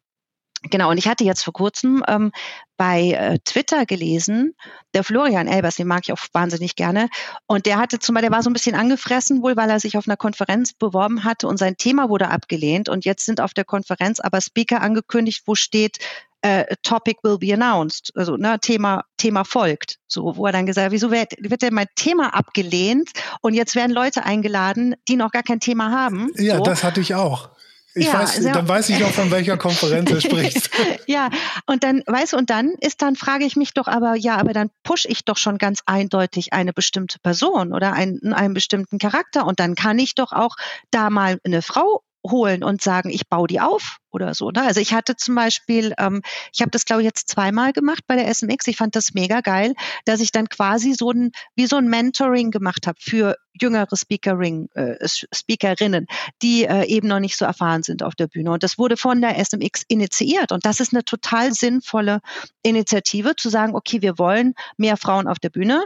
Genau, 0.62 0.90
und 0.90 0.99
ich 0.99 1.09
hatte 1.09 1.25
jetzt 1.25 1.42
vor 1.42 1.55
kurzem 1.55 2.05
ähm, 2.07 2.33
bei 2.77 3.12
äh, 3.12 3.38
Twitter 3.44 3.87
gelesen, 3.87 4.55
der 4.92 5.05
Florian 5.05 5.49
Elbers, 5.49 5.77
den 5.77 5.87
mag 5.87 6.03
ich 6.05 6.12
auch 6.12 6.18
wahnsinnig 6.33 6.77
gerne, 6.77 7.09
und 7.46 7.64
der 7.64 7.79
hatte 7.79 7.99
zum 7.99 8.14
Beispiel, 8.14 8.29
der 8.29 8.37
war 8.37 8.42
so 8.42 8.51
ein 8.51 8.53
bisschen 8.53 8.75
angefressen, 8.75 9.42
wohl 9.42 9.57
weil 9.57 9.70
er 9.70 9.81
sich 9.81 9.96
auf 9.96 10.07
einer 10.07 10.18
Konferenz 10.18 10.75
beworben 10.75 11.25
hatte 11.25 11.49
und 11.49 11.57
sein 11.57 11.79
Thema 11.79 12.11
wurde 12.11 12.29
abgelehnt 12.29 12.90
und 12.90 13.07
jetzt 13.07 13.25
sind 13.25 13.40
auf 13.40 13.55
der 13.55 13.64
Konferenz 13.64 14.20
aber 14.20 14.40
Speaker 14.42 14.83
angekündigt, 14.83 15.44
wo 15.46 15.55
steht, 15.55 15.96
äh, 16.42 16.77
Topic 16.83 17.18
will 17.23 17.38
be 17.38 17.55
announced, 17.55 18.12
also 18.14 18.37
ne, 18.37 18.59
Thema 18.61 19.05
Thema 19.16 19.44
folgt. 19.44 19.99
So, 20.09 20.37
wo 20.37 20.46
er 20.46 20.53
dann 20.53 20.66
gesagt 20.66 20.87
hat, 20.87 20.92
wieso 20.92 21.11
wird, 21.11 21.35
wird 21.38 21.62
denn 21.62 21.75
mein 21.75 21.87
Thema 21.96 22.35
abgelehnt 22.35 23.11
und 23.40 23.55
jetzt 23.55 23.75
werden 23.75 23.92
Leute 23.92 24.25
eingeladen, 24.25 24.94
die 25.09 25.16
noch 25.16 25.31
gar 25.31 25.42
kein 25.42 25.61
Thema 25.61 25.90
haben. 25.90 26.31
Ja, 26.37 26.57
so. 26.57 26.62
das 26.62 26.85
hatte 26.85 27.01
ich 27.01 27.14
auch. 27.14 27.51
Ich 27.94 28.07
ja, 28.07 28.20
weiß, 28.20 28.40
dann 28.42 28.68
weiß 28.68 28.88
ich 28.90 29.03
auch, 29.05 29.11
von 29.11 29.31
welcher 29.31 29.57
Konferenz 29.57 30.11
du 30.11 30.20
sprichst. 30.20 30.70
ja, 31.07 31.29
und 31.66 31.83
dann, 31.83 32.03
weißt 32.07 32.35
du, 32.35 32.37
und 32.37 32.50
dann 32.50 32.72
ist 32.81 33.03
dann, 33.03 33.16
frage 33.16 33.44
ich 33.44 33.57
mich 33.57 33.74
doch 33.74 33.88
aber, 33.88 34.14
ja, 34.14 34.37
aber 34.37 34.53
dann 34.53 34.70
push 34.85 35.07
ich 35.07 35.24
doch 35.24 35.37
schon 35.37 35.59
ganz 35.59 35.81
eindeutig 35.87 36.53
eine 36.53 36.72
bestimmte 36.72 37.18
Person 37.18 37.72
oder 37.72 37.92
einen, 37.92 38.33
einen 38.33 38.55
bestimmten 38.55 38.98
Charakter 38.98 39.46
und 39.46 39.59
dann 39.59 39.74
kann 39.74 39.98
ich 39.98 40.14
doch 40.14 40.33
auch 40.33 40.57
da 40.90 41.11
mal 41.11 41.40
eine 41.44 41.62
Frau 41.62 42.03
holen 42.31 42.62
und 42.64 42.83
sagen, 42.83 43.11
ich 43.11 43.29
baue 43.29 43.49
die 43.49 43.61
auf 43.61 43.99
oder 44.11 44.35
so. 44.35 44.51
Ne? 44.51 44.62
Also 44.62 44.81
ich 44.81 44.93
hatte 44.93 45.16
zum 45.16 45.35
Beispiel, 45.35 45.95
ähm, 45.99 46.23
ich 46.53 46.61
habe 46.61 46.71
das 46.71 46.85
glaube 46.85 47.03
ich 47.03 47.07
jetzt 47.07 47.29
zweimal 47.29 47.73
gemacht 47.73 48.05
bei 48.07 48.16
der 48.16 48.33
SMX. 48.33 48.66
Ich 48.66 48.77
fand 48.77 48.97
das 48.97 49.14
mega 49.14 49.40
geil, 49.40 49.75
dass 50.05 50.21
ich 50.21 50.33
dann 50.33 50.49
quasi 50.49 50.95
so 50.99 51.11
ein 51.11 51.33
wie 51.55 51.66
so 51.66 51.77
ein 51.77 51.88
Mentoring 51.88 52.51
gemacht 52.51 52.87
habe 52.87 52.99
für 53.01 53.37
jüngere 53.61 53.97
Speakering, 53.97 54.69
äh, 54.75 54.97
Speakerinnen, 55.07 56.07
die 56.43 56.64
äh, 56.64 56.85
eben 56.87 57.09
noch 57.09 57.21
nicht 57.21 57.37
so 57.37 57.45
erfahren 57.45 57.83
sind 57.83 58.03
auf 58.03 58.14
der 58.14 58.27
Bühne. 58.27 58.53
Und 58.53 58.62
das 58.62 58.79
wurde 58.79 58.97
von 58.97 59.21
der 59.21 59.38
SMX 59.38 59.83
initiiert. 59.88 60.53
Und 60.53 60.64
das 60.64 60.81
ist 60.81 60.93
eine 60.93 61.05
total 61.05 61.53
sinnvolle 61.53 62.21
Initiative, 62.62 63.37
zu 63.37 63.51
sagen, 63.51 63.75
okay, 63.75 64.03
wir 64.03 64.19
wollen 64.19 64.55
mehr 64.77 64.97
Frauen 64.97 65.27
auf 65.27 65.38
der 65.38 65.51
Bühne 65.51 65.85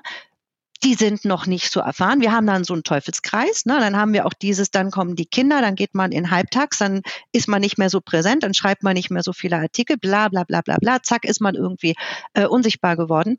die 0.85 0.95
sind 0.95 1.25
noch 1.25 1.47
nicht 1.47 1.73
so 1.73 1.81
erfahren. 1.81 2.21
Wir 2.21 2.33
haben 2.33 2.47
dann 2.47 2.65
so 2.65 2.75
einen 2.75 2.85
Teufelskreis. 2.85 3.65
Ne? 3.65 3.79
Dann 3.81 3.97
haben 3.97 4.13
wir 4.13 4.27
auch 4.27 4.35
dieses, 4.35 4.71
dann 4.71 4.91
kommen 4.91 5.17
die 5.17 5.25
Kinder, 5.27 5.61
dann 5.63 5.75
geht 5.75 5.95
man 5.95 6.13
in 6.13 6.31
Halbtags, 6.31 6.79
dann 6.79 7.03
ist 7.33 7.49
man 7.49 7.63
nicht 7.63 7.79
mehr 7.79 7.89
so 7.89 8.01
präsent, 8.01 8.43
dann 8.43 8.55
schreibt 8.55 8.83
man 8.83 8.95
nicht 8.95 9.11
mehr 9.11 9.23
so 9.23 9.33
viele 9.33 9.57
Artikel, 9.57 9.97
bla 9.97 10.29
bla 10.29 10.45
bla 10.45 10.61
bla 10.61 10.77
bla, 10.77 11.03
zack, 11.03 11.25
ist 11.25 11.41
man 11.41 11.55
irgendwie 11.55 11.95
äh, 12.35 12.47
unsichtbar 12.47 12.97
geworden. 12.97 13.39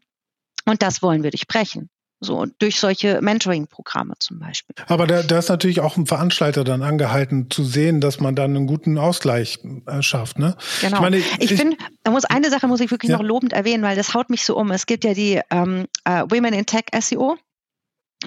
Und 0.66 0.82
das 0.82 1.04
wollen 1.04 1.22
wir 1.22 1.32
durchbrechen. 1.32 1.90
So 2.26 2.46
durch 2.60 2.80
solche 2.80 3.22
Mentoring-Programme 3.22 4.16
zum 4.20 4.40
Beispiel. 4.40 4.76
Aber 4.88 5.08
da, 5.08 5.24
da 5.24 5.40
ist 5.40 5.50
natürlich 5.50 5.80
auch 5.80 5.96
ein 5.96 6.06
Veranstalter 6.06 6.64
dann 6.64 6.82
angehalten 6.82 7.50
zu 7.50 7.64
sehen, 7.64 8.02
dass 8.02 8.20
man 8.20 8.36
dann 8.36 8.56
einen 8.56 8.68
guten 8.68 8.98
Ausgleich 8.98 9.60
äh, 9.86 10.02
schafft. 10.02 10.40
Ne? 10.40 10.58
Genau. 10.82 10.98
Ich, 10.98 11.02
meine, 11.02 11.18
ich, 11.18 11.40
ich 11.40 11.54
finde, 11.54 11.78
da 12.04 12.12
muss 12.12 12.26
eine 12.26 12.50
Sache 12.50 12.68
muss 12.68 12.82
ich 12.82 12.92
wirklich 12.92 13.12
ja. 13.12 13.18
noch 13.18 13.24
lobend 13.24 13.54
erwähnen, 13.54 13.84
weil 13.84 13.96
das 13.96 14.14
haut 14.14 14.30
mich 14.30 14.44
so 14.44 14.58
um. 14.58 14.72
Es 14.72 14.86
gibt 14.86 15.04
ja 15.04 15.14
die 15.14 15.40
ähm, 15.50 15.86
äh, 16.04 16.24
Women 16.30 16.54
in 16.54 16.66
Tech 16.66 16.86
SEO. 17.00 17.38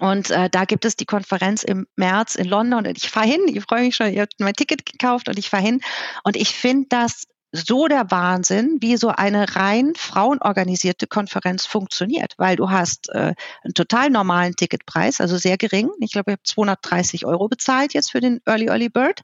Und 0.01 0.31
äh, 0.31 0.49
da 0.51 0.65
gibt 0.65 0.85
es 0.85 0.97
die 0.97 1.07
Konferenz 1.07 1.63
im 1.63 1.87
März 1.97 2.37
in 2.37 2.47
London 2.47 2.87
und 2.87 2.97
ich 2.97 3.11
fahre 3.11 3.27
hin. 3.27 3.41
Ich 3.49 3.63
freue 3.63 3.83
mich 3.83 3.97
schon. 3.97 4.09
Ich 4.09 4.19
habe 4.19 4.29
mein 4.39 4.55
Ticket 4.55 4.87
gekauft 4.87 5.29
und 5.29 5.39
ich 5.39 5.51
fahre 5.51 5.65
hin. 5.65 5.81
Und 6.23 6.37
ich 6.37 6.51
finde 6.51 6.87
das 6.89 7.27
so 7.53 7.89
der 7.89 8.11
Wahnsinn, 8.11 8.79
wie 8.81 8.97
so 8.97 9.09
eine 9.09 9.57
rein 9.57 9.95
frauenorganisierte 9.97 11.07
Konferenz 11.07 11.67
funktioniert, 11.67 12.35
weil 12.37 12.57
du 12.57 12.71
hast 12.71 13.09
äh, 13.11 13.35
einen 13.65 13.75
total 13.75 14.11
normalen 14.11 14.55
Ticketpreis, 14.55 15.21
also 15.21 15.39
sehr 15.39 15.57
gering. 15.57 15.91
Ich 16.01 16.13
glaube, 16.13 16.33
ich 16.33 16.35
habe 16.35 16.43
230 16.43 17.27
Euro 17.27 17.49
bezahlt 17.49 17.95
jetzt 17.95 18.11
für 18.11 18.21
den 18.21 18.41
Early 18.47 18.67
Early 18.67 18.89
Bird. 18.89 19.23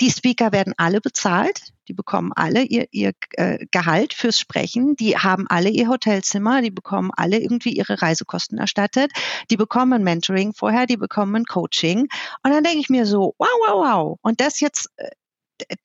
Die 0.00 0.10
Speaker 0.10 0.52
werden 0.52 0.72
alle 0.78 1.02
bezahlt. 1.02 1.60
Die 1.86 1.92
bekommen 1.92 2.32
alle 2.34 2.62
ihr, 2.62 2.86
ihr 2.90 3.12
äh, 3.32 3.66
Gehalt 3.70 4.14
fürs 4.14 4.38
Sprechen. 4.38 4.96
Die 4.96 5.18
haben 5.18 5.46
alle 5.48 5.68
ihr 5.68 5.88
Hotelzimmer. 5.88 6.62
Die 6.62 6.70
bekommen 6.70 7.10
alle 7.14 7.38
irgendwie 7.38 7.72
ihre 7.72 8.00
Reisekosten 8.00 8.56
erstattet. 8.56 9.12
Die 9.50 9.58
bekommen 9.58 10.02
Mentoring 10.02 10.54
vorher. 10.54 10.86
Die 10.86 10.96
bekommen 10.96 11.36
ein 11.36 11.44
Coaching. 11.44 12.08
Und 12.42 12.50
dann 12.50 12.64
denke 12.64 12.78
ich 12.78 12.88
mir 12.88 13.04
so, 13.04 13.34
wow, 13.36 13.48
wow, 13.66 13.74
wow. 13.74 14.18
Und 14.22 14.40
das 14.40 14.60
jetzt 14.60 14.88
äh, 14.96 15.10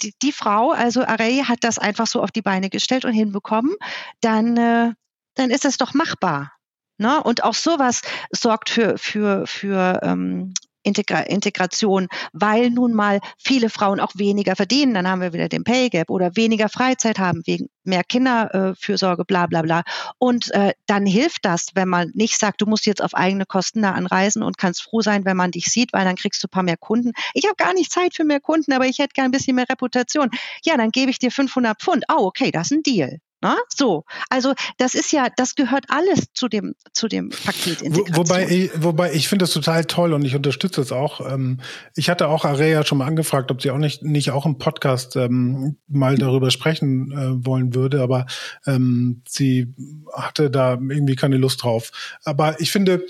die, 0.01 0.13
die 0.21 0.31
Frau, 0.31 0.71
also 0.71 1.03
Array, 1.05 1.43
hat 1.45 1.63
das 1.63 1.79
einfach 1.79 2.07
so 2.07 2.21
auf 2.21 2.31
die 2.31 2.41
Beine 2.41 2.69
gestellt 2.69 3.05
und 3.05 3.13
hinbekommen, 3.13 3.75
dann, 4.21 4.57
äh, 4.57 4.93
dann 5.35 5.49
ist 5.49 5.65
es 5.65 5.77
doch 5.77 5.93
machbar. 5.93 6.51
Ne? 6.97 7.21
Und 7.23 7.43
auch 7.43 7.53
sowas 7.53 8.01
sorgt 8.31 8.69
für, 8.69 8.97
für, 8.97 9.45
für 9.47 9.99
ähm, 10.03 10.53
Integra 10.85 11.21
Integration, 11.21 12.07
weil 12.31 12.69
nun 12.69 12.93
mal 12.93 13.19
viele 13.37 13.69
Frauen 13.69 13.99
auch 13.99 14.11
weniger 14.15 14.55
verdienen, 14.55 14.93
dann 14.93 15.07
haben 15.07 15.21
wir 15.21 15.33
wieder 15.33 15.49
den 15.49 15.63
Pay 15.63 15.89
Gap 15.89 16.09
oder 16.09 16.35
weniger 16.35 16.69
Freizeit 16.69 17.19
haben 17.19 17.41
wegen 17.45 17.67
mehr 17.83 18.03
Kinderfürsorge, 18.03 19.25
bla 19.25 19.47
bla 19.47 19.61
bla. 19.61 19.83
Und 20.17 20.51
äh, 20.51 20.73
dann 20.87 21.05
hilft 21.05 21.45
das, 21.45 21.67
wenn 21.75 21.89
man 21.89 22.11
nicht 22.13 22.39
sagt, 22.39 22.61
du 22.61 22.65
musst 22.65 22.85
jetzt 22.85 23.03
auf 23.03 23.13
eigene 23.13 23.45
Kosten 23.45 23.81
da 23.81 23.91
anreisen 23.91 24.43
und 24.43 24.57
kannst 24.57 24.83
froh 24.83 25.01
sein, 25.01 25.25
wenn 25.25 25.37
man 25.37 25.51
dich 25.51 25.65
sieht, 25.65 25.93
weil 25.93 26.05
dann 26.05 26.15
kriegst 26.15 26.43
du 26.43 26.47
ein 26.47 26.51
paar 26.51 26.63
mehr 26.63 26.77
Kunden. 26.77 27.11
Ich 27.33 27.45
habe 27.45 27.55
gar 27.55 27.73
nicht 27.73 27.91
Zeit 27.91 28.15
für 28.15 28.23
mehr 28.23 28.39
Kunden, 28.39 28.73
aber 28.73 28.85
ich 28.85 28.99
hätte 28.99 29.13
gern 29.13 29.25
ein 29.25 29.31
bisschen 29.31 29.55
mehr 29.55 29.69
Reputation. 29.69 30.29
Ja, 30.63 30.77
dann 30.77 30.91
gebe 30.91 31.11
ich 31.11 31.19
dir 31.19 31.31
500 31.31 31.81
Pfund. 31.81 32.05
Oh, 32.09 32.25
okay, 32.25 32.51
das 32.51 32.71
ist 32.71 32.77
ein 32.77 32.83
Deal. 32.83 33.19
Na, 33.45 33.57
so, 33.69 34.05
also 34.31 34.55
das 34.79 34.95
ist 34.95 35.11
ja, 35.11 35.27
das 35.37 35.53
gehört 35.53 35.85
alles 35.89 36.33
zu 36.33 36.47
dem 36.47 36.73
zu 36.93 37.07
dem 37.07 37.29
Paket 37.29 37.83
Integration. 37.83 38.17
Wobei, 38.17 38.47
ich, 38.49 38.71
wobei 38.75 39.13
ich 39.13 39.27
finde 39.27 39.43
das 39.43 39.53
total 39.53 39.85
toll 39.85 40.13
und 40.13 40.25
ich 40.25 40.35
unterstütze 40.35 40.81
es 40.81 40.91
auch. 40.91 41.31
Ähm, 41.31 41.59
ich 41.95 42.09
hatte 42.09 42.27
auch 42.27 42.43
Area 42.43 42.83
schon 42.83 42.97
mal 42.97 43.05
angefragt, 43.05 43.51
ob 43.51 43.61
sie 43.61 43.69
auch 43.69 43.77
nicht 43.77 44.01
nicht 44.01 44.31
auch 44.31 44.47
im 44.47 44.57
Podcast 44.57 45.15
ähm, 45.15 45.77
mal 45.87 46.15
darüber 46.15 46.49
sprechen 46.49 47.11
äh, 47.11 47.45
wollen 47.45 47.75
würde, 47.75 48.01
aber 48.01 48.25
ähm, 48.65 49.21
sie 49.27 49.75
hatte 50.11 50.49
da 50.49 50.71
irgendwie 50.71 51.15
keine 51.15 51.37
Lust 51.37 51.61
drauf. 51.61 51.91
Aber 52.23 52.59
ich 52.59 52.71
finde, 52.71 53.05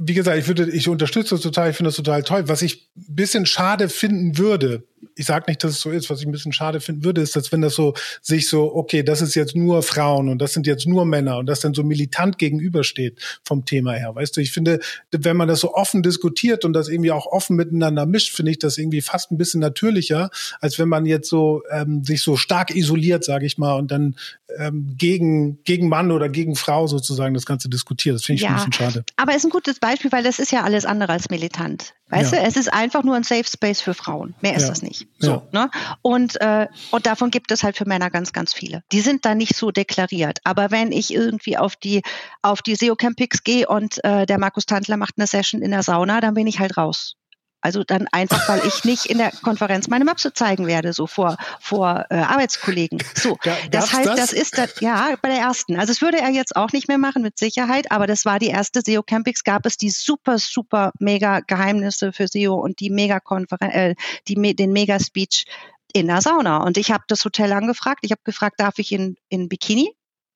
wie 0.00 0.14
gesagt, 0.14 0.38
ich 0.38 0.48
würde, 0.48 0.70
ich 0.70 0.88
unterstütze 0.88 1.34
das 1.34 1.42
total, 1.42 1.68
ich 1.68 1.76
finde 1.76 1.88
das 1.88 1.96
total 1.96 2.22
toll. 2.22 2.48
Was 2.48 2.62
ich 2.62 2.88
ein 2.96 3.16
bisschen 3.16 3.44
schade 3.44 3.90
finden 3.90 4.38
würde, 4.38 4.84
ich 5.14 5.26
sage 5.26 5.44
nicht, 5.48 5.62
dass 5.62 5.72
es 5.72 5.80
so 5.80 5.90
ist, 5.90 6.10
was 6.10 6.20
ich 6.20 6.26
ein 6.26 6.32
bisschen 6.32 6.52
schade 6.52 6.80
finden 6.80 7.04
würde, 7.04 7.20
ist, 7.20 7.36
dass 7.36 7.52
wenn 7.52 7.60
das 7.60 7.74
so 7.74 7.94
sich 8.20 8.48
so, 8.48 8.74
okay, 8.74 9.02
das 9.02 9.20
ist 9.22 9.34
jetzt 9.34 9.56
nur 9.56 9.82
Frauen 9.82 10.28
und 10.28 10.38
das 10.38 10.52
sind 10.52 10.66
jetzt 10.66 10.86
nur 10.86 11.04
Männer 11.04 11.38
und 11.38 11.46
das 11.46 11.60
dann 11.60 11.74
so 11.74 11.82
militant 11.82 12.38
gegenübersteht 12.38 13.20
vom 13.44 13.64
Thema 13.64 13.92
her. 13.92 14.14
Weißt 14.14 14.36
du, 14.36 14.40
ich 14.40 14.52
finde, 14.52 14.80
wenn 15.10 15.36
man 15.36 15.48
das 15.48 15.60
so 15.60 15.74
offen 15.74 16.02
diskutiert 16.02 16.64
und 16.64 16.72
das 16.72 16.88
irgendwie 16.88 17.12
auch 17.12 17.26
offen 17.26 17.56
miteinander 17.56 18.06
mischt, 18.06 18.34
finde 18.34 18.52
ich 18.52 18.58
das 18.58 18.78
irgendwie 18.78 19.00
fast 19.02 19.30
ein 19.30 19.38
bisschen 19.38 19.60
natürlicher, 19.60 20.30
als 20.60 20.78
wenn 20.78 20.88
man 20.88 21.06
jetzt 21.06 21.28
so 21.28 21.62
ähm, 21.70 22.04
sich 22.04 22.22
so 22.22 22.36
stark 22.36 22.74
isoliert, 22.74 23.24
sage 23.24 23.46
ich 23.46 23.58
mal, 23.58 23.74
und 23.74 23.90
dann 23.90 24.16
ähm, 24.58 24.94
gegen, 24.96 25.62
gegen 25.64 25.88
Mann 25.88 26.10
oder 26.10 26.28
gegen 26.28 26.56
Frau 26.56 26.86
sozusagen 26.86 27.34
das 27.34 27.46
Ganze 27.46 27.68
diskutiert. 27.68 28.16
Das 28.16 28.24
finde 28.24 28.36
ich 28.36 28.42
ja, 28.42 28.50
ein 28.50 28.56
bisschen 28.56 28.72
schade. 28.72 29.04
Aber 29.16 29.34
ist 29.34 29.44
ein 29.44 29.50
gutes 29.50 29.78
Beispiel, 29.78 30.12
weil 30.12 30.22
das 30.22 30.38
ist 30.38 30.52
ja 30.52 30.62
alles 30.62 30.84
andere 30.84 31.12
als 31.12 31.30
militant. 31.30 31.94
Weißt 32.12 32.30
ja. 32.30 32.40
du, 32.40 32.44
es 32.44 32.56
ist 32.56 32.70
einfach 32.70 33.04
nur 33.04 33.16
ein 33.16 33.22
Safe 33.22 33.44
Space 33.44 33.80
für 33.80 33.94
Frauen. 33.94 34.34
Mehr 34.42 34.54
ist 34.54 34.64
ja. 34.64 34.68
das 34.68 34.82
nicht. 34.82 35.08
So, 35.18 35.42
ja. 35.50 35.62
ne? 35.62 35.70
Und, 36.02 36.38
äh, 36.42 36.68
und 36.90 37.06
davon 37.06 37.30
gibt 37.30 37.50
es 37.50 37.64
halt 37.64 37.78
für 37.78 37.88
Männer 37.88 38.10
ganz, 38.10 38.34
ganz 38.34 38.52
viele. 38.52 38.84
Die 38.92 39.00
sind 39.00 39.24
da 39.24 39.34
nicht 39.34 39.56
so 39.56 39.70
deklariert. 39.70 40.38
Aber 40.44 40.70
wenn 40.70 40.92
ich 40.92 41.14
irgendwie 41.14 41.56
auf 41.56 41.74
die, 41.74 42.02
auf 42.42 42.60
die 42.60 42.74
SEO 42.74 42.96
Campings 42.96 43.44
gehe 43.44 43.66
und 43.66 44.04
äh, 44.04 44.26
der 44.26 44.38
Markus 44.38 44.66
Tandler 44.66 44.98
macht 44.98 45.14
eine 45.16 45.26
Session 45.26 45.62
in 45.62 45.70
der 45.70 45.82
Sauna, 45.82 46.20
dann 46.20 46.34
bin 46.34 46.46
ich 46.46 46.58
halt 46.58 46.76
raus. 46.76 47.14
Also 47.62 47.84
dann 47.84 48.08
einfach, 48.10 48.48
weil 48.48 48.60
ich 48.66 48.84
nicht 48.84 49.06
in 49.06 49.18
der 49.18 49.30
Konferenz 49.30 49.88
meine 49.88 50.04
Möpse 50.04 50.32
zeigen 50.32 50.66
werde, 50.66 50.92
so 50.92 51.06
vor, 51.06 51.36
vor 51.60 52.06
äh, 52.10 52.16
Arbeitskollegen. 52.16 53.02
So, 53.14 53.38
ja, 53.44 53.56
das 53.70 53.92
heißt, 53.92 54.08
das? 54.08 54.16
das 54.16 54.32
ist 54.32 54.58
das, 54.58 54.80
ja 54.80 55.14
bei 55.22 55.28
der 55.28 55.38
ersten. 55.38 55.78
Also 55.78 55.92
es 55.92 56.02
würde 56.02 56.18
er 56.18 56.30
jetzt 56.30 56.56
auch 56.56 56.72
nicht 56.72 56.88
mehr 56.88 56.98
machen 56.98 57.22
mit 57.22 57.38
Sicherheit, 57.38 57.92
aber 57.92 58.08
das 58.08 58.24
war 58.24 58.40
die 58.40 58.48
erste 58.48 58.80
SEO 58.84 59.02
Campings. 59.02 59.44
Gab 59.44 59.64
es 59.64 59.76
die 59.76 59.90
super, 59.90 60.38
super 60.38 60.92
mega 60.98 61.40
Geheimnisse 61.40 62.12
für 62.12 62.26
SEO 62.26 62.54
und 62.54 62.80
die 62.80 62.90
mega 62.90 63.20
Konferenz, 63.20 63.74
äh, 63.74 63.94
die 64.26 64.56
den 64.56 64.72
Mega 64.72 64.98
Speech 64.98 65.44
in 65.92 66.08
der 66.08 66.20
Sauna. 66.20 66.58
Und 66.58 66.76
ich 66.76 66.90
habe 66.90 67.04
das 67.06 67.24
Hotel 67.24 67.52
angefragt. 67.52 68.00
Ich 68.02 68.10
habe 68.10 68.22
gefragt, 68.24 68.58
darf 68.58 68.78
ich 68.78 68.92
in, 68.92 69.16
in 69.28 69.48
Bikini 69.48 69.94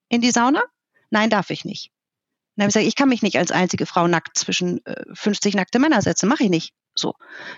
in 0.09 0.21
die 0.21 0.31
Sauna? 0.31 0.63
Nein, 1.11 1.31
darf 1.31 1.51
ich 1.51 1.65
nicht. 1.65 1.91
Dann 2.57 2.65
habe 2.65 2.69
ich 2.71 2.75
gesagt, 2.75 2.89
ich 2.89 2.97
kann 2.97 3.09
mich 3.09 3.23
nicht 3.23 3.39
als 3.39 3.51
einzige 3.51 3.87
Frau 3.87 4.07
nackt 4.07 4.37
zwischen 4.39 4.85
äh, 4.87 5.05
50 5.13 5.55
nackte 5.55 5.79
Männer 5.79 6.03
setzen. 6.03 6.29
Mache 6.29 6.45
ich 6.45 6.51
nicht. 6.51 6.73
So. 6.95 7.15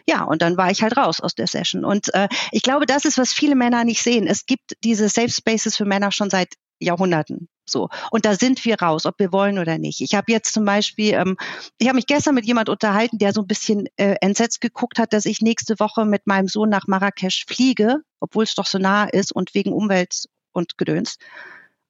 Ja, 0.07 0.25
und 0.25 0.43
dann 0.43 0.57
war 0.57 0.71
ich 0.71 0.83
halt 0.83 0.97
raus 0.97 1.21
aus 1.21 1.35
der 1.35 1.47
Session. 1.47 1.85
Und 1.85 2.13
äh, 2.15 2.29
ich 2.51 2.63
glaube, 2.63 2.87
das 2.87 3.05
ist, 3.05 3.19
was 3.19 3.33
viele 3.33 3.55
Männer 3.55 3.85
nicht 3.85 4.03
sehen. 4.03 4.27
Es 4.27 4.47
gibt 4.47 4.77
diese 4.83 5.09
Safe 5.09 5.31
Spaces 5.31 5.77
für 5.77 5.85
Männer 5.85 6.11
schon 6.11 6.31
seit 6.31 6.55
Jahrhunderten. 6.81 7.49
So. 7.65 7.89
Und 8.11 8.25
da 8.25 8.35
sind 8.35 8.65
wir 8.65 8.81
raus, 8.81 9.07
ob 9.07 9.19
wir 9.19 9.33
wollen 9.33 9.59
oder 9.59 9.79
nicht. 9.79 10.01
Ich 10.01 10.15
habe 10.15 10.33
jetzt 10.33 10.53
zum 10.53 10.65
Beispiel, 10.65 11.15
ähm, 11.15 11.37
ich 11.79 11.89
habe 11.89 11.97
mich 11.97 12.07
gestern 12.07 12.35
mit 12.35 12.47
jemand 12.47 12.69
unterhalten, 12.69 13.19
der 13.19 13.33
so 13.33 13.43
ein 13.43 13.47
bisschen 13.47 13.89
äh, 13.97 14.17
entsetzt 14.21 14.61
geguckt 14.61 14.99
hat, 14.99 15.13
dass 15.13 15.27
ich 15.27 15.41
nächste 15.41 15.79
Woche 15.79 16.05
mit 16.05 16.27
meinem 16.27 16.49
Sohn 16.49 16.69
nach 16.69 16.87
Marrakesch 16.87 17.45
fliege, 17.47 17.99
obwohl 18.21 18.45
es 18.45 18.55
doch 18.55 18.67
so 18.67 18.79
nah 18.79 19.05
ist 19.05 19.33
und 19.33 19.55
wegen 19.55 19.73
Umwelt 19.73 20.27
und 20.53 20.79
Gedöns. 20.79 21.19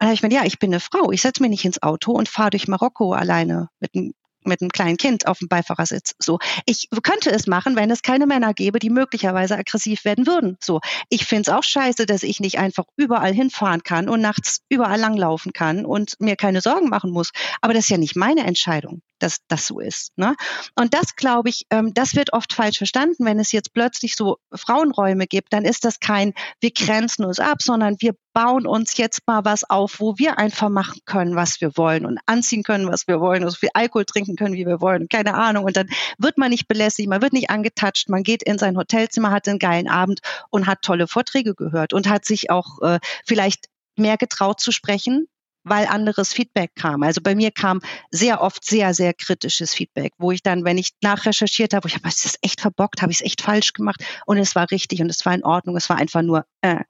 Und 0.00 0.04
da 0.04 0.06
habe 0.06 0.14
ich 0.14 0.22
mir, 0.22 0.32
ja, 0.32 0.44
ich 0.44 0.58
bin 0.58 0.70
eine 0.70 0.80
Frau. 0.80 1.10
Ich 1.10 1.22
setze 1.22 1.42
mich 1.42 1.50
nicht 1.50 1.64
ins 1.64 1.82
Auto 1.82 2.12
und 2.12 2.28
fahre 2.28 2.50
durch 2.50 2.68
Marokko 2.68 3.12
alleine 3.12 3.68
mit 3.80 3.94
einem 3.94 4.12
mit 4.44 4.62
einem 4.62 4.70
kleinen 4.70 4.96
Kind 4.96 5.26
auf 5.26 5.38
dem 5.38 5.48
Beifahrersitz. 5.48 6.14
So, 6.18 6.38
ich 6.64 6.88
könnte 7.02 7.30
es 7.30 7.46
machen, 7.46 7.76
wenn 7.76 7.90
es 7.90 8.02
keine 8.02 8.26
Männer 8.26 8.54
gäbe, 8.54 8.78
die 8.78 8.88
möglicherweise 8.88 9.56
aggressiv 9.56 10.04
werden 10.04 10.26
würden. 10.26 10.56
So, 10.60 10.80
ich 11.10 11.26
finde 11.26 11.42
es 11.42 11.56
auch 11.56 11.62
scheiße, 11.62 12.06
dass 12.06 12.22
ich 12.22 12.40
nicht 12.40 12.58
einfach 12.58 12.84
überall 12.96 13.32
hinfahren 13.32 13.82
kann 13.82 14.08
und 14.08 14.20
nachts 14.20 14.60
überall 14.68 14.98
langlaufen 14.98 15.52
kann 15.52 15.84
und 15.84 16.14
mir 16.20 16.36
keine 16.36 16.60
Sorgen 16.60 16.88
machen 16.88 17.10
muss. 17.10 17.30
Aber 17.60 17.74
das 17.74 17.84
ist 17.84 17.90
ja 17.90 17.98
nicht 17.98 18.16
meine 18.16 18.44
Entscheidung 18.44 19.02
dass 19.18 19.38
das 19.48 19.66
so 19.66 19.80
ist. 19.80 20.16
Ne? 20.16 20.34
Und 20.74 20.94
das, 20.94 21.16
glaube 21.16 21.48
ich, 21.48 21.66
ähm, 21.70 21.92
das 21.94 22.14
wird 22.14 22.32
oft 22.32 22.52
falsch 22.52 22.78
verstanden. 22.78 23.24
Wenn 23.24 23.38
es 23.38 23.52
jetzt 23.52 23.72
plötzlich 23.72 24.16
so 24.16 24.38
Frauenräume 24.52 25.26
gibt, 25.26 25.52
dann 25.52 25.64
ist 25.64 25.84
das 25.84 26.00
kein, 26.00 26.34
wir 26.60 26.70
grenzen 26.70 27.24
uns 27.24 27.40
ab, 27.40 27.62
sondern 27.62 27.96
wir 28.00 28.14
bauen 28.32 28.66
uns 28.66 28.96
jetzt 28.96 29.26
mal 29.26 29.44
was 29.44 29.68
auf, 29.68 29.98
wo 29.98 30.16
wir 30.16 30.38
einfach 30.38 30.68
machen 30.68 31.00
können, 31.06 31.34
was 31.34 31.60
wir 31.60 31.76
wollen 31.76 32.06
und 32.06 32.18
anziehen 32.26 32.62
können, 32.62 32.88
was 32.88 33.08
wir 33.08 33.20
wollen 33.20 33.42
und 33.42 33.50
so 33.50 33.56
viel 33.56 33.70
Alkohol 33.74 34.04
trinken 34.04 34.36
können, 34.36 34.54
wie 34.54 34.66
wir 34.66 34.80
wollen. 34.80 35.08
Keine 35.08 35.34
Ahnung. 35.34 35.64
Und 35.64 35.76
dann 35.76 35.88
wird 36.18 36.38
man 36.38 36.50
nicht 36.50 36.68
belästigt, 36.68 37.08
man 37.08 37.20
wird 37.20 37.32
nicht 37.32 37.50
angetatscht, 37.50 38.08
man 38.08 38.22
geht 38.22 38.42
in 38.42 38.58
sein 38.58 38.76
Hotelzimmer, 38.76 39.30
hat 39.30 39.48
einen 39.48 39.58
geilen 39.58 39.88
Abend 39.88 40.20
und 40.50 40.66
hat 40.66 40.82
tolle 40.82 41.08
Vorträge 41.08 41.54
gehört 41.54 41.92
und 41.92 42.08
hat 42.08 42.24
sich 42.24 42.50
auch 42.50 42.80
äh, 42.82 43.00
vielleicht 43.26 43.66
mehr 43.96 44.16
getraut 44.16 44.60
zu 44.60 44.70
sprechen, 44.70 45.26
weil 45.64 45.86
anderes 45.86 46.32
Feedback 46.32 46.74
kam. 46.74 47.02
Also 47.02 47.20
bei 47.20 47.34
mir 47.34 47.50
kam 47.50 47.80
sehr 48.10 48.40
oft 48.40 48.64
sehr, 48.64 48.94
sehr 48.94 49.14
kritisches 49.14 49.74
Feedback, 49.74 50.12
wo 50.18 50.32
ich 50.32 50.42
dann, 50.42 50.64
wenn 50.64 50.78
ich 50.78 50.90
nachrecherchiert 51.02 51.74
habe, 51.74 51.84
wo 51.84 51.88
ich 51.88 51.96
habe, 51.96 52.08
ist 52.08 52.24
das 52.24 52.38
echt 52.42 52.60
verbockt, 52.60 53.02
habe 53.02 53.12
ich 53.12 53.20
es 53.20 53.26
echt 53.26 53.42
falsch 53.42 53.72
gemacht 53.72 54.04
und 54.26 54.38
es 54.38 54.54
war 54.54 54.70
richtig 54.70 55.00
und 55.00 55.10
es 55.10 55.24
war 55.26 55.34
in 55.34 55.44
Ordnung, 55.44 55.76
es 55.76 55.88
war 55.88 55.96
einfach 55.96 56.22
nur, 56.22 56.44
äh, 56.62 56.80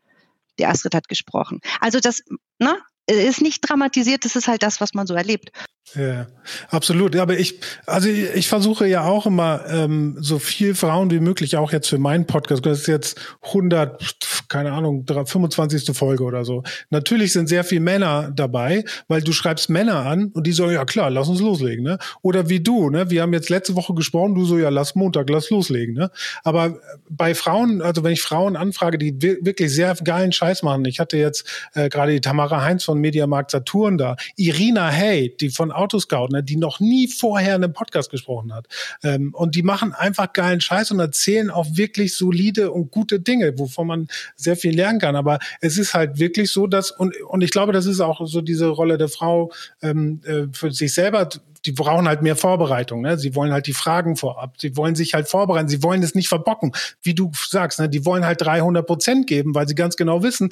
die 0.59 0.66
Astrid 0.66 0.94
hat 0.94 1.09
gesprochen. 1.09 1.61
Also 1.81 2.00
das, 2.00 2.22
ne, 2.59 2.78
ist 3.07 3.40
nicht 3.40 3.61
dramatisiert, 3.61 4.24
das 4.24 4.37
ist 4.37 4.48
halt 4.48 4.62
das, 4.62 4.81
was 4.81 4.94
man 4.94 5.07
so 5.07 5.14
erlebt. 5.14 5.50
Ja, 5.94 6.27
absolut. 6.70 7.16
Aber 7.16 7.38
ich, 7.38 7.61
also 7.87 8.09
ich, 8.09 8.35
ich 8.35 8.48
versuche 8.48 8.87
ja 8.87 9.05
auch 9.05 9.27
immer 9.27 9.62
ähm, 9.68 10.16
so 10.20 10.38
viel 10.38 10.74
Frauen 10.74 11.11
wie 11.11 11.20
möglich, 11.20 11.57
auch 11.57 11.72
jetzt 11.72 11.88
für 11.88 11.98
meinen 11.98 12.27
Podcast. 12.27 12.64
Das 12.66 12.81
ist 12.81 12.87
jetzt 12.87 13.18
100, 13.42 14.01
keine 14.48 14.72
Ahnung, 14.72 15.07
25. 15.07 15.96
Folge 15.96 16.24
oder 16.24 16.44
so. 16.44 16.62
Natürlich 16.90 17.33
sind 17.33 17.48
sehr 17.48 17.64
viele 17.64 17.81
Männer 17.81 18.31
dabei, 18.35 18.85
weil 19.09 19.22
du 19.22 19.33
schreibst 19.33 19.70
Männer 19.70 20.05
an 20.05 20.27
und 20.35 20.46
die 20.46 20.53
sagen, 20.53 20.72
ja 20.72 20.85
klar, 20.85 21.11
lass 21.11 21.29
uns 21.29 21.40
loslegen. 21.40 21.85
Ne? 21.85 21.98
Oder 22.22 22.48
wie 22.48 22.61
du, 22.61 22.90
ne? 22.90 23.11
Wir 23.11 23.22
haben 23.22 23.33
jetzt 23.33 23.48
letzte 23.48 23.74
Woche 23.74 23.94
gesprochen, 23.94 24.35
du 24.35 24.44
so, 24.44 24.59
ja, 24.59 24.68
lass 24.68 24.94
Montag, 24.94 25.31
lass 25.31 25.51
loslegen. 25.51 25.94
Ne? 25.94 26.11
Aber 26.44 26.79
bei 27.09 27.35
Frauen, 27.35 27.81
also 27.81 28.05
wenn 28.05 28.12
ich 28.12 28.22
Frauen 28.22 28.57
anfrage, 28.57 28.98
die 28.98 29.20
wirklich 29.22 29.74
sehr 29.74 29.94
geilen 29.96 30.33
Scheiß 30.33 30.62
machen. 30.62 30.85
Ich 30.85 31.01
hatte 31.01 31.16
jetzt 31.16 31.68
äh, 31.74 31.88
gerade 31.88 32.12
die 32.12 32.20
Tamara 32.20 32.62
Heinz 32.62 32.85
von 32.85 32.98
Mediamarkt 32.98 33.51
Saturn 33.51 33.97
da, 33.97 34.16
Irina 34.36 34.89
Hay, 34.89 35.34
die 35.41 35.49
von 35.51 35.72
Autoscout, 35.79 36.29
ne, 36.31 36.43
die 36.43 36.57
noch 36.57 36.81
nie 36.81 37.09
vorher 37.09 37.57
in 37.57 37.64
einem 37.64 37.72
Podcast 37.72 38.11
gesprochen 38.11 38.53
hat. 38.55 38.66
Ähm, 39.03 39.35
und 39.35 39.55
die 39.55 39.62
machen 39.62 39.93
einfach 39.93 40.33
geilen 40.33 40.61
Scheiß 40.61 40.91
und 40.91 41.01
erzählen 41.01 41.51
auch 41.51 41.66
wirklich 41.72 42.16
solide 42.16 42.70
und 42.70 42.91
gute 42.91 43.20
Dinge, 43.20 43.59
wovon 43.59 43.87
man 43.87 44.09
sehr 44.37 44.57
viel 44.57 44.74
lernen 44.74 45.01
kann. 45.01 45.16
Aber 45.16 45.39
es 45.61 45.79
ist 45.79 45.95
halt 45.95 46.18
wirklich 46.18 46.53
so, 46.53 46.66
dass, 46.66 46.91
und, 46.91 47.14
und 47.22 47.43
ich 47.43 47.51
glaube, 47.51 47.72
das 47.72 47.87
ist 47.87 48.01
auch 48.01 48.26
so 48.26 48.41
diese 48.41 48.68
Rolle 48.68 48.99
der 48.99 49.09
Frau 49.09 49.53
ähm, 49.83 50.20
äh, 50.24 50.45
für 50.53 50.70
sich 50.70 50.93
selber 50.95 51.29
die 51.64 51.72
brauchen 51.72 52.09
halt 52.09 52.22
mehr 52.22 52.37
Vorbereitung. 52.37 53.03
Ne? 53.03 53.18
Sie 53.18 53.35
wollen 53.35 53.53
halt 53.53 53.66
die 53.66 53.72
Fragen 53.72 54.16
vorab. 54.16 54.55
Sie 54.59 54.76
wollen 54.76 54.95
sich 54.95 55.14
halt 55.14 55.29
vorbereiten. 55.29 55.68
Sie 55.68 55.83
wollen 55.83 56.03
es 56.03 56.14
nicht 56.14 56.29
verbocken. 56.29 56.72
Wie 57.03 57.14
du 57.14 57.31
sagst, 57.35 57.81
ne? 57.81 57.89
die 57.89 58.05
wollen 58.05 58.24
halt 58.24 58.41
300 58.41 58.87
Prozent 58.87 59.26
geben, 59.26 59.55
weil 59.55 59.68
sie 59.68 59.74
ganz 59.74 59.97
genau 59.97 60.22
wissen, 60.22 60.51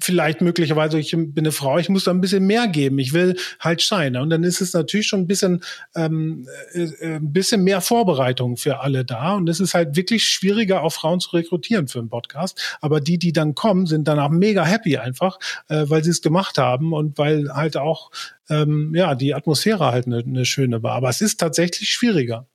vielleicht 0.00 0.40
möglicherweise, 0.40 0.98
ich 0.98 1.12
bin 1.12 1.32
eine 1.36 1.52
Frau, 1.52 1.78
ich 1.78 1.88
muss 1.88 2.04
da 2.04 2.10
ein 2.10 2.20
bisschen 2.20 2.46
mehr 2.46 2.68
geben. 2.68 2.98
Ich 2.98 3.12
will 3.12 3.36
halt 3.60 3.82
scheinen. 3.82 4.20
Und 4.22 4.30
dann 4.30 4.44
ist 4.44 4.60
es 4.60 4.74
natürlich 4.74 5.06
schon 5.06 5.20
ein 5.20 5.26
bisschen, 5.26 5.62
ähm, 5.94 6.46
äh, 6.72 6.82
äh, 6.82 7.14
ein 7.16 7.32
bisschen 7.32 7.64
mehr 7.64 7.80
Vorbereitung 7.80 8.56
für 8.56 8.80
alle 8.80 9.04
da. 9.04 9.34
Und 9.34 9.48
es 9.48 9.60
ist 9.60 9.74
halt 9.74 9.96
wirklich 9.96 10.24
schwieriger, 10.24 10.82
auch 10.82 10.92
Frauen 10.92 11.20
zu 11.20 11.30
rekrutieren 11.30 11.88
für 11.88 12.00
einen 12.00 12.10
Podcast. 12.10 12.78
Aber 12.80 13.00
die, 13.00 13.18
die 13.18 13.32
dann 13.32 13.54
kommen, 13.54 13.86
sind 13.86 14.08
danach 14.08 14.30
mega 14.30 14.64
happy 14.64 14.98
einfach, 14.98 15.38
äh, 15.68 15.84
weil 15.86 16.04
sie 16.04 16.10
es 16.10 16.22
gemacht 16.22 16.58
haben 16.58 16.92
und 16.92 17.18
weil 17.18 17.52
halt 17.52 17.76
auch 17.76 18.10
ähm, 18.50 18.92
ja 18.94 19.14
die 19.14 19.34
Atmosphäre 19.34 19.92
halt 19.92 20.06
eine, 20.06 20.18
eine 20.18 20.44
schöne 20.44 20.82
war. 20.82 20.94
Aber 20.94 21.08
es 21.08 21.20
ist 21.20 21.40
tatsächlich 21.40 21.88
schwieriger. 21.88 22.46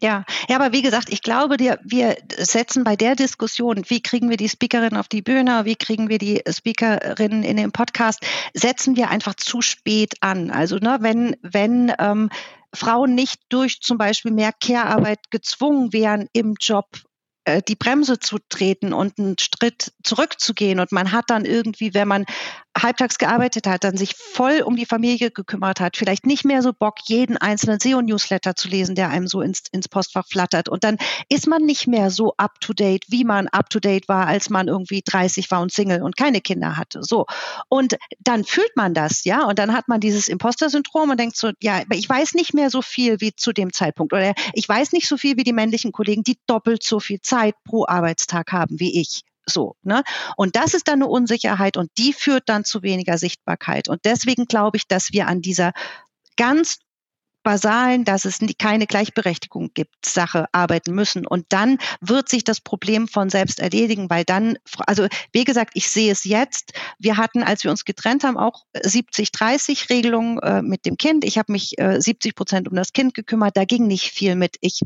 Ja, 0.00 0.24
ja, 0.48 0.56
aber 0.56 0.72
wie 0.72 0.82
gesagt, 0.82 1.08
ich 1.10 1.22
glaube, 1.22 1.56
wir, 1.58 2.16
setzen 2.36 2.84
bei 2.84 2.94
der 2.94 3.16
Diskussion, 3.16 3.82
wie 3.88 4.00
kriegen 4.00 4.30
wir 4.30 4.36
die 4.36 4.48
Speakerin 4.48 4.96
auf 4.96 5.08
die 5.08 5.22
Bühne, 5.22 5.64
wie 5.64 5.74
kriegen 5.74 6.08
wir 6.08 6.18
die 6.18 6.40
Speakerin 6.48 7.42
in 7.42 7.56
den 7.56 7.72
Podcast, 7.72 8.20
setzen 8.54 8.94
wir 8.94 9.10
einfach 9.10 9.34
zu 9.34 9.60
spät 9.60 10.14
an. 10.20 10.52
Also 10.52 10.76
ne, 10.76 10.98
wenn 11.00 11.34
wenn 11.42 11.92
ähm, 11.98 12.30
Frauen 12.72 13.16
nicht 13.16 13.40
durch 13.48 13.80
zum 13.80 13.98
Beispiel 13.98 14.30
mehr 14.30 14.52
Care-Arbeit 14.52 15.30
gezwungen 15.30 15.92
wären, 15.92 16.28
im 16.32 16.54
Job 16.60 16.86
äh, 17.48 17.62
die 17.66 17.76
Bremse 17.76 18.18
zu 18.18 18.38
treten 18.48 18.92
und 18.92 19.18
einen 19.18 19.36
Schritt 19.38 19.92
zurückzugehen 20.02 20.80
und 20.80 20.92
man 20.92 21.12
hat 21.12 21.24
dann 21.28 21.44
irgendwie, 21.44 21.94
wenn 21.94 22.08
man 22.08 22.26
halbtags 22.82 23.18
gearbeitet 23.18 23.66
hat, 23.66 23.84
dann 23.84 23.96
sich 23.96 24.14
voll 24.14 24.62
um 24.64 24.76
die 24.76 24.86
Familie 24.86 25.30
gekümmert 25.30 25.80
hat, 25.80 25.96
vielleicht 25.96 26.26
nicht 26.26 26.44
mehr 26.44 26.62
so 26.62 26.72
Bock, 26.72 26.96
jeden 27.06 27.36
einzelnen 27.36 27.80
SEO-Newsletter 27.80 28.54
zu 28.54 28.68
lesen, 28.68 28.94
der 28.94 29.10
einem 29.10 29.26
so 29.26 29.40
ins, 29.40 29.62
ins 29.72 29.88
Postfach 29.88 30.26
flattert. 30.28 30.68
Und 30.68 30.84
dann 30.84 30.96
ist 31.28 31.46
man 31.46 31.62
nicht 31.62 31.86
mehr 31.86 32.10
so 32.10 32.34
up-to-date, 32.36 33.04
wie 33.08 33.24
man 33.24 33.48
up-to-date 33.48 34.08
war, 34.08 34.26
als 34.26 34.50
man 34.50 34.68
irgendwie 34.68 35.02
30 35.04 35.50
war 35.50 35.60
und 35.60 35.72
Single 35.72 36.02
und 36.02 36.16
keine 36.16 36.40
Kinder 36.40 36.76
hatte. 36.76 37.02
So. 37.02 37.26
Und 37.68 37.96
dann 38.20 38.44
fühlt 38.44 38.76
man 38.76 38.94
das, 38.94 39.24
ja, 39.24 39.44
und 39.44 39.58
dann 39.58 39.72
hat 39.72 39.88
man 39.88 40.00
dieses 40.00 40.28
Imposter-Syndrom 40.28 41.10
und 41.10 41.18
denkt 41.18 41.36
so, 41.36 41.50
ja, 41.60 41.82
ich 41.90 42.08
weiß 42.08 42.34
nicht 42.34 42.54
mehr 42.54 42.70
so 42.70 42.82
viel 42.82 43.20
wie 43.20 43.34
zu 43.34 43.52
dem 43.52 43.72
Zeitpunkt 43.72 44.12
oder 44.12 44.34
ich 44.52 44.68
weiß 44.68 44.92
nicht 44.92 45.08
so 45.08 45.16
viel 45.16 45.36
wie 45.36 45.44
die 45.44 45.52
männlichen 45.52 45.92
Kollegen, 45.92 46.22
die 46.22 46.38
doppelt 46.46 46.82
so 46.82 47.00
viel 47.00 47.20
Zeit 47.20 47.37
pro 47.64 47.86
Arbeitstag 47.86 48.52
haben 48.52 48.78
wie 48.80 49.00
ich. 49.00 49.22
So, 49.46 49.76
ne? 49.82 50.02
Und 50.36 50.56
das 50.56 50.74
ist 50.74 50.88
dann 50.88 51.02
eine 51.02 51.06
Unsicherheit 51.06 51.76
und 51.76 51.90
die 51.96 52.12
führt 52.12 52.48
dann 52.48 52.64
zu 52.64 52.82
weniger 52.82 53.18
Sichtbarkeit. 53.18 53.88
Und 53.88 54.04
deswegen 54.04 54.44
glaube 54.44 54.76
ich, 54.76 54.86
dass 54.86 55.12
wir 55.12 55.26
an 55.26 55.40
dieser 55.40 55.72
ganz 56.36 56.78
basalen, 57.42 58.04
dass 58.04 58.26
es 58.26 58.40
keine 58.58 58.86
Gleichberechtigung 58.86 59.70
gibt, 59.72 60.04
Sache 60.04 60.46
arbeiten 60.52 60.94
müssen. 60.94 61.26
Und 61.26 61.46
dann 61.48 61.78
wird 62.02 62.28
sich 62.28 62.44
das 62.44 62.60
Problem 62.60 63.08
von 63.08 63.30
selbst 63.30 63.58
erledigen, 63.60 64.10
weil 64.10 64.24
dann, 64.24 64.58
also 64.86 65.06
wie 65.32 65.44
gesagt, 65.44 65.70
ich 65.72 65.88
sehe 65.88 66.12
es 66.12 66.24
jetzt. 66.24 66.72
Wir 66.98 67.16
hatten, 67.16 67.42
als 67.42 67.64
wir 67.64 67.70
uns 67.70 67.86
getrennt 67.86 68.24
haben, 68.24 68.36
auch 68.36 68.64
70-30 68.76 69.88
Regelungen 69.88 70.38
äh, 70.40 70.60
mit 70.60 70.84
dem 70.84 70.98
Kind. 70.98 71.24
Ich 71.24 71.38
habe 71.38 71.52
mich 71.52 71.78
äh, 71.78 72.00
70 72.00 72.34
Prozent 72.34 72.68
um 72.68 72.76
das 72.76 72.92
Kind 72.92 73.14
gekümmert. 73.14 73.56
Da 73.56 73.64
ging 73.64 73.86
nicht 73.86 74.10
viel 74.10 74.34
mit. 74.34 74.56
Ich 74.60 74.82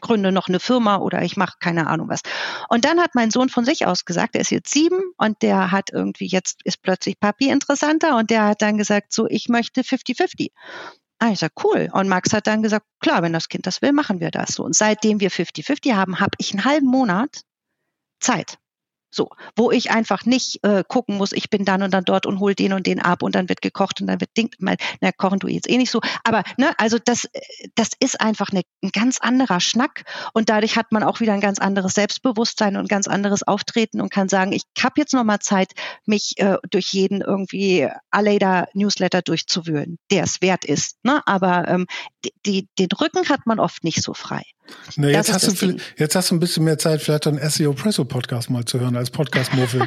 gründe 0.00 0.32
noch 0.32 0.48
eine 0.48 0.60
Firma 0.60 0.96
oder 0.96 1.22
ich 1.22 1.36
mache 1.36 1.56
keine 1.60 1.86
Ahnung 1.86 2.08
was. 2.08 2.20
Und 2.68 2.84
dann 2.84 3.00
hat 3.00 3.14
mein 3.14 3.30
Sohn 3.30 3.48
von 3.48 3.64
sich 3.64 3.86
aus 3.86 4.04
gesagt, 4.04 4.34
er 4.34 4.42
ist 4.42 4.50
jetzt 4.50 4.72
sieben 4.72 5.00
und 5.16 5.42
der 5.42 5.70
hat 5.70 5.90
irgendwie 5.92 6.26
jetzt 6.26 6.60
ist 6.64 6.82
plötzlich 6.82 7.18
Papi 7.18 7.48
interessanter 7.48 8.16
und 8.16 8.30
der 8.30 8.44
hat 8.44 8.62
dann 8.62 8.76
gesagt, 8.78 9.12
so 9.12 9.26
ich 9.26 9.48
möchte 9.48 9.82
50-50. 9.82 10.50
Ah, 11.18 11.30
ich 11.30 11.38
sag 11.38 11.52
cool. 11.64 11.88
Und 11.92 12.08
Max 12.08 12.32
hat 12.34 12.46
dann 12.46 12.62
gesagt, 12.62 12.84
klar, 13.00 13.22
wenn 13.22 13.32
das 13.32 13.48
Kind 13.48 13.66
das 13.66 13.80
will, 13.80 13.92
machen 13.92 14.20
wir 14.20 14.30
das 14.30 14.54
so. 14.54 14.64
Und 14.64 14.76
seitdem 14.76 15.18
wir 15.20 15.30
50-50 15.30 15.94
haben, 15.94 16.20
habe 16.20 16.32
ich 16.38 16.52
einen 16.52 16.64
halben 16.66 16.86
Monat 16.86 17.40
Zeit. 18.20 18.58
So, 19.16 19.30
wo 19.56 19.70
ich 19.70 19.90
einfach 19.90 20.26
nicht 20.26 20.62
äh, 20.62 20.84
gucken 20.86 21.16
muss, 21.16 21.32
ich 21.32 21.48
bin 21.48 21.64
dann 21.64 21.82
und 21.82 21.94
dann 21.94 22.04
dort 22.04 22.26
und 22.26 22.38
hol 22.38 22.54
den 22.54 22.74
und 22.74 22.86
den 22.86 23.00
ab 23.00 23.22
und 23.22 23.34
dann 23.34 23.48
wird 23.48 23.62
gekocht 23.62 24.00
und 24.02 24.08
dann 24.08 24.20
wird 24.20 24.36
Ding, 24.36 24.50
mal, 24.58 24.76
na, 25.00 25.10
kochen 25.10 25.38
du 25.38 25.48
jetzt 25.48 25.70
eh 25.70 25.78
nicht 25.78 25.90
so. 25.90 26.00
Aber 26.22 26.42
ne, 26.58 26.74
also 26.78 26.98
das, 27.02 27.24
äh, 27.24 27.40
das 27.74 27.90
ist 27.98 28.20
einfach 28.20 28.50
eine, 28.50 28.62
ein 28.82 28.90
ganz 28.90 29.18
anderer 29.18 29.60
Schnack 29.60 30.04
und 30.34 30.50
dadurch 30.50 30.76
hat 30.76 30.92
man 30.92 31.02
auch 31.02 31.20
wieder 31.20 31.32
ein 31.32 31.40
ganz 31.40 31.58
anderes 31.58 31.94
Selbstbewusstsein 31.94 32.76
und 32.76 32.84
ein 32.84 32.88
ganz 32.88 33.08
anderes 33.08 33.42
Auftreten 33.42 34.02
und 34.02 34.12
kann 34.12 34.28
sagen, 34.28 34.52
ich 34.52 34.64
habe 34.78 34.94
jetzt 34.98 35.14
noch 35.14 35.24
mal 35.24 35.40
Zeit, 35.40 35.72
mich 36.04 36.38
äh, 36.38 36.58
durch 36.70 36.88
jeden 36.92 37.22
irgendwie 37.22 37.88
Aleda 38.10 38.66
Newsletter 38.74 39.22
durchzuwühlen, 39.22 39.98
der 40.10 40.24
es 40.24 40.42
wert 40.42 40.66
ist. 40.66 41.02
Ne? 41.04 41.22
Aber 41.26 41.66
ähm, 41.68 41.86
die, 42.44 42.68
den 42.78 42.88
Rücken 43.00 43.28
hat 43.28 43.46
man 43.46 43.60
oft 43.60 43.84
nicht 43.84 44.02
so 44.02 44.14
frei. 44.14 44.42
Na, 44.96 45.08
jetzt, 45.08 45.32
hast 45.32 45.46
du 45.46 45.52
viel, 45.52 45.76
jetzt 45.96 46.14
hast 46.14 46.30
du 46.30 46.34
ein 46.34 46.40
bisschen 46.40 46.64
mehr 46.64 46.78
Zeit, 46.78 47.02
vielleicht 47.02 47.26
einen 47.26 47.38
SEO 47.50 47.72
Presso 47.72 48.04
Podcast 48.04 48.50
mal 48.50 48.64
zu 48.64 48.80
hören 48.80 48.96
als 48.96 49.10
Podcast 49.10 49.52
Muffel. 49.54 49.80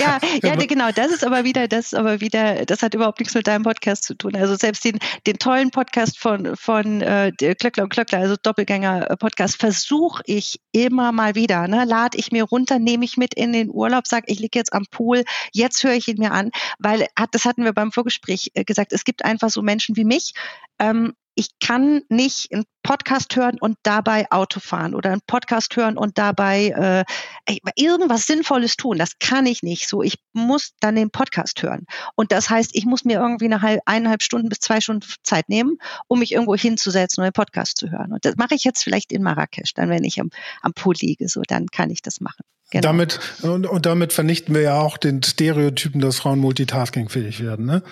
ja, 0.00 0.18
ja, 0.42 0.56
genau. 0.56 0.90
Das 0.92 1.12
ist 1.12 1.24
aber 1.24 1.44
wieder, 1.44 1.68
das 1.68 1.94
aber 1.94 2.20
wieder, 2.20 2.64
das 2.64 2.82
hat 2.82 2.94
überhaupt 2.94 3.20
nichts 3.20 3.34
mit 3.34 3.46
deinem 3.46 3.62
Podcast 3.62 4.04
zu 4.04 4.14
tun. 4.14 4.34
Also 4.34 4.56
selbst 4.56 4.84
den, 4.84 4.98
den 5.26 5.38
tollen 5.38 5.70
Podcast 5.70 6.18
von, 6.18 6.56
von 6.56 7.02
äh, 7.02 7.32
Klöckler 7.32 7.84
und 7.84 7.90
Klöckler, 7.90 8.20
also 8.20 8.36
Doppelgänger 8.42 9.16
Podcast, 9.18 9.56
versuche 9.60 10.22
ich 10.26 10.60
immer 10.72 11.12
mal 11.12 11.34
wieder. 11.34 11.68
Ne? 11.68 11.84
Lade 11.84 12.18
ich 12.18 12.32
mir 12.32 12.44
runter, 12.44 12.78
nehme 12.78 13.04
ich 13.04 13.16
mit 13.16 13.34
in 13.34 13.52
den 13.52 13.70
Urlaub, 13.70 14.06
sage, 14.06 14.26
ich 14.28 14.38
liege 14.38 14.58
jetzt 14.58 14.72
am 14.72 14.86
Pool, 14.90 15.24
jetzt 15.52 15.84
höre 15.84 15.94
ich 15.94 16.08
ihn 16.08 16.18
mir 16.18 16.32
an, 16.32 16.50
weil 16.78 17.06
hat, 17.16 17.30
das 17.32 17.44
hatten 17.44 17.64
wir 17.64 17.72
beim 17.72 17.92
Vorgespräch 17.92 18.50
äh, 18.54 18.64
gesagt, 18.64 18.92
es 18.92 19.04
gibt 19.04 19.24
einfach 19.24 19.50
so 19.50 19.62
Menschen 19.62 19.96
wie 19.96 20.04
mich, 20.04 20.32
ähm, 20.78 21.14
ich 21.38 21.50
kann 21.60 22.02
nicht 22.08 22.52
einen 22.52 22.64
Podcast 22.82 23.36
hören 23.36 23.58
und 23.60 23.78
dabei 23.84 24.28
Auto 24.32 24.58
fahren 24.58 24.92
oder 24.92 25.12
einen 25.12 25.20
Podcast 25.24 25.76
hören 25.76 25.96
und 25.96 26.18
dabei 26.18 27.04
äh, 27.46 27.56
irgendwas 27.76 28.26
Sinnvolles 28.26 28.76
tun. 28.76 28.98
Das 28.98 29.20
kann 29.20 29.46
ich 29.46 29.62
nicht. 29.62 29.88
So, 29.88 30.02
ich 30.02 30.18
muss 30.32 30.72
dann 30.80 30.96
den 30.96 31.10
Podcast 31.10 31.62
hören. 31.62 31.86
Und 32.16 32.32
das 32.32 32.50
heißt, 32.50 32.70
ich 32.74 32.86
muss 32.86 33.04
mir 33.04 33.20
irgendwie 33.20 33.44
eine 33.44 33.62
halb, 33.62 33.80
eineinhalb 33.86 34.24
Stunden 34.24 34.48
bis 34.48 34.58
zwei 34.58 34.80
Stunden 34.80 35.06
Zeit 35.22 35.48
nehmen, 35.48 35.78
um 36.08 36.18
mich 36.18 36.32
irgendwo 36.32 36.56
hinzusetzen 36.56 37.22
und 37.22 37.26
einen 37.26 37.32
Podcast 37.32 37.76
zu 37.76 37.88
hören. 37.88 38.12
Und 38.12 38.24
das 38.24 38.34
mache 38.36 38.56
ich 38.56 38.64
jetzt 38.64 38.82
vielleicht 38.82 39.12
in 39.12 39.22
Marrakesch, 39.22 39.74
dann 39.74 39.90
wenn 39.90 40.02
ich 40.02 40.20
am, 40.20 40.30
am 40.62 40.72
Pool 40.74 40.96
liege. 41.00 41.28
So, 41.28 41.42
dann 41.46 41.68
kann 41.68 41.90
ich 41.90 42.02
das 42.02 42.20
machen. 42.20 42.42
Genau. 42.70 42.82
Damit, 42.82 43.18
und, 43.40 43.66
und 43.66 43.86
damit 43.86 44.12
vernichten 44.12 44.54
wir 44.54 44.60
ja 44.60 44.78
auch 44.78 44.98
den 44.98 45.22
Stereotypen, 45.22 46.02
dass 46.02 46.18
Frauen 46.18 46.38
multitaskingfähig 46.38 47.42
werden, 47.42 47.64
ne? 47.64 47.82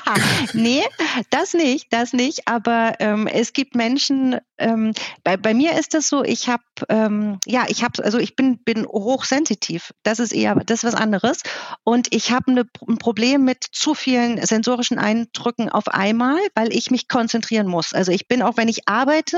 nee, 0.54 0.82
das 1.28 1.52
nicht, 1.52 1.92
das 1.92 2.14
nicht. 2.14 2.48
Aber 2.48 2.94
ähm, 3.00 3.26
es 3.26 3.52
gibt 3.52 3.74
Menschen, 3.74 4.38
ähm, 4.56 4.92
bei, 5.24 5.36
bei 5.36 5.52
mir 5.52 5.78
ist 5.78 5.92
das 5.92 6.08
so, 6.08 6.24
ich 6.24 6.48
habe, 6.48 6.62
ähm, 6.88 7.38
ja, 7.44 7.66
ich 7.68 7.84
habe, 7.84 8.02
also 8.02 8.18
ich 8.18 8.34
bin, 8.34 8.56
bin 8.64 8.86
hochsensitiv. 8.86 9.92
Das 10.04 10.20
ist 10.20 10.32
eher, 10.32 10.54
das 10.54 10.82
ist 10.82 10.84
was 10.84 10.94
anderes. 10.94 11.42
Und 11.82 12.14
ich 12.14 12.30
habe 12.30 12.50
ne, 12.50 12.64
ein 12.88 12.96
Problem 12.96 13.44
mit 13.44 13.62
zu 13.72 13.94
vielen 13.94 14.42
sensorischen 14.44 14.98
Eindrücken 14.98 15.68
auf 15.68 15.88
einmal, 15.88 16.38
weil 16.54 16.72
ich 16.72 16.90
mich 16.90 17.08
konzentrieren 17.08 17.66
muss. 17.66 17.92
Also 17.92 18.10
ich 18.10 18.26
bin 18.26 18.40
auch, 18.40 18.56
wenn 18.56 18.68
ich 18.68 18.88
arbeite, 18.88 19.36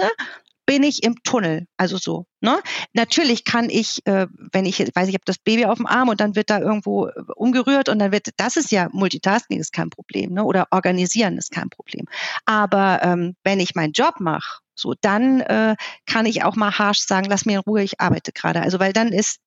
bin 0.66 0.82
ich 0.82 1.02
im 1.04 1.22
Tunnel. 1.22 1.66
Also 1.76 1.96
so. 1.96 2.26
Ne? 2.40 2.58
Natürlich 2.92 3.44
kann 3.44 3.70
ich, 3.70 4.04
äh, 4.06 4.26
wenn 4.52 4.66
ich, 4.66 4.80
weiß 4.80 5.08
ich, 5.08 5.14
habe 5.14 5.24
das 5.24 5.38
Baby 5.38 5.64
auf 5.64 5.78
dem 5.78 5.86
Arm 5.86 6.08
und 6.08 6.20
dann 6.20 6.36
wird 6.36 6.50
da 6.50 6.58
irgendwo 6.58 7.08
umgerührt 7.36 7.88
und 7.88 7.98
dann 7.98 8.12
wird, 8.12 8.28
das 8.36 8.56
ist 8.56 8.70
ja 8.72 8.88
Multitasking 8.92 9.58
ist 9.58 9.72
kein 9.72 9.90
Problem, 9.90 10.32
ne? 10.32 10.44
Oder 10.44 10.66
organisieren 10.70 11.38
ist 11.38 11.52
kein 11.52 11.70
Problem. 11.70 12.06
Aber 12.44 13.00
ähm, 13.02 13.36
wenn 13.44 13.60
ich 13.60 13.74
meinen 13.74 13.92
Job 13.92 14.20
mache, 14.20 14.60
so 14.74 14.94
dann 15.00 15.40
äh, 15.40 15.76
kann 16.04 16.26
ich 16.26 16.44
auch 16.44 16.56
mal 16.56 16.76
harsh 16.78 17.00
sagen, 17.00 17.26
lass 17.30 17.46
mir 17.46 17.54
in 17.54 17.60
Ruhe, 17.60 17.82
ich 17.82 18.00
arbeite 18.00 18.32
gerade. 18.32 18.60
Also 18.60 18.78
weil 18.78 18.92
dann 18.92 19.08
ist 19.08 19.38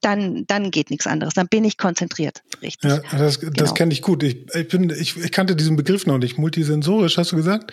dann, 0.00 0.46
dann 0.46 0.70
geht 0.70 0.90
nichts 0.90 1.06
anderes. 1.06 1.34
Dann 1.34 1.48
bin 1.48 1.64
ich 1.64 1.76
konzentriert. 1.76 2.42
Richtig. 2.62 2.90
Ja, 2.90 3.00
das, 3.18 3.38
das 3.38 3.40
genau. 3.40 3.74
kenne 3.74 3.92
ich 3.92 4.02
gut. 4.02 4.22
Ich, 4.22 4.46
ich, 4.54 4.68
bin, 4.68 4.90
ich, 4.90 5.16
ich 5.16 5.32
kannte 5.32 5.56
diesen 5.56 5.76
Begriff 5.76 6.06
noch 6.06 6.18
nicht. 6.18 6.38
Multisensorisch, 6.38 7.18
hast 7.18 7.32
du 7.32 7.36
gesagt? 7.36 7.72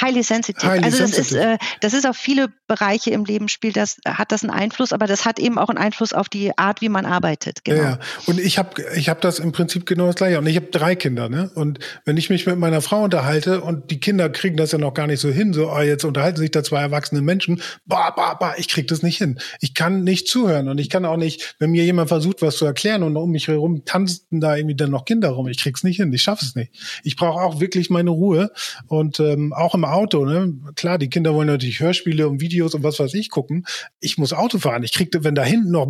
Highly 0.00 0.22
sensitive. 0.22 0.66
Highly 0.66 0.84
also 0.84 0.98
das 0.98 1.12
sensitive. 1.12 1.40
ist, 1.40 1.46
äh, 1.46 1.58
das 1.80 1.92
ist 1.92 2.06
auf 2.06 2.16
viele 2.16 2.48
Bereiche 2.66 3.10
im 3.10 3.24
Leben 3.24 3.48
spielt 3.48 3.76
das, 3.76 3.98
hat 4.04 4.32
das 4.32 4.42
einen 4.42 4.50
Einfluss, 4.50 4.92
aber 4.92 5.06
das 5.06 5.24
hat 5.24 5.38
eben 5.38 5.58
auch 5.58 5.68
einen 5.68 5.78
Einfluss 5.78 6.12
auf 6.12 6.28
die 6.28 6.56
Art, 6.58 6.80
wie 6.80 6.88
man 6.88 7.06
arbeitet. 7.06 7.64
Genau. 7.64 7.82
Ja, 7.82 7.98
und 8.26 8.40
ich 8.40 8.58
habe 8.58 8.82
ich 8.96 9.08
hab 9.08 9.20
das 9.20 9.38
im 9.38 9.52
Prinzip 9.52 9.86
genau 9.86 10.06
das 10.06 10.16
gleiche. 10.16 10.38
Und 10.38 10.46
ich 10.46 10.56
habe 10.56 10.66
drei 10.66 10.96
Kinder, 10.96 11.28
ne? 11.28 11.50
Und 11.54 11.78
wenn 12.04 12.16
ich 12.16 12.28
mich 12.28 12.46
mit 12.46 12.58
meiner 12.58 12.80
Frau 12.80 13.04
unterhalte 13.04 13.60
und 13.60 13.90
die 13.90 14.00
Kinder 14.00 14.28
kriegen 14.30 14.56
das 14.56 14.72
ja 14.72 14.78
noch 14.78 14.94
gar 14.94 15.06
nicht 15.06 15.20
so 15.20 15.30
hin, 15.30 15.52
so, 15.52 15.70
oh, 15.70 15.80
jetzt 15.80 16.04
unterhalten 16.04 16.38
sich 16.38 16.50
da 16.50 16.64
zwei 16.64 16.80
erwachsene 16.80 17.22
Menschen, 17.22 17.62
bah, 17.84 18.10
bah, 18.10 18.34
bah, 18.34 18.54
ich 18.56 18.68
krieg 18.68 18.88
das 18.88 19.02
nicht 19.02 19.18
hin. 19.18 19.38
Ich 19.60 19.74
kann 19.74 20.02
nicht 20.02 20.26
zuhören 20.26 20.68
und 20.68 20.78
ich 20.78 20.90
kann 20.90 21.04
auch 21.04 21.16
nicht, 21.16 21.54
wenn 21.60 21.70
mir 21.70 21.84
jemand 21.84 22.08
versucht, 22.08 22.42
was 22.42 22.56
zu 22.56 22.64
erklären 22.64 23.02
und 23.02 23.16
um 23.16 23.30
mich 23.30 23.46
herum 23.46 23.84
tanzen 23.84 24.40
da 24.40 24.56
irgendwie 24.56 24.74
dann 24.74 24.90
noch 24.90 25.04
Kinder 25.04 25.28
rum, 25.28 25.46
ich 25.46 25.58
krieg's 25.58 25.84
nicht 25.84 25.98
hin, 25.98 26.12
ich 26.12 26.22
schaffe 26.22 26.44
es 26.44 26.56
nicht. 26.56 26.72
Ich 27.04 27.16
brauche 27.16 27.40
auch 27.40 27.60
wirklich 27.60 27.90
meine 27.90 28.10
Ruhe 28.10 28.50
und 28.88 29.20
ähm, 29.20 29.52
auch 29.52 29.73
im 29.74 29.84
Auto, 29.84 30.24
ne? 30.24 30.54
Klar, 30.76 30.98
die 30.98 31.10
Kinder 31.10 31.34
wollen 31.34 31.48
natürlich 31.48 31.80
Hörspiele 31.80 32.28
und 32.28 32.40
Videos 32.40 32.74
und 32.74 32.82
was 32.82 32.98
weiß 32.98 33.14
ich 33.14 33.30
gucken. 33.30 33.66
Ich 34.00 34.18
muss 34.18 34.32
Auto 34.32 34.58
fahren. 34.58 34.82
Ich 34.82 34.92
kriegte, 34.92 35.24
wenn 35.24 35.34
da 35.34 35.42
hinten 35.42 35.70
noch 35.70 35.86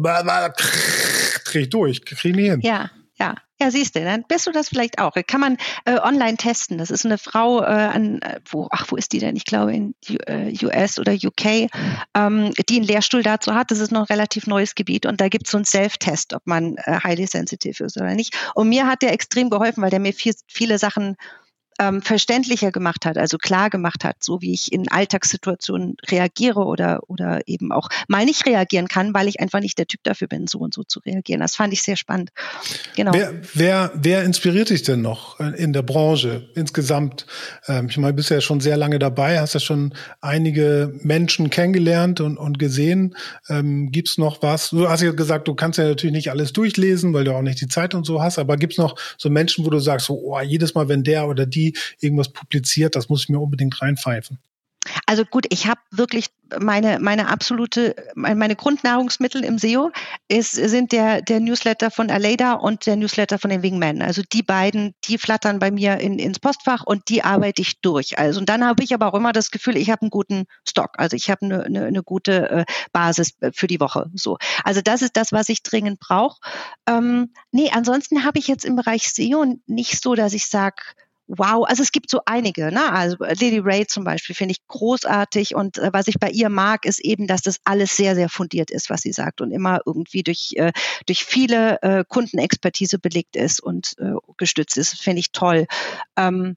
kriege 1.45 1.65
ich 1.65 1.71
durch, 1.71 2.05
kriege 2.05 2.41
ich 2.41 2.51
hin. 2.51 2.61
Ja, 2.63 2.91
ja. 3.17 3.37
Ja, 3.61 3.71
siehst 3.71 3.95
du, 3.95 4.03
dann 4.03 4.25
bist 4.27 4.49
du 4.49 4.51
das 4.51 4.69
vielleicht 4.69 4.99
auch. 4.99 5.13
Kann 5.29 5.41
man 5.41 5.57
äh, 5.85 6.01
online 6.01 6.37
testen. 6.37 6.77
Das 6.77 6.91
ist 6.91 7.07
eine 7.07 7.19
Frau 7.19 7.63
äh, 7.63 7.67
an, 7.67 8.21
äh, 8.21 8.41
wo, 8.51 8.67
ach, 8.73 8.87
wo 8.91 8.97
ist 8.97 9.13
die 9.13 9.21
denn? 9.21 9.37
Ich 9.37 9.45
glaube 9.45 9.73
in 9.73 9.95
US 10.63 10.99
äh, 10.99 11.01
oder 11.01 11.13
UK, 11.13 11.71
ähm, 12.17 12.51
die 12.69 12.77
einen 12.77 12.85
Lehrstuhl 12.85 13.23
dazu 13.23 13.55
hat. 13.55 13.71
Das 13.71 13.79
ist 13.79 13.93
noch 13.93 14.01
ein 14.01 14.07
relativ 14.07 14.49
neues 14.49 14.75
Gebiet 14.75 15.07
und 15.07 15.21
da 15.21 15.29
gibt 15.29 15.47
es 15.47 15.53
so 15.53 15.59
einen 15.59 15.65
Self-Test, 15.65 16.35
ob 16.35 16.43
man 16.47 16.77
äh, 16.79 16.99
highly 17.05 17.29
sensitive 17.29 17.85
ist 17.85 17.97
oder 17.97 18.15
nicht. 18.15 18.37
Und 18.57 18.71
mir 18.71 18.89
hat 18.89 19.03
der 19.03 19.13
extrem 19.13 19.51
geholfen, 19.51 19.83
weil 19.83 19.91
der 19.91 20.01
mir 20.01 20.13
viel, 20.13 20.35
viele 20.49 20.79
Sachen 20.79 21.17
ähm, 21.79 22.03
verständlicher 22.03 22.71
gemacht 22.71 23.05
hat, 23.05 23.19
also 23.19 23.39
klar 23.39 23.71
gemacht 23.71 24.05
hat, 24.05 24.23
so 24.23 24.41
wie 24.41 24.53
ich 24.53 24.73
in 24.73 24.89
Alltagssituationen 24.89 25.97
reagiere 26.09 26.61
oder, 26.61 27.01
oder 27.09 27.41
eben 27.47 27.73
auch 27.73 27.89
mal 28.09 28.25
nicht 28.25 28.47
reagieren 28.47 28.89
kann, 28.89 29.15
weil 29.15 29.29
ich 29.29 29.41
einfach 29.41 29.61
nicht 29.61 29.79
der 29.79 29.87
Typ 29.87 30.01
dafür 30.05 30.29
bin, 30.29 30.47
so 30.47 30.59
und 30.59 30.75
so 30.75 30.85
zu 30.85 31.01
reagieren. 31.01 31.41
Das 31.41 31.57
fand 31.57 31.73
ich 31.73 31.83
sehr 31.83 31.97
spannend. 31.97 32.31
Genau. 32.97 33.13
Wer, 33.13 33.35
wer, 33.55 33.93
wer 33.95 34.23
inspiriert 34.23 34.71
dich 34.71 34.83
denn 34.83 35.03
noch 35.03 35.41
in 35.41 35.73
der 35.73 35.83
Branche 35.83 36.49
insgesamt? 36.55 37.27
Ähm, 37.67 37.89
ich 37.89 37.97
meine, 37.97 38.15
bist 38.15 38.31
ja 38.31 38.41
schon 38.41 38.61
sehr 38.61 38.77
lange 38.77 38.99
dabei, 38.99 39.41
hast 39.41 39.55
ja 39.55 39.61
schon 39.61 39.95
einige 40.21 40.93
Menschen 41.03 41.51
kennengelernt 41.51 42.21
und, 42.21 42.37
und 42.37 42.59
gesehen. 42.59 43.17
Ähm, 43.49 43.91
gibt's 43.91 44.19
noch 44.19 44.43
was? 44.43 44.71
Du 44.71 44.89
hast 44.89 45.03
ja 45.03 45.13
gesagt, 45.13 45.49
du 45.49 45.55
kannst 45.55 45.79
ja 45.79 45.85
natürlich 45.85 46.15
nicht 46.15 46.31
alles 46.31 46.53
durchlesen, 46.53 47.13
weil 47.15 47.25
du 47.25 47.35
auch 47.35 47.43
nicht 47.43 47.61
die 47.61 47.69
Zeit 47.69 47.95
und 47.95 48.07
so 48.07 48.23
hast, 48.23 48.39
aber 48.39 48.57
gibt's 48.57 48.79
noch 48.79 48.97
so 49.19 49.31
Menschen, 49.31 49.65
wo 49.65 49.71
du 49.71 49.79
sagst, 49.79 50.07
so, 50.07 50.21
oh, 50.23 50.41
jedes 50.41 50.75
Mal, 50.75 50.89
wenn 50.89 51.03
der 51.03 51.29
oder 51.29 51.47
die 51.47 51.64
irgendwas 52.01 52.33
publiziert, 52.33 52.97
das 52.97 53.09
muss 53.09 53.23
ich 53.23 53.29
mir 53.29 53.39
unbedingt 53.39 53.81
reinpfeifen. 53.81 54.39
Also 55.07 55.25
gut, 55.25 55.47
ich 55.51 55.67
habe 55.67 55.81
wirklich 55.91 56.27
meine, 56.61 56.99
meine 56.99 57.29
absolute, 57.29 57.95
meine 58.15 58.55
Grundnahrungsmittel 58.55 59.45
im 59.45 59.59
SEO 59.59 59.91
ist, 60.29 60.53
sind 60.53 60.93
der, 60.93 61.23
der 61.23 61.41
Newsletter 61.41 61.91
von 61.91 62.11
Aleida 62.11 62.55
und 62.55 62.87
der 62.87 62.97
Newsletter 62.97 63.39
von 63.39 63.51
den 63.51 63.63
Wingmen. 63.63 64.03
Also 64.03 64.23
die 64.33 64.43
beiden, 64.43 64.95
die 65.05 65.19
flattern 65.19 65.59
bei 65.59 65.71
mir 65.71 65.99
in, 65.99 66.19
ins 66.19 66.39
Postfach 66.39 66.85
und 66.85 67.09
die 67.09 67.23
arbeite 67.23 67.63
ich 67.63 67.81
durch. 67.81 68.19
Also 68.19 68.41
und 68.41 68.49
dann 68.49 68.65
habe 68.65 68.83
ich 68.83 68.95
aber 68.95 69.07
auch 69.07 69.15
immer 69.15 69.33
das 69.33 69.51
Gefühl, 69.51 69.77
ich 69.77 69.91
habe 69.91 70.03
einen 70.03 70.11
guten 70.11 70.45
Stock. 70.69 70.91
Also 70.99 71.17
ich 71.17 71.31
habe 71.31 71.45
eine, 71.45 71.65
eine, 71.65 71.87
eine 71.87 72.03
gute 72.03 72.51
äh, 72.51 72.65
Basis 72.93 73.37
für 73.53 73.67
die 73.67 73.81
Woche. 73.81 74.11
So. 74.15 74.37
Also 74.65 74.81
das 74.83 75.03
ist 75.03 75.17
das, 75.17 75.33
was 75.33 75.49
ich 75.49 75.63
dringend 75.63 75.99
brauche. 76.01 76.39
Ähm, 76.87 77.33
nee, 77.53 77.71
ansonsten 77.73 78.25
habe 78.25 78.39
ich 78.39 78.49
jetzt 78.49 78.65
im 78.65 78.77
Bereich 78.77 79.11
SEO 79.11 79.57
nicht 79.67 80.03
so, 80.03 80.15
dass 80.15 80.35
ich 80.35 80.47
sage, 80.47 80.77
wow, 81.27 81.65
also 81.67 81.83
es 81.83 81.93
gibt 81.93 82.11
so 82.11 82.21
einige, 82.27 82.71
ne? 82.71 82.93
Also 82.93 83.17
Lily 83.21 83.59
Ray 83.59 83.87
zum 83.87 84.05
Beispiel 84.05 84.35
finde 84.35 84.53
ich 84.53 84.67
großartig 84.67 85.55
und 85.55 85.79
äh, 85.79 85.91
was 85.93 86.07
ich 86.09 86.19
bei 86.19 86.31
ihr 86.31 86.49
mag, 86.49 86.85
ist 86.85 87.01
eben, 87.01 87.27
dass 87.27 87.43
das 87.43 87.59
alles 87.65 87.97
sehr, 87.97 88.15
sehr 88.15 88.29
fundiert 88.29 88.71
ist, 88.71 88.91
was 88.91 89.03
sie 89.03 89.13
sagt 89.13 89.41
und 89.41 89.51
immer 89.51 89.81
irgendwie 89.87 90.23
durch, 90.23 90.53
äh, 90.57 90.73
durch 91.07 91.25
viele 91.25 91.81
äh, 91.83 92.05
Kundenexpertise 92.07 92.99
belegt 92.99 93.37
ist 93.37 93.63
und 93.63 93.95
äh, 93.99 94.13
gestützt 94.37 94.77
ist. 94.77 95.01
Finde 95.01 95.21
ich 95.21 95.33
toll. 95.33 95.67
Ähm, 96.17 96.57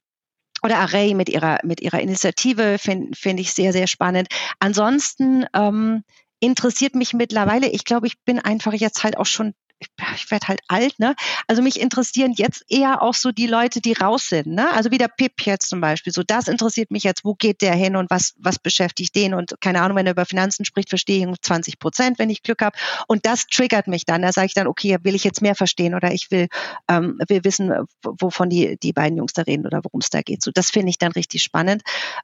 oder 0.64 0.80
Array 0.80 1.14
mit 1.14 1.30
ihrer, 1.30 1.60
mit 1.64 1.82
ihrer 1.82 2.00
Initiative 2.02 2.78
finde 2.80 3.16
find 3.16 3.40
ich 3.40 3.54
sehr, 3.54 3.74
sehr 3.74 3.88
spannend. 3.88 4.28
Ansonsten 4.60 5.46
ähm, 5.54 6.04
interessiert 6.40 6.96
mich 6.96 7.14
mittlerweile, 7.14 7.70
ich 7.70 7.86
glaube, 7.86 8.08
ich 8.08 8.20
bin 8.26 8.40
einfach 8.40 8.74
jetzt 8.74 9.04
halt 9.04 9.18
auch 9.18 9.26
schon 9.26 9.54
ich, 9.80 10.32
werde 10.32 10.48
halt 10.48 10.62
alt, 10.68 11.00
ne? 11.00 11.16
Also 11.48 11.62
mich 11.62 11.80
interessieren 11.80 12.34
jetzt 12.36 12.64
eher 12.70 13.02
auch 13.02 13.14
so 13.14 13.32
die 13.32 13.48
Leute, 13.48 13.82
die 13.82 13.94
raus 13.94 14.28
sind, 14.30 14.48
ne? 14.48 14.72
Also 14.74 14.92
wie 14.92 14.98
der 14.98 15.08
Pip 15.08 15.46
jetzt 15.46 15.70
zum 15.70 15.82
Beispiel. 15.82 16.12
So, 16.14 16.24
das 16.24 16.48
interessiert 16.48 16.92
mich 16.92 17.04
jetzt, 17.04 17.24
wo 17.24 17.36
geht 17.36 17.62
der 17.62 17.74
hin 17.74 17.96
und 17.96 18.10
was, 18.10 18.34
was 18.38 18.60
beschäftigt 18.60 19.16
den? 19.16 19.34
Und 19.34 19.56
keine 19.62 19.82
Ahnung, 19.82 19.98
wenn 19.98 20.08
er 20.08 20.14
über 20.14 20.26
Finanzen 20.26 20.66
spricht, 20.66 20.90
verstehe 20.90 21.28
ich 21.28 21.42
20 21.42 21.80
Prozent, 21.80 22.20
wenn 22.20 22.30
ich 22.30 22.44
Glück 22.44 22.62
habe. 22.62 22.78
Und 23.08 23.26
das 23.26 23.46
triggert 23.48 23.88
mich 23.88 24.06
dann. 24.06 24.22
Da 24.22 24.32
sage 24.32 24.48
ich 24.48 24.54
dann, 24.54 24.68
okay, 24.68 24.98
will 25.04 25.16
ich 25.16 25.24
jetzt 25.24 25.42
mehr 25.42 25.56
verstehen 25.56 25.94
oder 25.94 26.12
ich 26.12 26.32
will, 26.32 26.48
ähm, 26.88 27.20
will 27.28 27.44
wissen, 27.44 27.72
wovon 28.04 28.50
die, 28.50 28.78
die 28.78 28.94
beiden 28.94 29.18
Jungs 29.18 29.34
da 29.34 29.44
reden 29.44 29.66
oder 29.66 29.84
worum 29.84 30.00
es 30.00 30.10
da 30.10 30.22
geht. 30.22 30.44
So, 30.44 30.52
das 30.52 30.72
finde 30.72 30.90
ich 30.90 30.98
dann 30.98 31.12
richtig 31.12 31.44
spannend. 31.44 31.84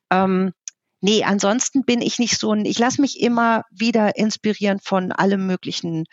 Ähm, 0.10 0.54
Nee, 1.06 1.26
ansonsten 1.26 1.84
bin 1.84 2.02
ich 2.02 2.18
nicht 2.18 2.40
so 2.40 2.54
ein, 2.54 2.64
ich 2.64 2.80
lasse 2.80 3.02
mich 3.02 3.20
immer 3.20 3.64
wieder 3.72 4.16
inspirieren 4.16 4.80
von 4.80 5.12
allem 5.12 5.46
möglichen 5.46 6.06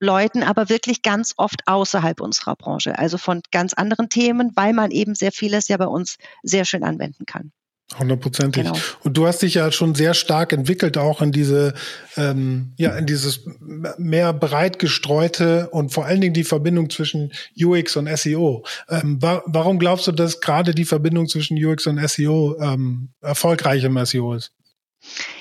Leuten, 0.00 0.42
aber 0.42 0.68
wirklich 0.68 1.02
ganz 1.02 1.34
oft 1.36 1.66
außerhalb 1.66 2.20
unserer 2.20 2.56
Branche, 2.56 2.98
also 2.98 3.18
von 3.18 3.42
ganz 3.50 3.72
anderen 3.72 4.08
Themen, 4.08 4.52
weil 4.54 4.72
man 4.72 4.90
eben 4.90 5.14
sehr 5.14 5.32
vieles 5.32 5.68
ja 5.68 5.76
bei 5.76 5.86
uns 5.86 6.16
sehr 6.42 6.64
schön 6.64 6.84
anwenden 6.84 7.26
kann. 7.26 7.52
Hundertprozentig. 7.98 8.64
Genau. 8.64 8.76
Und 9.02 9.16
du 9.16 9.26
hast 9.26 9.40
dich 9.40 9.54
ja 9.54 9.72
schon 9.72 9.94
sehr 9.94 10.12
stark 10.12 10.52
entwickelt, 10.52 10.98
auch 10.98 11.22
in 11.22 11.32
diese, 11.32 11.72
ähm, 12.18 12.74
ja, 12.76 12.94
in 12.98 13.06
dieses 13.06 13.48
mehr 13.96 14.34
breit 14.34 14.78
gestreute 14.78 15.70
und 15.70 15.90
vor 15.90 16.04
allen 16.04 16.20
Dingen 16.20 16.34
die 16.34 16.44
Verbindung 16.44 16.90
zwischen 16.90 17.32
UX 17.58 17.96
und 17.96 18.06
SEO. 18.14 18.66
Ähm, 18.90 19.22
wa 19.22 19.42
warum 19.46 19.78
glaubst 19.78 20.06
du, 20.06 20.12
dass 20.12 20.42
gerade 20.42 20.74
die 20.74 20.84
Verbindung 20.84 21.28
zwischen 21.28 21.56
UX 21.64 21.86
und 21.86 21.98
SEO 22.06 22.58
ähm, 22.60 23.08
erfolgreich 23.22 23.82
im 23.84 24.04
SEO 24.04 24.34
ist? 24.34 24.52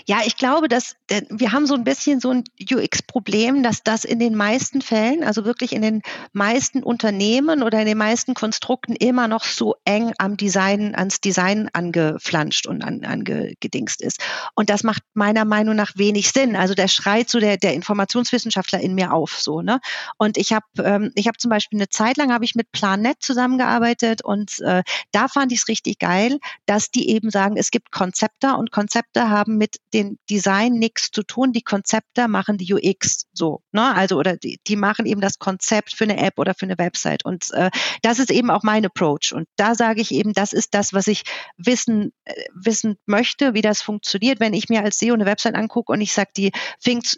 Ja, 0.09 0.21
ich 0.25 0.37
glaube, 0.37 0.69
dass 0.69 0.95
wir 1.29 1.51
haben 1.51 1.67
so 1.67 1.73
ein 1.73 1.83
bisschen 1.83 2.21
so 2.21 2.31
ein 2.31 2.45
UX-Problem, 2.61 3.61
dass 3.61 3.83
das 3.83 4.05
in 4.05 4.19
den 4.19 4.35
meisten 4.35 4.81
Fällen, 4.81 5.21
also 5.21 5.43
wirklich 5.43 5.73
in 5.73 5.81
den 5.81 6.01
meisten 6.31 6.81
Unternehmen 6.81 7.61
oder 7.61 7.81
in 7.81 7.87
den 7.87 7.97
meisten 7.97 8.33
Konstrukten 8.33 8.95
immer 8.95 9.27
noch 9.27 9.43
so 9.43 9.75
eng 9.83 10.13
am 10.17 10.37
Design, 10.37 10.95
ans 10.95 11.19
Design 11.19 11.69
angeflanscht 11.73 12.67
und 12.67 12.83
an, 12.83 13.03
angedingst 13.03 14.01
ist. 14.01 14.21
Und 14.55 14.69
das 14.69 14.83
macht 14.83 15.03
meiner 15.13 15.43
Meinung 15.43 15.75
nach 15.75 15.91
wenig 15.95 16.31
Sinn. 16.31 16.55
Also 16.55 16.73
der 16.73 16.87
schreit 16.87 17.29
so 17.29 17.41
der, 17.41 17.57
der 17.57 17.73
Informationswissenschaftler 17.73 18.79
in 18.79 18.95
mir 18.95 19.11
auf, 19.11 19.37
so, 19.37 19.61
ne? 19.61 19.81
Und 20.17 20.37
ich 20.37 20.53
habe, 20.53 20.65
ähm, 20.85 21.11
ich 21.15 21.27
habe 21.27 21.37
zum 21.37 21.49
Beispiel 21.49 21.79
eine 21.79 21.89
Zeit 21.89 22.15
lang 22.15 22.31
habe 22.31 22.45
ich 22.45 22.55
mit 22.55 22.71
Planet 22.71 23.17
zusammengearbeitet 23.19 24.23
und 24.23 24.61
äh, 24.61 24.83
da 25.11 25.27
fand 25.27 25.51
ich 25.51 25.59
es 25.59 25.67
richtig 25.67 25.99
geil, 25.99 26.39
dass 26.65 26.91
die 26.91 27.09
eben 27.09 27.29
sagen, 27.29 27.57
es 27.57 27.71
gibt 27.71 27.91
Konzepte 27.91 28.55
und 28.55 28.71
Konzepte 28.71 29.29
haben 29.29 29.57
mit 29.57 29.75
dem 29.97 30.17
Design 30.29 30.73
nichts 30.73 31.09
zu 31.11 31.23
tun. 31.23 31.51
Die 31.51 31.61
Konzepte 31.61 32.27
machen 32.27 32.57
die 32.57 32.73
UX 32.73 33.25
so, 33.33 33.61
ne? 33.71 33.95
Also 33.95 34.17
oder 34.17 34.37
die, 34.37 34.59
die 34.67 34.75
machen 34.75 35.05
eben 35.05 35.21
das 35.21 35.39
Konzept 35.39 35.93
für 35.93 36.03
eine 36.03 36.17
App 36.17 36.37
oder 36.37 36.53
für 36.53 36.65
eine 36.65 36.77
Website. 36.77 37.25
Und 37.25 37.51
äh, 37.51 37.71
das 38.03 38.19
ist 38.19 38.31
eben 38.31 38.51
auch 38.51 38.63
mein 38.63 38.85
Approach. 38.85 39.33
Und 39.33 39.47
da 39.55 39.75
sage 39.75 40.01
ich 40.01 40.11
eben, 40.13 40.33
das 40.33 40.53
ist 40.53 40.73
das, 40.73 40.93
was 40.93 41.07
ich 41.07 41.23
wissen 41.57 42.13
äh, 42.25 42.33
wissen 42.53 42.97
möchte, 43.05 43.53
wie 43.53 43.61
das 43.61 43.81
funktioniert. 43.81 44.39
Wenn 44.39 44.53
ich 44.53 44.69
mir 44.69 44.83
als 44.83 44.99
SEO 44.99 45.13
eine 45.13 45.25
Website 45.25 45.55
angucke 45.55 45.91
und 45.91 46.01
ich 46.01 46.13
sage, 46.13 46.29
die 46.37 46.51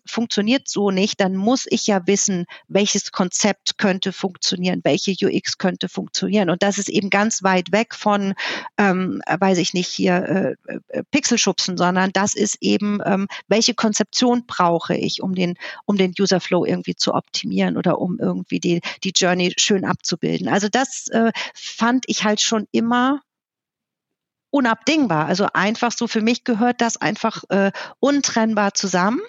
funktioniert 0.05 0.67
so 0.67 0.91
nicht, 0.91 1.19
dann 1.19 1.35
muss 1.35 1.65
ich 1.69 1.87
ja 1.87 2.05
wissen, 2.07 2.45
welches 2.67 3.11
Konzept 3.11 3.77
könnte 3.77 4.13
funktionieren, 4.13 4.81
welche 4.83 5.13
UX 5.21 5.57
könnte 5.57 5.89
funktionieren. 5.89 6.49
Und 6.49 6.63
das 6.63 6.77
ist 6.77 6.89
eben 6.89 7.09
ganz 7.09 7.43
weit 7.43 7.71
weg 7.71 7.93
von, 7.95 8.33
ähm, 8.77 9.21
weiß 9.27 9.57
ich 9.57 9.73
nicht, 9.73 9.89
hier 9.89 10.55
äh, 10.67 10.79
äh 10.87 11.03
Pixelschubsen, 11.11 11.77
sondern 11.77 12.11
das 12.13 12.35
ist 12.35 12.57
eben, 12.61 12.68
ähm, 12.77 13.27
welche 13.47 13.73
Konzeption 13.73 14.45
brauche 14.45 14.95
ich, 14.95 15.21
um 15.21 15.35
den, 15.35 15.55
um 15.85 15.97
den 15.97 16.13
User 16.19 16.39
Flow 16.39 16.65
irgendwie 16.65 16.95
zu 16.95 17.13
optimieren 17.13 17.77
oder 17.77 17.99
um 17.99 18.19
irgendwie 18.19 18.59
die, 18.59 18.81
die 19.03 19.13
Journey 19.15 19.53
schön 19.57 19.85
abzubilden. 19.85 20.47
Also 20.47 20.67
das 20.69 21.07
äh, 21.09 21.31
fand 21.53 22.05
ich 22.07 22.23
halt 22.23 22.41
schon 22.41 22.67
immer 22.71 23.21
unabdingbar. 24.51 25.25
Also 25.25 25.47
einfach 25.53 25.91
so 25.91 26.07
für 26.07 26.21
mich 26.21 26.43
gehört 26.43 26.81
das 26.81 26.97
einfach 26.97 27.43
äh, 27.49 27.71
untrennbar 27.99 28.73
zusammen. 28.73 29.21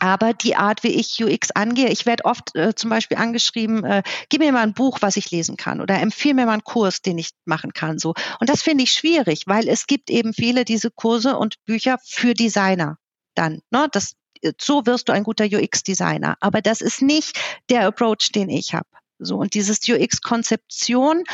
Aber 0.00 0.32
die 0.32 0.56
Art, 0.56 0.82
wie 0.82 0.88
ich 0.88 1.22
UX 1.22 1.50
angehe, 1.50 1.88
ich 1.88 2.06
werde 2.06 2.24
oft 2.24 2.56
äh, 2.56 2.74
zum 2.74 2.90
Beispiel 2.90 3.18
angeschrieben, 3.18 3.84
äh, 3.84 4.02
gib 4.28 4.40
mir 4.40 4.50
mal 4.50 4.62
ein 4.62 4.74
Buch, 4.74 4.98
was 5.00 5.16
ich 5.16 5.30
lesen 5.30 5.56
kann 5.56 5.80
oder 5.80 6.00
empfehle 6.00 6.34
mir 6.34 6.46
mal 6.46 6.54
einen 6.54 6.64
Kurs, 6.64 7.02
den 7.02 7.18
ich 7.18 7.30
machen 7.44 7.72
kann. 7.72 7.98
So. 7.98 8.14
Und 8.40 8.48
das 8.48 8.62
finde 8.62 8.84
ich 8.84 8.92
schwierig, 8.92 9.44
weil 9.46 9.68
es 9.68 9.86
gibt 9.86 10.10
eben 10.10 10.32
viele 10.32 10.64
diese 10.64 10.90
Kurse 10.90 11.36
und 11.36 11.62
Bücher 11.66 11.98
für 12.02 12.34
Designer 12.34 12.98
dann. 13.34 13.60
Ne? 13.70 13.88
Das, 13.92 14.14
äh, 14.42 14.52
so 14.60 14.86
wirst 14.86 15.08
du 15.08 15.12
ein 15.12 15.24
guter 15.24 15.44
UX-Designer. 15.44 16.36
Aber 16.40 16.62
das 16.62 16.80
ist 16.80 17.02
nicht 17.02 17.38
der 17.68 17.86
Approach, 17.86 18.32
den 18.34 18.48
ich 18.48 18.74
habe. 18.74 18.88
So, 19.18 19.36
und 19.36 19.52
dieses 19.52 19.86
UX-Konzeption 19.86 21.24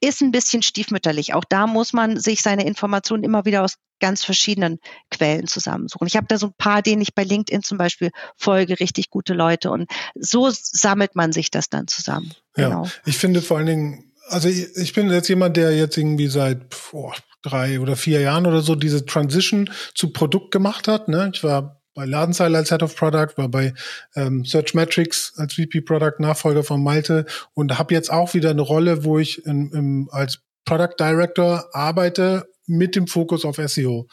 ist 0.00 0.22
ein 0.22 0.32
bisschen 0.32 0.62
stiefmütterlich. 0.62 1.34
Auch 1.34 1.44
da 1.48 1.66
muss 1.66 1.92
man 1.92 2.18
sich 2.18 2.42
seine 2.42 2.66
Informationen 2.66 3.24
immer 3.24 3.44
wieder 3.44 3.62
aus 3.62 3.74
ganz 4.00 4.24
verschiedenen 4.24 4.78
Quellen 5.10 5.46
zusammensuchen. 5.46 6.06
Ich 6.06 6.16
habe 6.16 6.26
da 6.26 6.38
so 6.38 6.46
ein 6.46 6.54
paar, 6.56 6.82
denen 6.82 7.02
ich 7.02 7.14
bei 7.14 7.22
LinkedIn 7.22 7.62
zum 7.62 7.78
Beispiel 7.78 8.10
folge, 8.36 8.80
richtig 8.80 9.10
gute 9.10 9.34
Leute. 9.34 9.70
Und 9.70 9.90
so 10.18 10.48
sammelt 10.50 11.14
man 11.16 11.32
sich 11.32 11.50
das 11.50 11.68
dann 11.68 11.86
zusammen. 11.86 12.32
Ja, 12.56 12.68
genau. 12.68 12.88
ich 13.04 13.18
finde 13.18 13.42
vor 13.42 13.58
allen 13.58 13.66
Dingen, 13.66 14.12
also 14.28 14.48
ich, 14.48 14.74
ich 14.76 14.94
bin 14.94 15.10
jetzt 15.10 15.28
jemand, 15.28 15.56
der 15.56 15.76
jetzt 15.76 15.96
irgendwie 15.96 16.28
seit 16.28 16.62
oh, 16.92 17.12
drei 17.42 17.80
oder 17.80 17.96
vier 17.96 18.20
Jahren 18.20 18.46
oder 18.46 18.62
so 18.62 18.74
diese 18.74 19.04
Transition 19.04 19.70
zu 19.94 20.12
Produkt 20.12 20.50
gemacht 20.50 20.88
hat. 20.88 21.08
Ne? 21.08 21.30
Ich 21.34 21.44
war 21.44 21.79
bei 22.00 22.06
Ladenzeile 22.06 22.56
als 22.56 22.70
Head 22.70 22.82
of 22.82 22.96
Product, 22.96 23.36
war 23.36 23.50
bei 23.50 23.74
ähm, 24.16 24.42
Search 24.46 24.72
Metrics 24.72 25.34
als 25.36 25.52
VP 25.52 25.82
Product 25.82 26.14
Nachfolger 26.18 26.64
von 26.64 26.82
Malte 26.82 27.26
und 27.52 27.78
habe 27.78 27.92
jetzt 27.92 28.10
auch 28.10 28.32
wieder 28.32 28.48
eine 28.48 28.62
Rolle, 28.62 29.04
wo 29.04 29.18
ich 29.18 29.44
in, 29.44 29.70
im, 29.72 30.08
als 30.10 30.38
Product 30.64 30.94
Director 30.98 31.68
arbeite 31.74 32.46
mit 32.66 32.96
dem 32.96 33.06
Fokus 33.06 33.44
auf 33.44 33.56
SEO. 33.56 34.06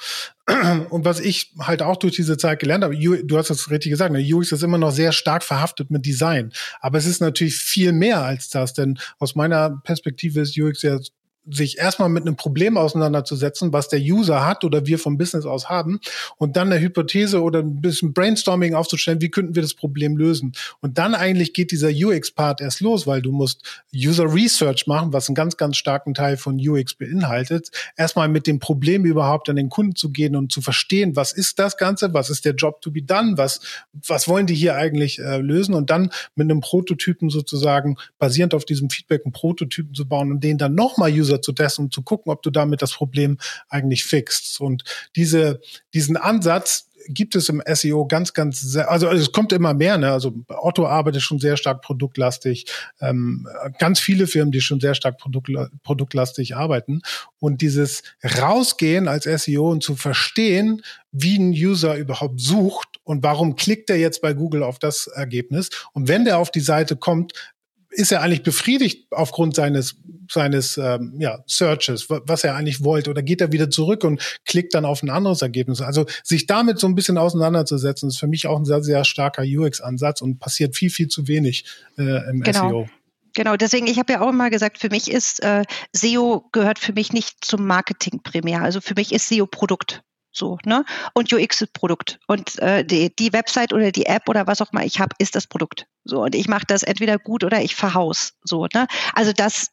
Und 0.89 1.05
was 1.05 1.19
ich 1.19 1.53
halt 1.59 1.81
auch 1.81 1.97
durch 1.97 2.15
diese 2.15 2.37
Zeit 2.37 2.59
gelernt 2.59 2.83
habe, 2.83 2.97
du 2.97 3.37
hast 3.37 3.51
das 3.51 3.69
richtig 3.69 3.91
gesagt, 3.91 4.11
ne, 4.11 4.33
UX 4.33 4.51
ist 4.51 4.63
immer 4.63 4.79
noch 4.79 4.91
sehr 4.91 5.11
stark 5.11 5.43
verhaftet 5.43 5.91
mit 5.91 6.05
Design. 6.05 6.51
Aber 6.81 6.97
es 6.97 7.05
ist 7.05 7.21
natürlich 7.21 7.55
viel 7.55 7.93
mehr 7.93 8.23
als 8.23 8.49
das, 8.49 8.73
denn 8.73 8.97
aus 9.19 9.35
meiner 9.35 9.79
Perspektive 9.83 10.41
ist 10.41 10.59
UX 10.59 10.81
ja 10.81 10.97
sich 11.49 11.77
erstmal 11.77 12.09
mit 12.09 12.23
einem 12.23 12.35
Problem 12.35 12.77
auseinanderzusetzen, 12.77 13.73
was 13.73 13.87
der 13.87 13.99
User 13.99 14.45
hat 14.45 14.63
oder 14.63 14.85
wir 14.85 14.99
vom 14.99 15.17
Business 15.17 15.45
aus 15.45 15.69
haben 15.69 15.99
und 16.37 16.57
dann 16.57 16.71
eine 16.71 16.81
Hypothese 16.81 17.41
oder 17.41 17.59
ein 17.59 17.81
bisschen 17.81 18.13
Brainstorming 18.13 18.73
aufzustellen, 18.73 19.21
wie 19.21 19.29
könnten 19.29 19.55
wir 19.55 19.61
das 19.61 19.73
Problem 19.73 20.17
lösen. 20.17 20.53
Und 20.81 20.97
dann 20.97 21.15
eigentlich 21.15 21.53
geht 21.53 21.71
dieser 21.71 21.89
UX-Part 21.89 22.61
erst 22.61 22.81
los, 22.81 23.07
weil 23.07 23.21
du 23.21 23.31
musst 23.31 23.63
User 23.95 24.31
Research 24.33 24.87
machen, 24.87 25.13
was 25.13 25.29
einen 25.29 25.35
ganz, 25.35 25.57
ganz 25.57 25.77
starken 25.77 26.13
Teil 26.13 26.37
von 26.37 26.59
UX 26.59 26.95
beinhaltet. 26.95 27.69
Erstmal 27.95 28.27
mit 28.27 28.47
dem 28.47 28.59
Problem 28.59 29.05
überhaupt 29.05 29.49
an 29.49 29.55
den 29.55 29.69
Kunden 29.69 29.95
zu 29.95 30.11
gehen 30.11 30.35
und 30.35 30.51
zu 30.51 30.61
verstehen, 30.61 31.15
was 31.15 31.33
ist 31.33 31.59
das 31.59 31.77
Ganze, 31.77 32.13
was 32.13 32.29
ist 32.29 32.45
der 32.45 32.55
Job 32.55 32.81
to 32.81 32.91
be 32.91 33.01
done, 33.01 33.37
was, 33.37 33.61
was 34.05 34.27
wollen 34.27 34.47
die 34.47 34.55
hier 34.55 34.75
eigentlich 34.75 35.19
äh, 35.19 35.37
lösen 35.37 35.73
und 35.73 35.89
dann 35.89 36.11
mit 36.35 36.49
einem 36.49 36.59
Prototypen 36.59 37.29
sozusagen 37.29 37.97
basierend 38.19 38.53
auf 38.53 38.65
diesem 38.65 38.89
Feedback 38.89 39.21
einen 39.25 39.31
Prototypen 39.31 39.93
zu 39.93 40.07
bauen 40.07 40.31
und 40.31 40.43
den 40.43 40.57
dann 40.57 40.75
nochmal 40.75 41.11
User 41.11 41.36
User 41.37 41.41
zu 41.41 41.53
testen 41.53 41.85
und 41.85 41.93
zu 41.93 42.01
gucken, 42.01 42.31
ob 42.31 42.41
du 42.41 42.49
damit 42.49 42.81
das 42.81 42.93
Problem 42.93 43.37
eigentlich 43.69 44.05
fixst. 44.05 44.59
Und 44.59 44.83
diese, 45.15 45.59
diesen 45.93 46.17
Ansatz, 46.17 46.85
gibt 47.09 47.35
es 47.35 47.47
im 47.47 47.63
SEO 47.65 48.05
ganz, 48.05 48.33
ganz 48.33 48.59
sehr, 48.59 48.91
also 48.91 49.07
es 49.07 49.31
kommt 49.31 49.53
immer 49.53 49.73
mehr, 49.73 49.97
ne? 49.97 50.11
Also 50.11 50.33
Otto 50.49 50.85
arbeitet 50.85 51.21
schon 51.21 51.39
sehr 51.39 51.55
stark 51.55 51.81
produktlastig, 51.81 52.65
ähm, 52.99 53.47
ganz 53.79 54.01
viele 54.01 54.27
Firmen, 54.27 54.51
die 54.51 54.59
schon 54.59 54.81
sehr 54.81 54.93
stark 54.93 55.17
produkt, 55.17 55.49
produktlastig 55.83 56.57
arbeiten. 56.57 57.01
Und 57.39 57.61
dieses 57.61 58.03
Rausgehen 58.25 59.07
als 59.07 59.23
SEO 59.23 59.71
und 59.71 59.83
zu 59.83 59.95
verstehen, 59.95 60.81
wie 61.13 61.37
ein 61.39 61.51
User 61.51 61.95
überhaupt 61.95 62.41
sucht 62.41 62.99
und 63.05 63.23
warum 63.23 63.55
klickt 63.55 63.89
er 63.89 63.97
jetzt 63.97 64.21
bei 64.21 64.33
Google 64.33 64.63
auf 64.63 64.77
das 64.77 65.07
Ergebnis. 65.07 65.69
Und 65.93 66.09
wenn 66.09 66.25
der 66.25 66.39
auf 66.39 66.51
die 66.51 66.59
Seite 66.59 66.97
kommt, 66.97 67.31
ist 67.97 68.11
er 68.11 68.21
eigentlich 68.21 68.43
befriedigt 68.43 69.07
aufgrund 69.11 69.55
seines 69.55 69.95
seines 70.29 70.77
ähm, 70.77 71.15
ja, 71.19 71.39
Searches, 71.47 72.09
was 72.09 72.43
er 72.43 72.55
eigentlich 72.55 72.83
wollte, 72.83 73.09
oder 73.09 73.23
geht 73.23 73.41
er 73.41 73.53
wieder 73.53 73.69
zurück 73.69 74.03
und 74.03 74.21
klickt 74.45 74.73
dann 74.73 74.85
auf 74.85 75.01
ein 75.01 75.09
anderes 75.09 75.41
Ergebnis? 75.41 75.81
Also 75.81 76.05
sich 76.23 76.45
damit 76.45 76.79
so 76.79 76.87
ein 76.87 76.95
bisschen 76.95 77.17
auseinanderzusetzen, 77.17 78.09
ist 78.09 78.19
für 78.19 78.27
mich 78.27 78.45
auch 78.45 78.57
ein 78.57 78.65
sehr, 78.65 78.83
sehr 78.83 79.05
starker 79.05 79.43
UX-Ansatz 79.43 80.21
und 80.21 80.39
passiert 80.39 80.75
viel, 80.75 80.89
viel 80.89 81.07
zu 81.07 81.27
wenig 81.27 81.65
äh, 81.97 82.29
im 82.29 82.41
genau. 82.41 82.69
SEO. 82.69 82.89
Genau, 83.33 83.55
deswegen, 83.55 83.87
ich 83.87 83.99
habe 83.99 84.13
ja 84.13 84.21
auch 84.21 84.29
immer 84.29 84.49
gesagt, 84.49 84.79
für 84.79 84.89
mich 84.89 85.09
ist 85.09 85.41
äh, 85.43 85.63
SEO 85.93 86.49
gehört 86.51 86.79
für 86.79 86.93
mich 86.93 87.13
nicht 87.13 87.45
zum 87.45 87.65
Marketing 87.65 88.21
primär. 88.21 88.63
Also 88.63 88.81
für 88.81 88.95
mich 88.95 89.13
ist 89.13 89.29
SEO 89.29 89.47
Produkt. 89.47 90.01
So, 90.37 90.57
ne? 90.65 90.85
Und 91.13 91.33
UX 91.33 91.61
ist 91.61 91.73
Produkt. 91.73 92.19
Und 92.27 92.59
äh, 92.59 92.85
die, 92.85 93.13
die 93.15 93.33
Website 93.33 93.73
oder 93.73 93.91
die 93.91 94.05
App 94.05 94.29
oder 94.29 94.47
was 94.47 94.61
auch 94.61 94.71
immer 94.71 94.85
ich 94.85 94.99
habe, 94.99 95.15
ist 95.17 95.35
das 95.35 95.47
Produkt. 95.47 95.87
So, 96.05 96.23
und 96.23 96.35
ich 96.35 96.47
mache 96.47 96.65
das 96.67 96.83
entweder 96.83 97.17
gut 97.17 97.43
oder 97.43 97.61
ich 97.61 97.75
verhaus. 97.75 98.33
So, 98.43 98.67
ne? 98.73 98.87
Also 99.13 99.33
das 99.33 99.67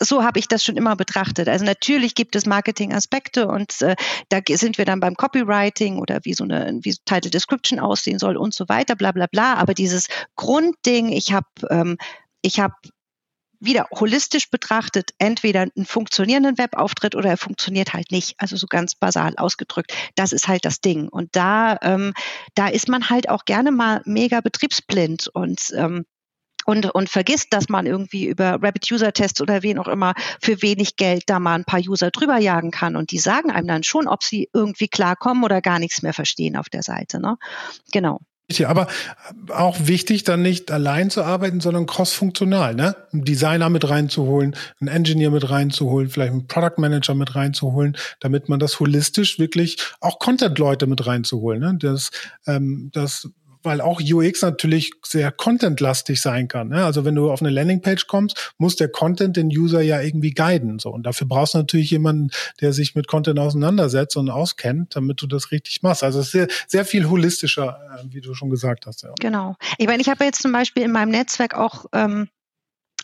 so 0.00 0.22
habe 0.22 0.38
ich 0.38 0.46
das 0.46 0.64
schon 0.64 0.76
immer 0.76 0.94
betrachtet. 0.94 1.48
Also 1.48 1.64
natürlich 1.64 2.14
gibt 2.14 2.36
es 2.36 2.46
Marketing-Aspekte 2.46 3.48
und 3.48 3.82
äh, 3.82 3.96
da 4.28 4.38
sind 4.48 4.78
wir 4.78 4.84
dann 4.84 5.00
beim 5.00 5.16
Copywriting 5.16 5.98
oder 5.98 6.20
wie 6.22 6.34
so 6.34 6.44
eine 6.44 6.78
wie 6.82 6.94
Title 7.04 7.30
Description 7.30 7.80
aussehen 7.80 8.18
soll 8.18 8.36
und 8.36 8.54
so 8.54 8.68
weiter, 8.68 8.94
bla 8.94 9.12
bla 9.12 9.26
bla. 9.26 9.54
Aber 9.54 9.74
dieses 9.74 10.06
Grundding, 10.36 11.10
ich 11.10 11.32
habe 11.32 11.48
ähm, 11.70 11.98
ich 12.42 12.60
habe 12.60 12.74
wieder 13.60 13.86
holistisch 13.92 14.50
betrachtet 14.50 15.10
entweder 15.18 15.62
einen 15.62 15.86
funktionierenden 15.86 16.58
Webauftritt 16.58 17.14
oder 17.14 17.30
er 17.30 17.36
funktioniert 17.36 17.92
halt 17.92 18.10
nicht. 18.10 18.34
Also 18.38 18.56
so 18.56 18.66
ganz 18.66 18.94
basal 18.94 19.34
ausgedrückt. 19.36 19.92
Das 20.14 20.32
ist 20.32 20.48
halt 20.48 20.64
das 20.64 20.80
Ding. 20.80 21.08
Und 21.08 21.34
da, 21.34 21.76
ähm, 21.82 22.14
da 22.54 22.68
ist 22.68 22.88
man 22.88 23.10
halt 23.10 23.28
auch 23.28 23.44
gerne 23.44 23.70
mal 23.70 24.02
mega 24.04 24.40
betriebsblind 24.40 25.28
und 25.28 25.72
ähm, 25.74 26.04
und, 26.68 26.84
und 26.94 27.08
vergisst, 27.08 27.46
dass 27.52 27.70
man 27.70 27.86
irgendwie 27.86 28.26
über 28.26 28.58
Rapid 28.62 28.92
User 28.92 29.14
Tests 29.14 29.40
oder 29.40 29.62
wen 29.62 29.78
auch 29.78 29.88
immer 29.88 30.12
für 30.42 30.60
wenig 30.60 30.96
Geld 30.96 31.22
da 31.24 31.40
mal 31.40 31.54
ein 31.54 31.64
paar 31.64 31.80
User 31.80 32.10
drüber 32.10 32.36
jagen 32.36 32.70
kann. 32.72 32.94
Und 32.94 33.10
die 33.10 33.18
sagen 33.18 33.50
einem 33.50 33.68
dann 33.68 33.84
schon, 33.84 34.06
ob 34.06 34.22
sie 34.22 34.50
irgendwie 34.52 34.88
klarkommen 34.88 35.44
oder 35.44 35.62
gar 35.62 35.78
nichts 35.78 36.02
mehr 36.02 36.12
verstehen 36.12 36.58
auf 36.58 36.68
der 36.68 36.82
Seite. 36.82 37.20
Ne? 37.20 37.38
Genau. 37.90 38.20
Aber 38.66 38.86
auch 39.50 39.76
wichtig, 39.80 40.24
dann 40.24 40.40
nicht 40.40 40.70
allein 40.70 41.10
zu 41.10 41.22
arbeiten, 41.22 41.60
sondern 41.60 41.84
cross-funktional, 41.84 42.74
ne? 42.74 42.96
Einen 43.12 43.24
Designer 43.24 43.68
mit 43.68 43.88
reinzuholen, 43.88 44.56
einen 44.80 44.88
Engineer 44.88 45.30
mit 45.30 45.50
reinzuholen, 45.50 46.08
vielleicht 46.08 46.32
einen 46.32 46.46
Product 46.46 46.78
Manager 46.78 47.14
mit 47.14 47.34
reinzuholen, 47.34 47.96
damit 48.20 48.48
man 48.48 48.58
das 48.58 48.80
holistisch 48.80 49.38
wirklich 49.38 49.76
auch 50.00 50.18
Content-Leute 50.18 50.86
mit 50.86 51.06
reinzuholen, 51.06 51.60
ne? 51.60 51.76
Das, 51.78 52.10
ähm, 52.46 52.90
das 52.94 53.28
weil 53.68 53.82
auch 53.82 54.00
UX 54.00 54.40
natürlich 54.40 54.92
sehr 55.04 55.30
contentlastig 55.30 56.20
sein 56.20 56.48
kann. 56.48 56.68
Ne? 56.68 56.84
Also 56.84 57.04
wenn 57.04 57.14
du 57.14 57.30
auf 57.30 57.42
eine 57.42 57.50
Landingpage 57.50 58.06
kommst, 58.06 58.54
muss 58.56 58.76
der 58.76 58.88
Content 58.88 59.36
den 59.36 59.48
User 59.48 59.82
ja 59.82 60.00
irgendwie 60.00 60.30
guiden. 60.30 60.78
So. 60.78 60.90
Und 60.90 61.04
dafür 61.04 61.26
brauchst 61.26 61.52
du 61.52 61.58
natürlich 61.58 61.90
jemanden, 61.90 62.30
der 62.60 62.72
sich 62.72 62.94
mit 62.94 63.08
Content 63.08 63.38
auseinandersetzt 63.38 64.16
und 64.16 64.30
auskennt, 64.30 64.96
damit 64.96 65.20
du 65.20 65.26
das 65.26 65.52
richtig 65.52 65.82
machst. 65.82 66.02
Also 66.02 66.20
es 66.20 66.26
ist 66.26 66.32
sehr, 66.32 66.48
sehr 66.66 66.84
viel 66.86 67.08
holistischer, 67.10 67.78
äh, 67.94 68.04
wie 68.10 68.22
du 68.22 68.32
schon 68.32 68.48
gesagt 68.48 68.86
hast. 68.86 69.02
Ja. 69.02 69.12
Genau. 69.20 69.56
Ich 69.76 69.86
meine, 69.86 70.00
ich 70.00 70.08
habe 70.08 70.24
jetzt 70.24 70.40
zum 70.40 70.52
Beispiel 70.52 70.82
in 70.82 70.92
meinem 70.92 71.10
Netzwerk 71.10 71.54
auch 71.54 71.84
ähm, 71.92 72.28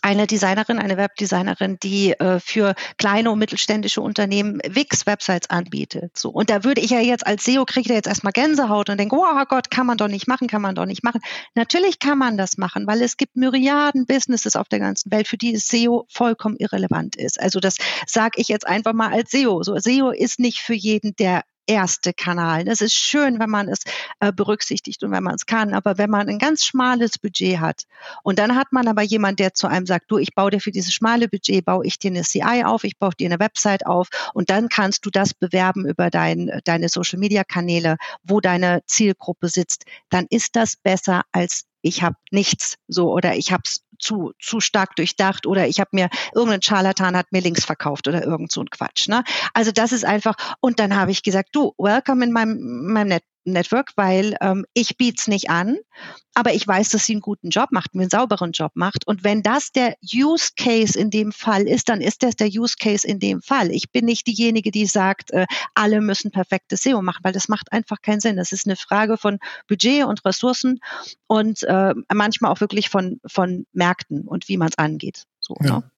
eine 0.04 0.26
Designerin, 0.26 0.78
eine 0.78 0.98
Webdesignerin, 0.98 1.78
die 1.82 2.12
äh, 2.12 2.38
für 2.38 2.74
kleine 2.98 3.30
und 3.30 3.38
mittelständische 3.38 4.02
Unternehmen 4.02 4.60
Wix-Websites 4.68 5.48
anbietet. 5.48 6.16
So. 6.18 6.28
Und 6.28 6.50
da 6.50 6.62
würde 6.62 6.82
ich 6.82 6.90
ja 6.90 7.00
jetzt 7.00 7.26
als 7.26 7.44
SEO 7.44 7.64
kriege 7.64 7.88
ich 7.88 7.94
jetzt 7.94 8.06
erstmal 8.06 8.34
Gänsehaut 8.34 8.90
und 8.90 9.00
denke, 9.00 9.16
oh 9.16 9.44
Gott, 9.48 9.70
kann 9.70 9.86
man 9.86 9.96
doch 9.96 10.08
nicht 10.08 10.28
machen, 10.28 10.46
kann 10.46 10.60
man 10.60 10.74
doch 10.74 10.84
nicht 10.84 11.04
machen. 11.04 11.22
Natürlich 11.54 12.00
kann 12.00 12.18
man 12.18 12.36
das 12.36 12.58
machen, 12.58 12.86
weil 12.86 13.00
es 13.00 13.16
gibt 13.16 13.36
Myriaden 13.36 14.04
Businesses 14.04 14.56
auf 14.56 14.68
der 14.68 14.80
ganzen 14.80 15.10
Welt, 15.10 15.26
für 15.26 15.38
die 15.38 15.56
SEO 15.56 16.04
vollkommen 16.10 16.56
irrelevant 16.58 17.16
ist. 17.16 17.40
Also 17.40 17.58
das 17.58 17.78
sage 18.06 18.34
ich 18.36 18.48
jetzt 18.48 18.66
einfach 18.66 18.92
mal 18.92 19.10
als 19.10 19.30
SEO. 19.30 19.62
So, 19.62 19.78
SEO 19.78 20.10
ist 20.10 20.38
nicht 20.38 20.58
für 20.58 20.74
jeden, 20.74 21.16
der 21.16 21.44
erste 21.66 22.12
Kanal. 22.12 22.66
Es 22.68 22.80
ist 22.80 22.94
schön, 22.94 23.38
wenn 23.38 23.50
man 23.50 23.68
es 23.68 23.80
äh, 24.20 24.32
berücksichtigt 24.32 25.02
und 25.02 25.10
wenn 25.10 25.22
man 25.22 25.34
es 25.34 25.46
kann, 25.46 25.74
aber 25.74 25.98
wenn 25.98 26.10
man 26.10 26.28
ein 26.28 26.38
ganz 26.38 26.64
schmales 26.64 27.18
Budget 27.18 27.60
hat 27.60 27.84
und 28.22 28.38
dann 28.38 28.56
hat 28.56 28.72
man 28.72 28.88
aber 28.88 29.02
jemand, 29.02 29.38
der 29.38 29.54
zu 29.54 29.66
einem 29.66 29.86
sagt, 29.86 30.10
du, 30.10 30.18
ich 30.18 30.34
baue 30.34 30.50
dir 30.50 30.60
für 30.60 30.70
dieses 30.70 30.92
schmale 30.92 31.28
Budget, 31.28 31.64
baue 31.64 31.86
ich 31.86 31.98
dir 31.98 32.10
eine 32.10 32.22
CI 32.22 32.64
auf, 32.64 32.84
ich 32.84 32.98
baue 32.98 33.12
dir 33.18 33.26
eine 33.26 33.38
Website 33.38 33.86
auf 33.86 34.08
und 34.34 34.50
dann 34.50 34.68
kannst 34.68 35.06
du 35.06 35.10
das 35.10 35.34
bewerben 35.34 35.86
über 35.86 36.10
dein, 36.10 36.60
deine 36.64 36.88
Social-Media-Kanäle, 36.88 37.96
wo 38.22 38.40
deine 38.40 38.82
Zielgruppe 38.86 39.48
sitzt, 39.48 39.84
dann 40.10 40.26
ist 40.30 40.56
das 40.56 40.76
besser 40.76 41.22
als 41.32 41.64
ich 41.84 42.02
habe 42.02 42.16
nichts 42.30 42.76
so 42.88 43.12
oder 43.12 43.36
ich 43.36 43.52
habe 43.52 43.62
es 43.66 43.83
zu, 43.98 44.32
zu 44.40 44.60
stark 44.60 44.96
durchdacht 44.96 45.46
oder 45.46 45.66
ich 45.66 45.80
habe 45.80 45.90
mir, 45.92 46.08
irgendein 46.34 46.60
Charlatan 46.60 47.16
hat 47.16 47.32
mir 47.32 47.40
Links 47.40 47.64
verkauft 47.64 48.08
oder 48.08 48.24
irgend 48.24 48.52
so 48.52 48.60
ein 48.60 48.70
Quatsch. 48.70 49.08
Ne? 49.08 49.24
Also 49.52 49.72
das 49.72 49.92
ist 49.92 50.04
einfach, 50.04 50.34
und 50.60 50.78
dann 50.78 50.96
habe 50.96 51.10
ich 51.10 51.22
gesagt, 51.22 51.50
du, 51.52 51.72
welcome 51.78 52.24
in 52.24 52.32
meinem, 52.32 52.92
meinem 52.92 53.08
Net 53.08 53.24
Network, 53.44 53.90
weil 53.96 54.36
ähm, 54.40 54.64
ich 54.72 54.96
biet's 54.96 55.28
nicht 55.28 55.50
an, 55.50 55.76
aber 56.34 56.54
ich 56.54 56.66
weiß, 56.66 56.88
dass 56.88 57.04
sie 57.04 57.12
einen 57.12 57.20
guten 57.20 57.50
Job 57.50 57.70
macht, 57.70 57.94
einen 57.94 58.10
sauberen 58.10 58.52
Job 58.52 58.72
macht. 58.74 59.06
Und 59.06 59.22
wenn 59.22 59.42
das 59.42 59.70
der 59.70 59.94
Use 60.02 60.50
Case 60.56 60.98
in 60.98 61.10
dem 61.10 61.30
Fall 61.30 61.62
ist, 61.62 61.88
dann 61.88 62.00
ist 62.00 62.22
das 62.22 62.34
der 62.36 62.48
Use 62.48 62.76
Case 62.78 63.06
in 63.06 63.20
dem 63.20 63.42
Fall. 63.42 63.70
Ich 63.70 63.92
bin 63.92 64.06
nicht 64.06 64.26
diejenige, 64.26 64.70
die 64.70 64.86
sagt, 64.86 65.30
äh, 65.30 65.46
alle 65.74 66.00
müssen 66.00 66.30
perfektes 66.30 66.82
SEO 66.82 67.02
machen, 67.02 67.20
weil 67.22 67.32
das 67.32 67.48
macht 67.48 67.72
einfach 67.72 68.02
keinen 68.02 68.20
Sinn. 68.20 68.36
Das 68.36 68.52
ist 68.52 68.66
eine 68.66 68.76
Frage 68.76 69.16
von 69.16 69.38
Budget 69.68 70.04
und 70.04 70.24
Ressourcen 70.24 70.80
und 71.26 71.62
äh, 71.64 71.94
manchmal 72.12 72.50
auch 72.50 72.60
wirklich 72.60 72.88
von, 72.88 73.20
von 73.26 73.66
Märkten 73.72 73.93
und 74.10 74.48
wie 74.48 74.56
man 74.56 74.68
es 74.68 74.78
angeht. 74.78 75.24
So, 75.40 75.56
ja. 75.62 75.78
ne? 75.78 75.90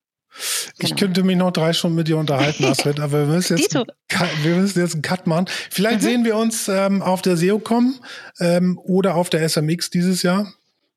Ich 0.78 0.90
genau. 0.90 1.00
könnte 1.00 1.22
mich 1.22 1.36
noch 1.36 1.50
drei 1.50 1.72
Stunden 1.72 1.96
mit 1.96 2.08
dir 2.08 2.18
unterhalten, 2.18 2.64
Astrid, 2.66 3.00
aber 3.00 3.26
wir 3.26 3.34
müssen 3.34 3.56
jetzt, 3.56 3.74
wir 3.74 4.56
müssen 4.56 4.80
jetzt 4.80 4.94
einen 4.94 5.02
Cut 5.02 5.26
machen. 5.26 5.46
Vielleicht 5.70 6.02
mhm. 6.02 6.06
sehen 6.06 6.24
wir 6.24 6.36
uns 6.36 6.68
ähm, 6.68 7.02
auf 7.02 7.22
der 7.22 7.36
SEOCom 7.36 7.94
ähm, 8.40 8.78
oder 8.84 9.14
auf 9.14 9.30
der 9.30 9.48
SMX 9.48 9.90
dieses 9.90 10.22
Jahr. 10.22 10.52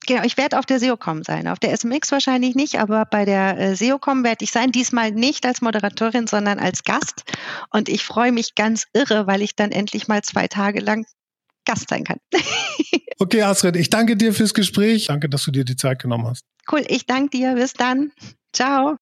Genau, 0.08 0.24
ich 0.24 0.38
werde 0.38 0.58
auf 0.58 0.66
der 0.66 0.80
SEOCom 0.80 1.24
sein. 1.24 1.48
Auf 1.48 1.60
der 1.60 1.76
SMX 1.76 2.12
wahrscheinlich 2.12 2.56
nicht, 2.56 2.80
aber 2.80 3.06
bei 3.06 3.26
der 3.26 3.58
äh, 3.60 3.76
SEOCom 3.76 4.24
werde 4.24 4.44
ich 4.44 4.52
sein. 4.52 4.72
Diesmal 4.72 5.12
nicht 5.12 5.46
als 5.46 5.62
Moderatorin, 5.62 6.26
sondern 6.26 6.58
als 6.58 6.84
Gast. 6.84 7.24
Und 7.70 7.90
ich 7.90 8.04
freue 8.04 8.32
mich 8.32 8.56
ganz 8.56 8.86
irre, 8.94 9.28
weil 9.28 9.42
ich 9.42 9.56
dann 9.56 9.72
endlich 9.72 10.08
mal 10.08 10.24
zwei 10.24 10.48
Tage 10.48 10.80
lang 10.80 11.06
Gast 11.70 11.90
sein 11.90 12.04
kann. 12.04 12.18
okay, 13.20 13.44
Astrid, 13.44 13.76
ich 13.76 13.92
danke 13.92 14.18
dir 14.18 14.34
fürs 14.34 14.56
Gespräch. 14.56 15.06
Danke, 15.08 15.30
dass 15.30 15.44
du 15.44 15.52
dir 15.52 15.64
die 15.64 15.76
Zeit 15.76 16.02
genommen 16.02 16.26
hast. 16.26 16.44
Cool, 16.72 16.84
ich 16.88 17.06
danke 17.06 17.38
dir. 17.38 17.54
Bis 17.54 17.74
dann. 17.74 18.12
Ciao. 18.54 18.96